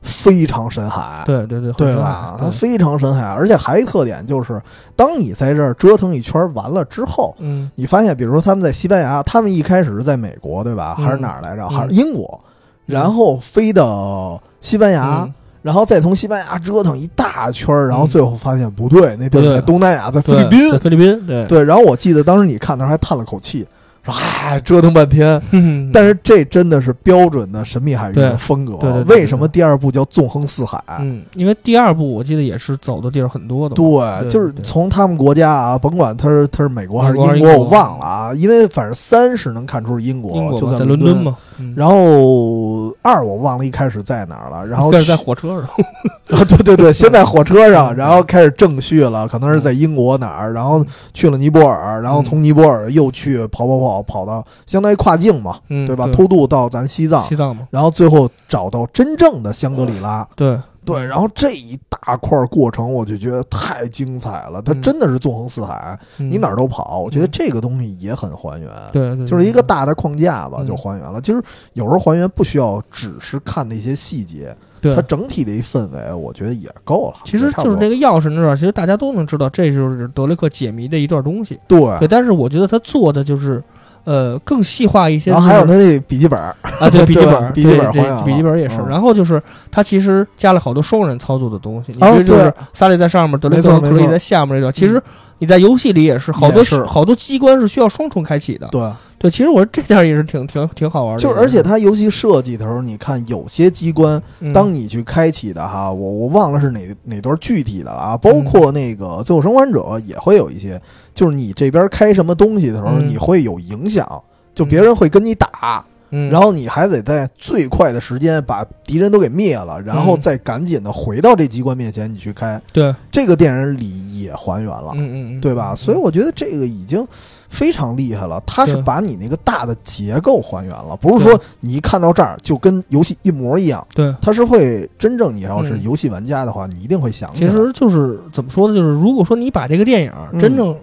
[0.02, 2.36] 非常深海，对对对，对吧？
[2.40, 4.60] 它非常深海，而且还一特点就是，
[4.95, 10.95] 当你在这儿折腾一圈完了之后，嗯，你发现，比如说他们在西班牙，他们一开始是在美国，对吧？
[10.95, 11.69] 还是哪儿来着？
[11.69, 12.40] 还是英国？
[12.88, 15.30] 然后飞到西班牙，
[15.61, 21.64] 然后再从西班牙折腾一大圈，然后最后发现不对，那地儿在东南亚，在菲律宾，菲律宾，对对。
[21.64, 23.65] 然后我记得当时你看的时候还叹了口气。
[24.03, 25.40] 说嗨，折腾半天，
[25.94, 28.76] 但是这真的是标准的神秘海域的风格。
[29.07, 30.84] 为什么第二部叫纵横四海？
[30.99, 33.76] 嗯，因为第二部我记得也是走的地儿很多的。
[33.76, 38.34] 对，就是从他们国家啊，甭管他是他是美国还是英国，我忘了啊。
[38.34, 41.38] 因为反正三是能看出是英国，就在伦敦嘛。
[41.76, 45.69] 然后二我忘了一开始在哪儿了，然后是在火车上。
[46.40, 50.84] 啊，对对对，先在火车上，然后开始正序了，可能是在英国哪儿，然后
[51.14, 56.07] 去了尼泊尔，然后从尼泊尔又去跑跑跑跑到相当于跨境嘛，对吧？
[56.13, 60.55] 偷渡到咱西藏，西藏嘛，然后最后找到真正的香格里拉，对
[60.85, 71.19] 对，然后这一大块过程我就觉得太精彩了，它真的是纵横四海，你哪儿都跑，我觉得这个东西也很还原，对，就是一个大的框架吧，就还原了。
[71.19, 71.41] 其实
[71.73, 74.55] 有时候还原不需要只是看那些细节。
[74.84, 77.19] 它整体的一氛围，我觉得也够了。
[77.23, 81.55] 其实就是这个钥匙那段，其实大家都能知道，这就是德雷克解谜的一段东西。
[81.68, 82.07] 对，对。
[82.07, 83.63] 但是我觉得他做的就是，
[84.03, 85.32] 呃，更细化一些。
[85.32, 86.56] 然后还有他那笔记本啊，
[86.91, 87.91] 对，笔记本，笔记本，
[88.26, 88.78] 笔记本也是。
[88.90, 91.91] 然后就是它其实加了好多双人操作的东西。
[91.91, 94.73] 你觉得就是萨利在上面，德雷克克利在下面这段。
[94.73, 95.02] 其实
[95.41, 98.68] 你在游戏里也是好多好多机关是需要双重开启的。
[98.72, 98.89] 对。
[99.18, 101.22] 对，其实我这点也是挺挺挺好玩的。
[101.22, 104.19] 就是，而且它游戏设计的时候，你看有些机关，
[104.51, 108.18] 当你去开启的哈，我我忘了是哪哪段具体的了啊。
[108.18, 110.81] 包括那个《最后生还者》也会有一些，
[111.13, 114.23] 就是你这边开什么东西的时候，你会有影响，
[114.55, 115.85] 就别人会跟你打，
[116.30, 122.62] 然后你还得在最快的时间把敌人都给灭了，然后再赶紧的回到这机关面前，你去开。
[122.72, 125.74] 对，这个电影里也还原了，嗯嗯，对吧？
[125.76, 127.08] 所以我觉得这个已经。
[127.52, 133.86] 非常厉害了，它是把你那个大的结构还原了，不是说你一看到这儿就跟游戏一模一样。
[133.94, 137.30] 对，它是会真正你要是游戏玩家的话，你一定会想。
[137.34, 138.74] 其实就是怎么说呢？
[138.74, 140.74] 就是如果说你把这个电影真正，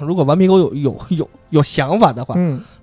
[0.00, 2.34] 如果顽皮狗有有有有想法的话，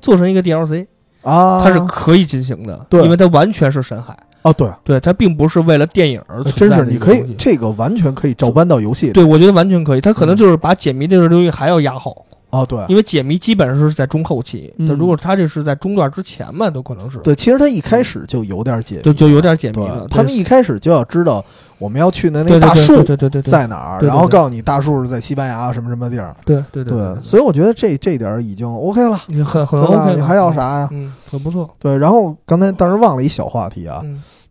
[0.04, 0.86] 做成一个 DLC
[1.22, 4.18] 啊，它是可以进行的，对，因为它完全是深海。
[4.44, 6.78] 哦，对，对，它并不是为了电影而存在。
[6.78, 9.12] 真是，你可以这个完全可以照搬到游戏。
[9.12, 10.02] 对，我觉得完全可以。
[10.02, 12.26] 它可能就是把解谜这个东西还要压好。
[12.52, 17.18] 哦，对，因为解谜基本上是在中后期，那如果他这是在中段之前嘛，都可能是。
[17.20, 20.06] 对，其实他一开始就有点解，就就有点解谜了。
[20.10, 21.44] 他们一开始就要知道
[21.80, 26.36] 我们要去的那大树对对对在哪儿，然后告诉你大树是在西班牙什么什么地儿。
[26.46, 30.90] 对对对，所以我觉得这这点已经 OK 了，你很很 OK，你还要啥呀？
[30.92, 31.70] 嗯，很不错。
[31.80, 34.04] 对，然后刚才当时忘了一小话题啊，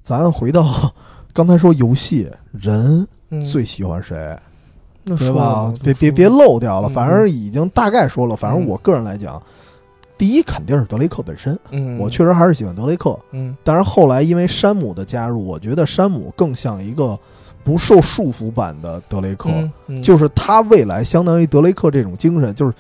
[0.03, 0.67] 咱回到
[1.35, 3.07] 刚才说游戏，人
[3.53, 4.37] 最喜欢谁？
[5.05, 5.73] 对吧？
[5.83, 8.37] 别别别漏掉了，反正已经大概说了。
[8.37, 9.43] 反正我个人来讲，
[10.19, 11.59] 第一肯定是德雷克本身。
[11.71, 13.19] 嗯，我确实还是喜欢德雷克。
[13.33, 17.19] 嗯，但是后来因为山姆的加入，我觉得山姆更像一个
[17.65, 19.51] 不受束缚版的德雷克。
[20.03, 22.73] 就是他未来相当于德雷克这种精神，就是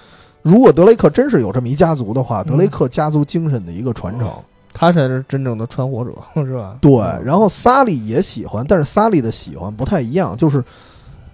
[0.42, 4.30] 如果德雷克真是有这么一家族的话，德雷克家族精神的一个传承，
[4.72, 6.12] 他才是真正的传火者，
[6.44, 6.76] 是吧？
[6.80, 6.92] 对。
[7.24, 10.62] 然后萨利也喜欢，但是萨利的喜欢不太一样，就是。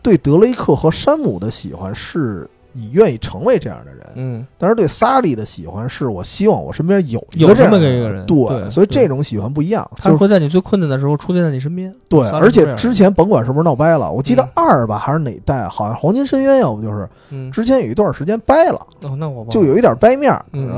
[0.07, 4.07] 对德雷克和山姆的喜欢是你愿意成为这样的人。
[4.15, 11.93] 嗯，但是对萨利的喜欢是我希望我身边有一个这样的么一个人对，对所以这种喜欢不一样，就是他会在你最困难的时候出现在你身边。
[12.09, 20.33] 对，而且之前甭管是不是闹掰了，我记得嗯二吧还是哪代，好像黄金深渊，要不就是嗯，之前有一段时间掰了，哦，那我就有一点掰面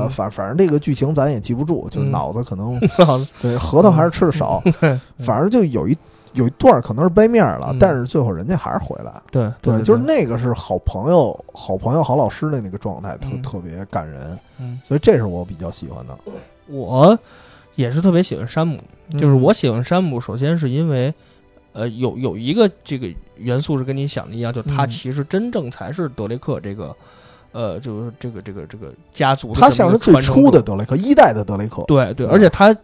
[0.09, 2.79] 反反正这个剧情咱也记不住，就是嗯脑子可能
[3.41, 4.63] 对核桃还是吃的少，
[5.19, 5.95] 反正就有一
[6.33, 9.21] 有一段可能是掰面了嗯，但是最后人家还是回来。
[9.31, 13.41] 对对，就是那个是好朋友、好朋友、好老师的那个状态，特嗯。
[13.41, 16.17] 特别感人，嗯，所以这是我比较喜欢的。
[16.67, 17.17] 我
[17.75, 18.77] 也是特别喜欢山姆，
[19.11, 19.19] 嗯。
[19.19, 21.13] 就是我喜欢山姆，首先是因为，
[21.73, 23.07] 呃，有有一个这个
[23.37, 24.87] 元素是跟你想的一样，就他嗯。
[24.87, 26.95] 其实真正才是德雷克这个，
[27.51, 31.83] 呃，就是这个这个这个家族的他这么一像是最传承者初的德雷克，一代的德雷克。
[31.87, 32.75] 对对，对而且他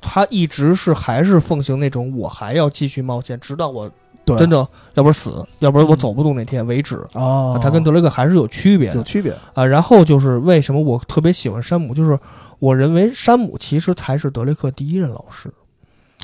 [0.00, 3.90] 他一直是还是奉行那种我还要继续冒险，直到我
[4.24, 4.56] 对，真的
[4.94, 6.96] 要不然死，要不然我嗯走不动那天为止。
[7.12, 9.34] 啊，他跟德雷克还是有区别的有区别。
[9.54, 9.64] 啊。
[9.64, 12.18] 然后就是为什么我特别喜欢山姆，就是
[12.58, 15.50] 我认为山姆其实才是德雷克第一任老师。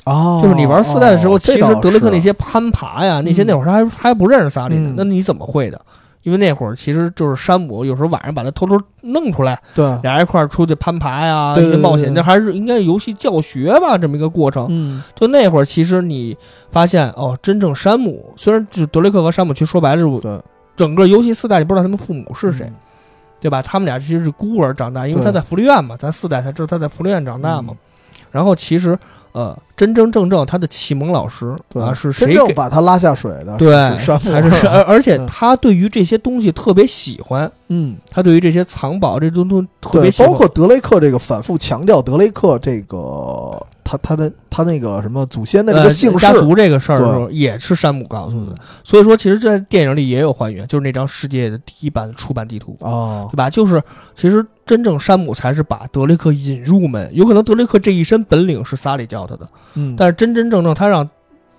[0.03, 5.81] 啊就是你玩四代的时候，哦其实德雷克那些攀爬呀，那些嗯那会儿他还他还不认识萨利那你怎么会的？
[6.27, 14.67] 因为那会儿其实就是山姆有时候晚上把他偷偷弄出来，对，俩人一块儿出去攀爬呀，对冒险，对那还是应该是游戏教学吧，这么一个过程。
[14.69, 16.35] 嗯，就那会儿，其实你
[16.69, 20.41] 发现哦，真正山姆虽然就德雷克和山姆，其实说白了是，
[20.75, 22.75] 整个游戏四代，你不知道他们父母是谁，嗯？
[23.39, 23.61] 对吧？
[23.61, 27.69] 他们俩其实是孤儿长大，因为他在福利院嘛，咱四代才知道他在福利院长大嘛。
[27.71, 27.77] 嗯
[28.29, 28.95] 然后其实
[29.37, 32.53] 呃，真真正正他的启蒙老师对啊是谁给？
[32.55, 33.55] 把他拉下水的？
[33.57, 34.11] 对，是
[34.67, 40.31] 而而且嗯他对于这些东西特别喜欢，嗯，他对于这些藏宝这东东特别，喜欢。
[40.31, 48.55] 包括德雷克这个反复强调德雷克这个他他的他那个什么祖先的这呃个姓氏家，族这个事儿的时候，也是山姆告诉的。
[48.83, 53.49] 所以说，其实，在电影里也有还原，就是那张世界的第一版出版地图，哦对，吧？
[53.49, 53.81] 就是
[54.13, 61.09] 其实真正山姆才是把德雷克引入门，有可能德雷克这一身本领是萨利教他的，嗯，但是真真正正他让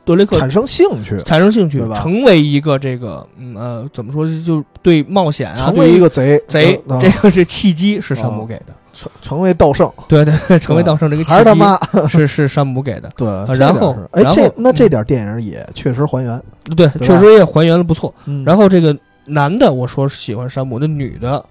[0.05, 11.79] 德雷克产生兴趣，产生兴趣成为一个这个嗯呃怎么说，就对冒险啊，成为一个贼贼，嗯这个是契机是山姆给的，成成为道圣，对对对，成为道圣这个契还是他妈
[12.09, 16.43] 是是山姆给的， 对，然后哎这那这嗯点电影也确实还原。
[16.77, 18.13] 对，确实也还原了不错。
[18.27, 21.45] 嗯然后这个男的，我说是喜欢山姆，那女的，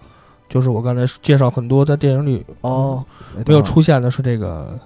[0.50, 3.04] 就是我刚才介绍很多在电影里哦，
[3.46, 4.78] 没有出现的是这个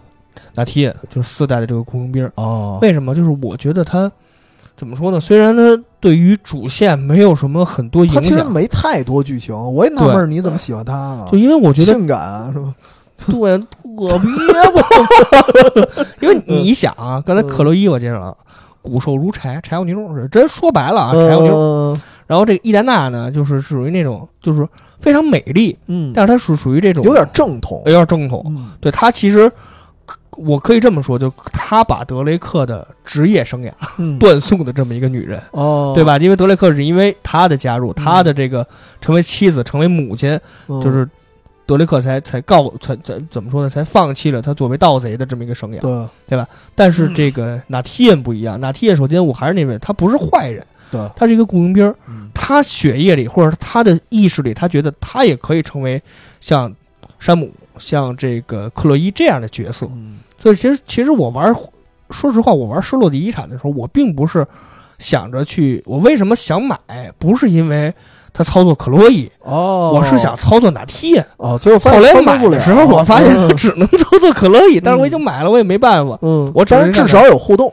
[0.56, 2.30] 纳提，就是四代的这个雇佣兵。
[2.36, 3.14] 哦，为什么？
[3.15, 4.11] 就是我觉得他
[4.81, 5.19] 怎么说呢？
[5.19, 5.61] 虽然他
[5.99, 11.27] 对于主线没有什么很多他影响，其实没太多剧情，我也纳闷儿你怎么喜欢他啊？
[11.31, 12.73] 就因为我觉得性感啊，是吧？
[13.29, 15.87] 对特别棒，
[16.19, 18.35] 因为你想啊，刚才嗯克洛伊我介绍了。
[18.81, 21.55] 骨瘦如柴，柴火泥肉是真说白了啊，柴火泥肉。
[21.55, 24.65] 嗯然后这个伊莲娜呢，就是属于那种就是
[25.01, 27.91] 非常美丽，嗯，但是她属属于这种有点正统有。
[27.91, 28.41] 点正统。
[28.47, 29.51] 嗯对她其实，
[30.38, 36.17] 我可以这么说，就他把德雷克的职业生涯嗯 断送的这么一个女人，哦，对吧？
[36.17, 38.65] 因为德雷克是因为他的加入，他的这个
[39.01, 40.81] 成为妻子、成为母亲，嗯？
[40.81, 41.07] 就是
[41.65, 43.69] 德雷克才才告才怎怎么说呢？
[43.69, 45.79] 才放弃了他作为盗贼的这么一个生涯。
[46.27, 51.93] 对吧但是这个纳提恩不一样，纳提恩首先我还是那位，他不是坏人，对，他是一个雇佣兵
[52.33, 56.01] 他血液里或者他的意识里，他觉得他也可以成为
[56.39, 56.73] 像
[57.19, 57.51] 山姆、
[57.81, 59.85] 像这个克洛伊这样的角色。
[59.91, 61.53] 嗯所以其实其实我玩，
[62.09, 64.43] 说实话，我玩《失落的遗产》的时候，我并不是
[64.97, 66.77] 想着去，我为什么想买，
[67.19, 67.93] 不是因为
[68.33, 71.25] 他操作克洛伊，哦，我是想操作哪提恩。
[71.37, 76.17] 哦，最后发后来现操作不了买的时候，我发现嗯只能操作克洛伊，但是我已经买了，我也没办法。
[76.23, 77.71] 嗯，我只是看但是至少有互动。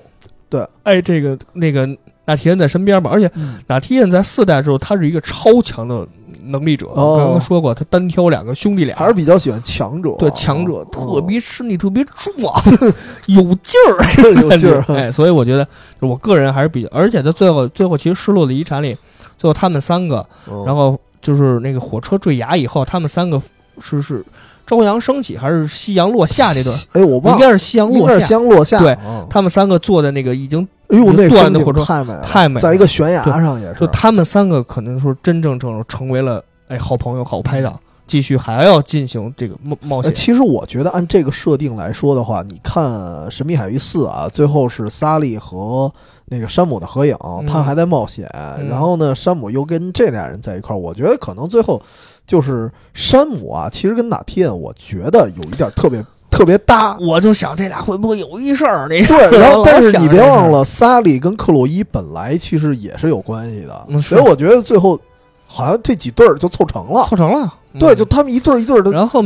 [0.51, 1.89] 对哎，这个那个
[2.29, 6.07] 纳提恩在身边嘛，而且嗯纳提恩在四代之后，他是一个超强的
[6.45, 6.87] 能力者。
[6.89, 12.55] 哦我刚刚说过，他单挑两个兄弟俩，还是比较喜欢强者，对强者，哦特别身体特别壮，
[13.27, 14.85] 有劲儿，有劲儿。
[14.95, 15.67] 哎，所以我觉得，
[16.01, 18.95] 我个人还是比较，而且在最后，最后其实失落的遗产里，
[19.39, 23.41] 最后他们三个，嗯然后就是那个火车坠崖以后，他们三个
[23.81, 24.23] 是是
[24.67, 26.77] 朝阳升起还是夕阳落下这段？
[26.93, 28.21] 哎，我忘了，应该是夕阳落下。
[28.21, 28.79] 夕阳落下。
[28.81, 33.81] 对嗯他们三个坐在那个已经，哎呦，那断风景的火车太美了，太美了在一个悬崖上也是。
[33.81, 40.15] 就他们三个可能说真正正成为了哎好朋友、好拍档，继续还要进行这个冒冒呃险。
[40.15, 42.85] 其实我觉得按这个设定来说的话，你看
[43.31, 45.93] 《神秘海域四》啊，最后是萨利和
[46.27, 47.17] 那个山姆的合影，
[47.47, 48.27] 他还在冒险，
[48.59, 51.81] 嗯然后呢，山姆又跟这俩人在一块儿，我觉得可能最后
[52.27, 56.03] 就是山姆啊，其实跟哪天我觉得有一点特别
[56.39, 56.97] 特别搭。
[57.01, 58.87] 我就想这俩会不会有一事儿？
[58.89, 64.99] 那个对， 然后但是你别忘了，萨利跟克洛伊本来其实也是有关系的，嗯所以我觉得最后
[65.47, 67.53] 好像这几对儿就凑成了，凑成了。
[67.79, 69.23] 对，就他们一对儿一对儿的，然后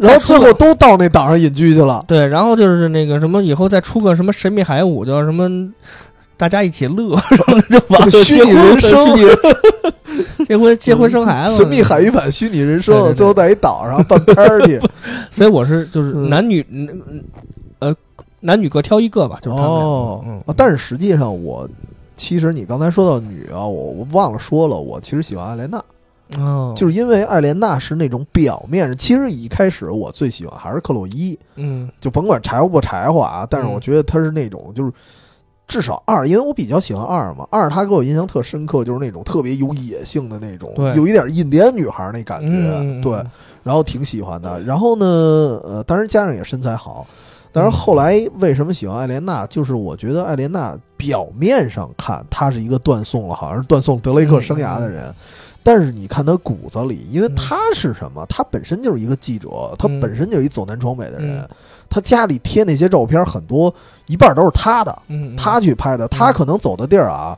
[0.00, 2.04] 然后最后都到那岛上隐居去了。
[2.08, 5.48] 对，然后就是那个什么，以后再出个什么神秘海舞，叫什么，
[6.36, 8.10] 大家一起乐， 然后就完了。
[8.10, 8.98] 虚拟人生，
[10.46, 14.78] 结婚结婚生孩子，神秘海域版虚拟人生，最后在一岛上办 party。
[15.30, 16.64] 所以我是就是男女，
[17.78, 17.94] 呃，
[18.40, 19.70] 男女各挑一个吧，就是他们。
[19.70, 21.68] 哦，但是实际上我
[22.16, 25.82] 其实你刚才说到女啊，我我忘了说了，我其实喜欢艾莲娜。
[26.38, 34.90] 哦，就是因为艾莲娜是那种表面，其实一开始我最喜欢还是克洛伊，嗯，就甭管柴火不柴火啊，但是我觉得她是那种就是
[35.66, 43.12] 至少二，因为我比较喜欢二嘛，二他给我印象特深刻，就是那种特别有野性的那种，有一点印第安女孩那感觉，对，
[43.62, 44.60] 然后挺喜欢的。
[44.62, 47.06] 然后呢，呃，当然加上也身材好，
[47.50, 49.46] 但是后来为什么喜欢艾莲娜？
[49.46, 55.12] 就是我觉得艾莲娜表面上看她是一个断送了，好像是断送德雷克生涯的人。
[55.64, 58.24] 但是你看他骨子里，因为他是什么？
[58.28, 61.48] 他本身就是一个记者，他本身就是一走南闯北的人。
[61.88, 63.74] 他家里贴那些照片，很多
[64.06, 65.02] 一半都是他的，
[65.38, 66.06] 他去拍的。
[66.08, 67.36] 他可能走的地儿啊，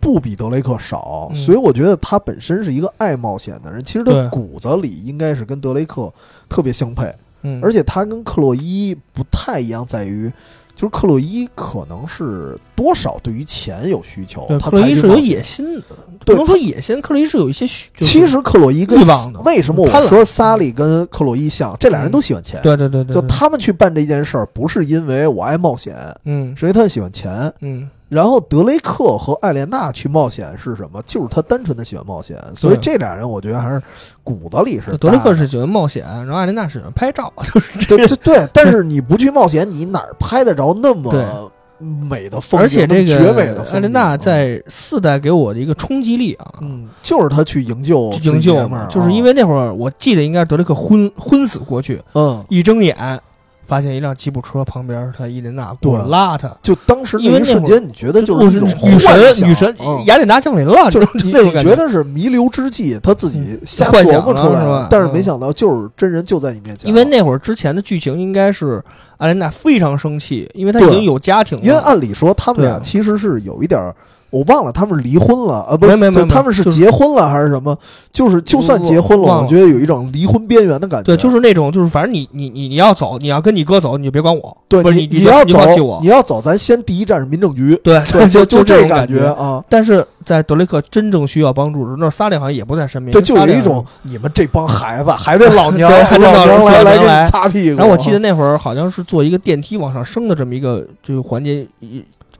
[0.00, 3.84] 不比德雷克少，所以我觉得他本身是一个爱冒险的人。
[3.84, 6.10] 其实他骨子里应该是跟德雷克
[6.48, 7.14] 特别相配，
[7.62, 10.32] 而且他跟克洛伊不太一样，在于。
[10.76, 15.82] 就是克洛伊可能是多少对于钱有需求，克洛伊是有野心的，
[16.26, 17.88] 不能说野心，克洛伊是有一些需。
[17.96, 19.00] 其实克洛伊跟
[19.44, 21.74] 为什么我说萨利跟克洛伊像？
[21.80, 22.60] 这俩人都喜欢钱。
[22.62, 27.88] 对对对对，就他们去办这件事儿，不是因为我爱冒险，嗯，是因为他喜欢钱，嗯。
[28.08, 31.02] 然后德雷克和艾莲娜去冒险是什么？
[31.04, 33.82] 就是他单纯的喜欢冒险，所以这俩人我觉得还是
[34.22, 34.96] 骨子里是。
[34.98, 38.48] 德雷克是喜欢冒险，然后艾莲娜是喜欢拍照，就是对对对。
[38.52, 42.64] 但是你不去冒险，你哪拍得着那么美的风景？
[42.64, 53.20] 而且这个绝美的艾莲娜在四代给我的一个冲击力啊，嗯，就是他去营救营救嘛，就是因为那会儿我记得应该是德雷克昏昏死过去，嗯，一睁眼。
[53.66, 59.76] 发现一辆吉普车旁边，他伊琳娜过来拉他，就当时因为瞬间你觉得就是女神女神
[60.06, 64.86] 雅典娜降临了，就是那种觉得是弥留之际，他自己瞎琢磨出来是吧？
[64.88, 66.88] 但是没想到就是真人就在你面前。
[66.88, 68.82] 因为那会儿之前的剧情应该是
[69.18, 71.64] 阿琳娜非常生气，因为她已经有家庭了。
[71.64, 73.92] 因为按理说他们俩其实是有一点。
[74.36, 77.76] 我忘了他们离婚了啊，不是，没没他们是结婚了还是什么？
[78.12, 81.04] 就是就算结婚了，我觉得有一种离婚边缘的感觉。
[81.04, 84.56] 对，就是那种，就是反正你你你你要走，你要跟你哥走，你就别管我。
[84.68, 85.58] 对，你你要走，
[86.02, 87.78] 你要走，咱先第一站是民政局。
[87.82, 89.64] 对对， 就就这种感觉啊。
[89.68, 93.12] 但是在德雷克真正需要帮助时，那萨利好像也不在身边。
[93.12, 97.78] 对，就有一种你们这帮孩子还得 老娘老娘来来来擦屁股。
[97.78, 101.66] 然后我记得那会儿好像是坐一个电梯往上升的这么一个这个环节。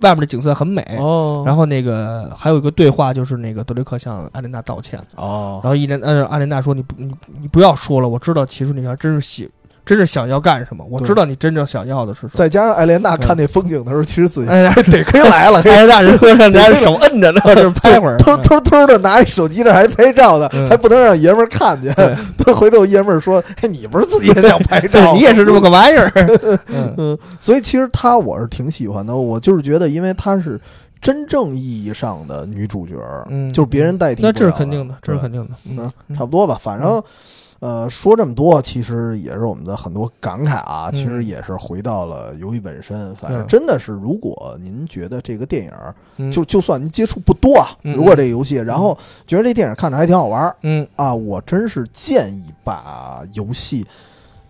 [0.00, 0.84] 外面的景色很美，
[1.44, 9.50] 然后那个还有一个对话，就是那个德雷克向阿莲娜道歉，哦，然后伊莲呃阿莲娜说你不你你不要说了，我知道其实你还真是喜。
[9.86, 10.84] 真是想要干什么？
[10.90, 12.32] 我知道你真正想要的是什么。
[12.34, 14.46] 再加上艾莲娜看那风景的时候，其实自己
[14.90, 15.60] 得亏来了。
[15.64, 21.94] 艾莲娜人和尚拿着手摁着呢， 是 拍会儿，偷偷偷的拿一手机，这还拍照呢，还不能让爷们儿看见。
[22.36, 25.14] 他回头爷们儿说：“哎，你不是自己也想拍照？
[25.14, 26.12] 你也是这么个玩意儿。”
[26.66, 29.14] 嗯，所以其实她我是挺喜欢的。
[29.14, 30.60] 我就是觉得，因为她是
[31.00, 32.94] 真正意义上的女主角，
[33.30, 34.22] 嗯，就是别人代替。
[34.24, 35.50] 那这是肯定的，这是肯定的。
[35.64, 37.00] 嗯，差不多吧，反正。
[37.60, 40.90] 呃，说这么多，其实也是我们的很多感慨啊。
[40.92, 43.14] 其实也是回到了游戏本身。
[43.16, 45.64] 反正真的是，如果您觉得这个电
[46.18, 48.96] 影，就就算您接触不多啊，如果这个游戏，然后
[49.26, 53.86] 觉得这电影看着还挺好玩，嗯啊，我真是建议把游戏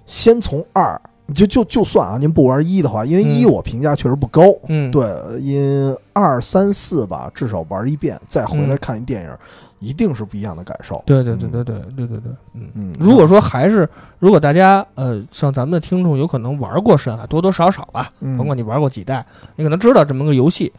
[0.04, 1.00] 先从二，
[1.32, 5.04] 就就就算啊，您不玩一的话，因为一我评价确实不高，嗯，对，
[5.40, 9.30] 因二三四吧，至少玩一遍，再回来看一电影。
[9.78, 11.03] 一定是不一样的感受。
[11.07, 12.93] 对对对对对对对对，嗯嗯。
[12.98, 13.89] 如果说还是，
[14.19, 19.24] 如果大家呃，像咱们的听众有可能玩过深海，多多少少吧，甭管你玩过几代，
[19.57, 20.73] 你可能知道这么个游戏。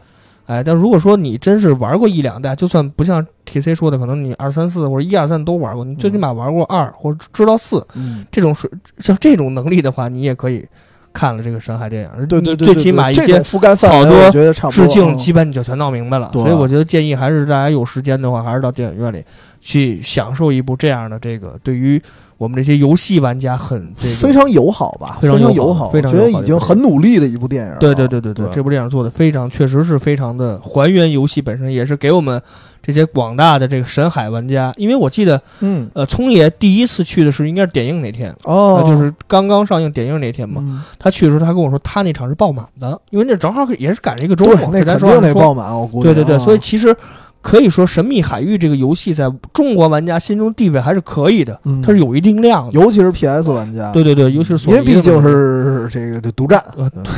[0.46, 7.86] 哎，但如果说你真是玩过一两代，就算不像 T C 说的，可能你二三四或者一二三都玩过，你最起码玩过二或者知道四，
[8.30, 10.66] 这种水像这种能力的话，你也可以。
[11.12, 14.30] 看了这个深海电影，对对对，最起码一些覆盖好多
[14.70, 16.30] 致敬，基本你就全闹明白了。
[16.32, 19.24] 所以我觉得建议还是大家有时间的话，还是到电影院里
[19.60, 22.00] 去享受一部这样的这个对于
[22.38, 27.74] 我们这些游戏玩家很非常友好吧，非常友好，非常觉得已经很努力的一部电影。
[27.78, 32.40] 对对对对对，这部电影做的非常，确实是非常的还原游戏本身，也是给我们。
[32.80, 40.82] 这些广大的这个神海玩家，因为我记得，嗯，呃，聪爷第一次去的是应该是点映那天，哦，就是刚刚上映点映那天嘛。
[40.98, 46.04] 他去的时候，他跟我说，他那场是爆满的，因为那正好也是赶上一个周末，那肯定得爆满，我估计。
[46.04, 46.96] 对对对，所以其实
[47.40, 52.72] 可以说《神秘海域》这个游戏在中国玩家心中地位还是可以的，嗯它是有一定量的。
[52.72, 56.62] 尤其是 PS 玩家，对对对，尤其是索尼毕竟是这个这独占，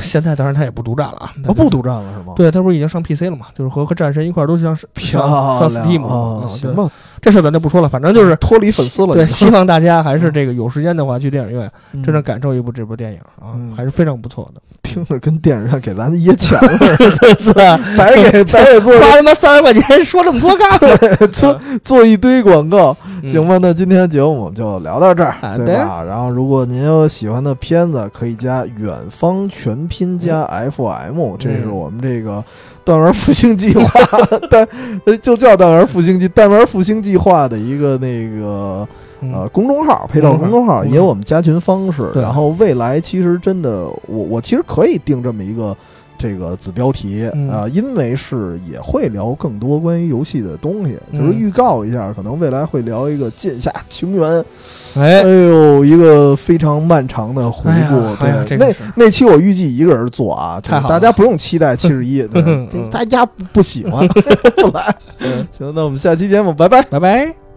[0.00, 3.46] 现在当然它也不独占了啊，啊不独占了是吗？，对，它不是已经上 PC 了嘛？
[3.54, 5.20] 就是和和战神一块儿都像是上
[5.58, 6.48] 上亮 Steam。
[6.48, 6.90] 行对，吧，
[7.20, 14.60] 这事儿咱就不说了，反正就是脱离粉丝了，对，希望大家还是这个有时间的话去电影院嗯真正感受一部这部电影啊嗯，还是非常不错的。
[14.92, 16.78] 听着跟电视上给咱掖钱了，
[17.38, 17.78] 是吧？
[17.96, 20.96] 白给白给做花他妈三十块钱说这么多干嘛？
[21.30, 23.56] 做做一堆广告，嗯行吧？
[23.62, 26.02] 那今天节目我们就聊到这儿，对吧？
[26.02, 30.42] 然后如果您有喜欢的片子，可以加远方全拼加
[30.72, 32.42] FM，这是我们这个
[32.84, 33.88] 弹丸复兴计划，
[34.50, 34.66] 弹
[35.04, 38.86] 呃就叫弹丸复兴计弹丸复兴计划的一个那个。
[39.32, 42.22] 呃，公众号配套公众号也有我们加群方式，对。
[42.22, 45.76] 然后未来其实真的，我我其实可以定这么一个
[46.18, 54.22] 这个子标题啊、嗯因为是也会聊更多关于游戏的东西，嗯就是预告一下，可能未来会聊一个《剑下情缘》，
[54.96, 55.22] 哎。
[55.22, 62.26] 哎，呦，一个非常漫长的回顾，对，那那期我预计一个人做啊，大家不用期待 七十一，
[62.90, 64.06] 大家不不喜欢
[64.56, 65.46] 不来，嗯。
[65.56, 66.82] 行，那我们下期节目拜拜。
[66.82, 67.49] 拜拜。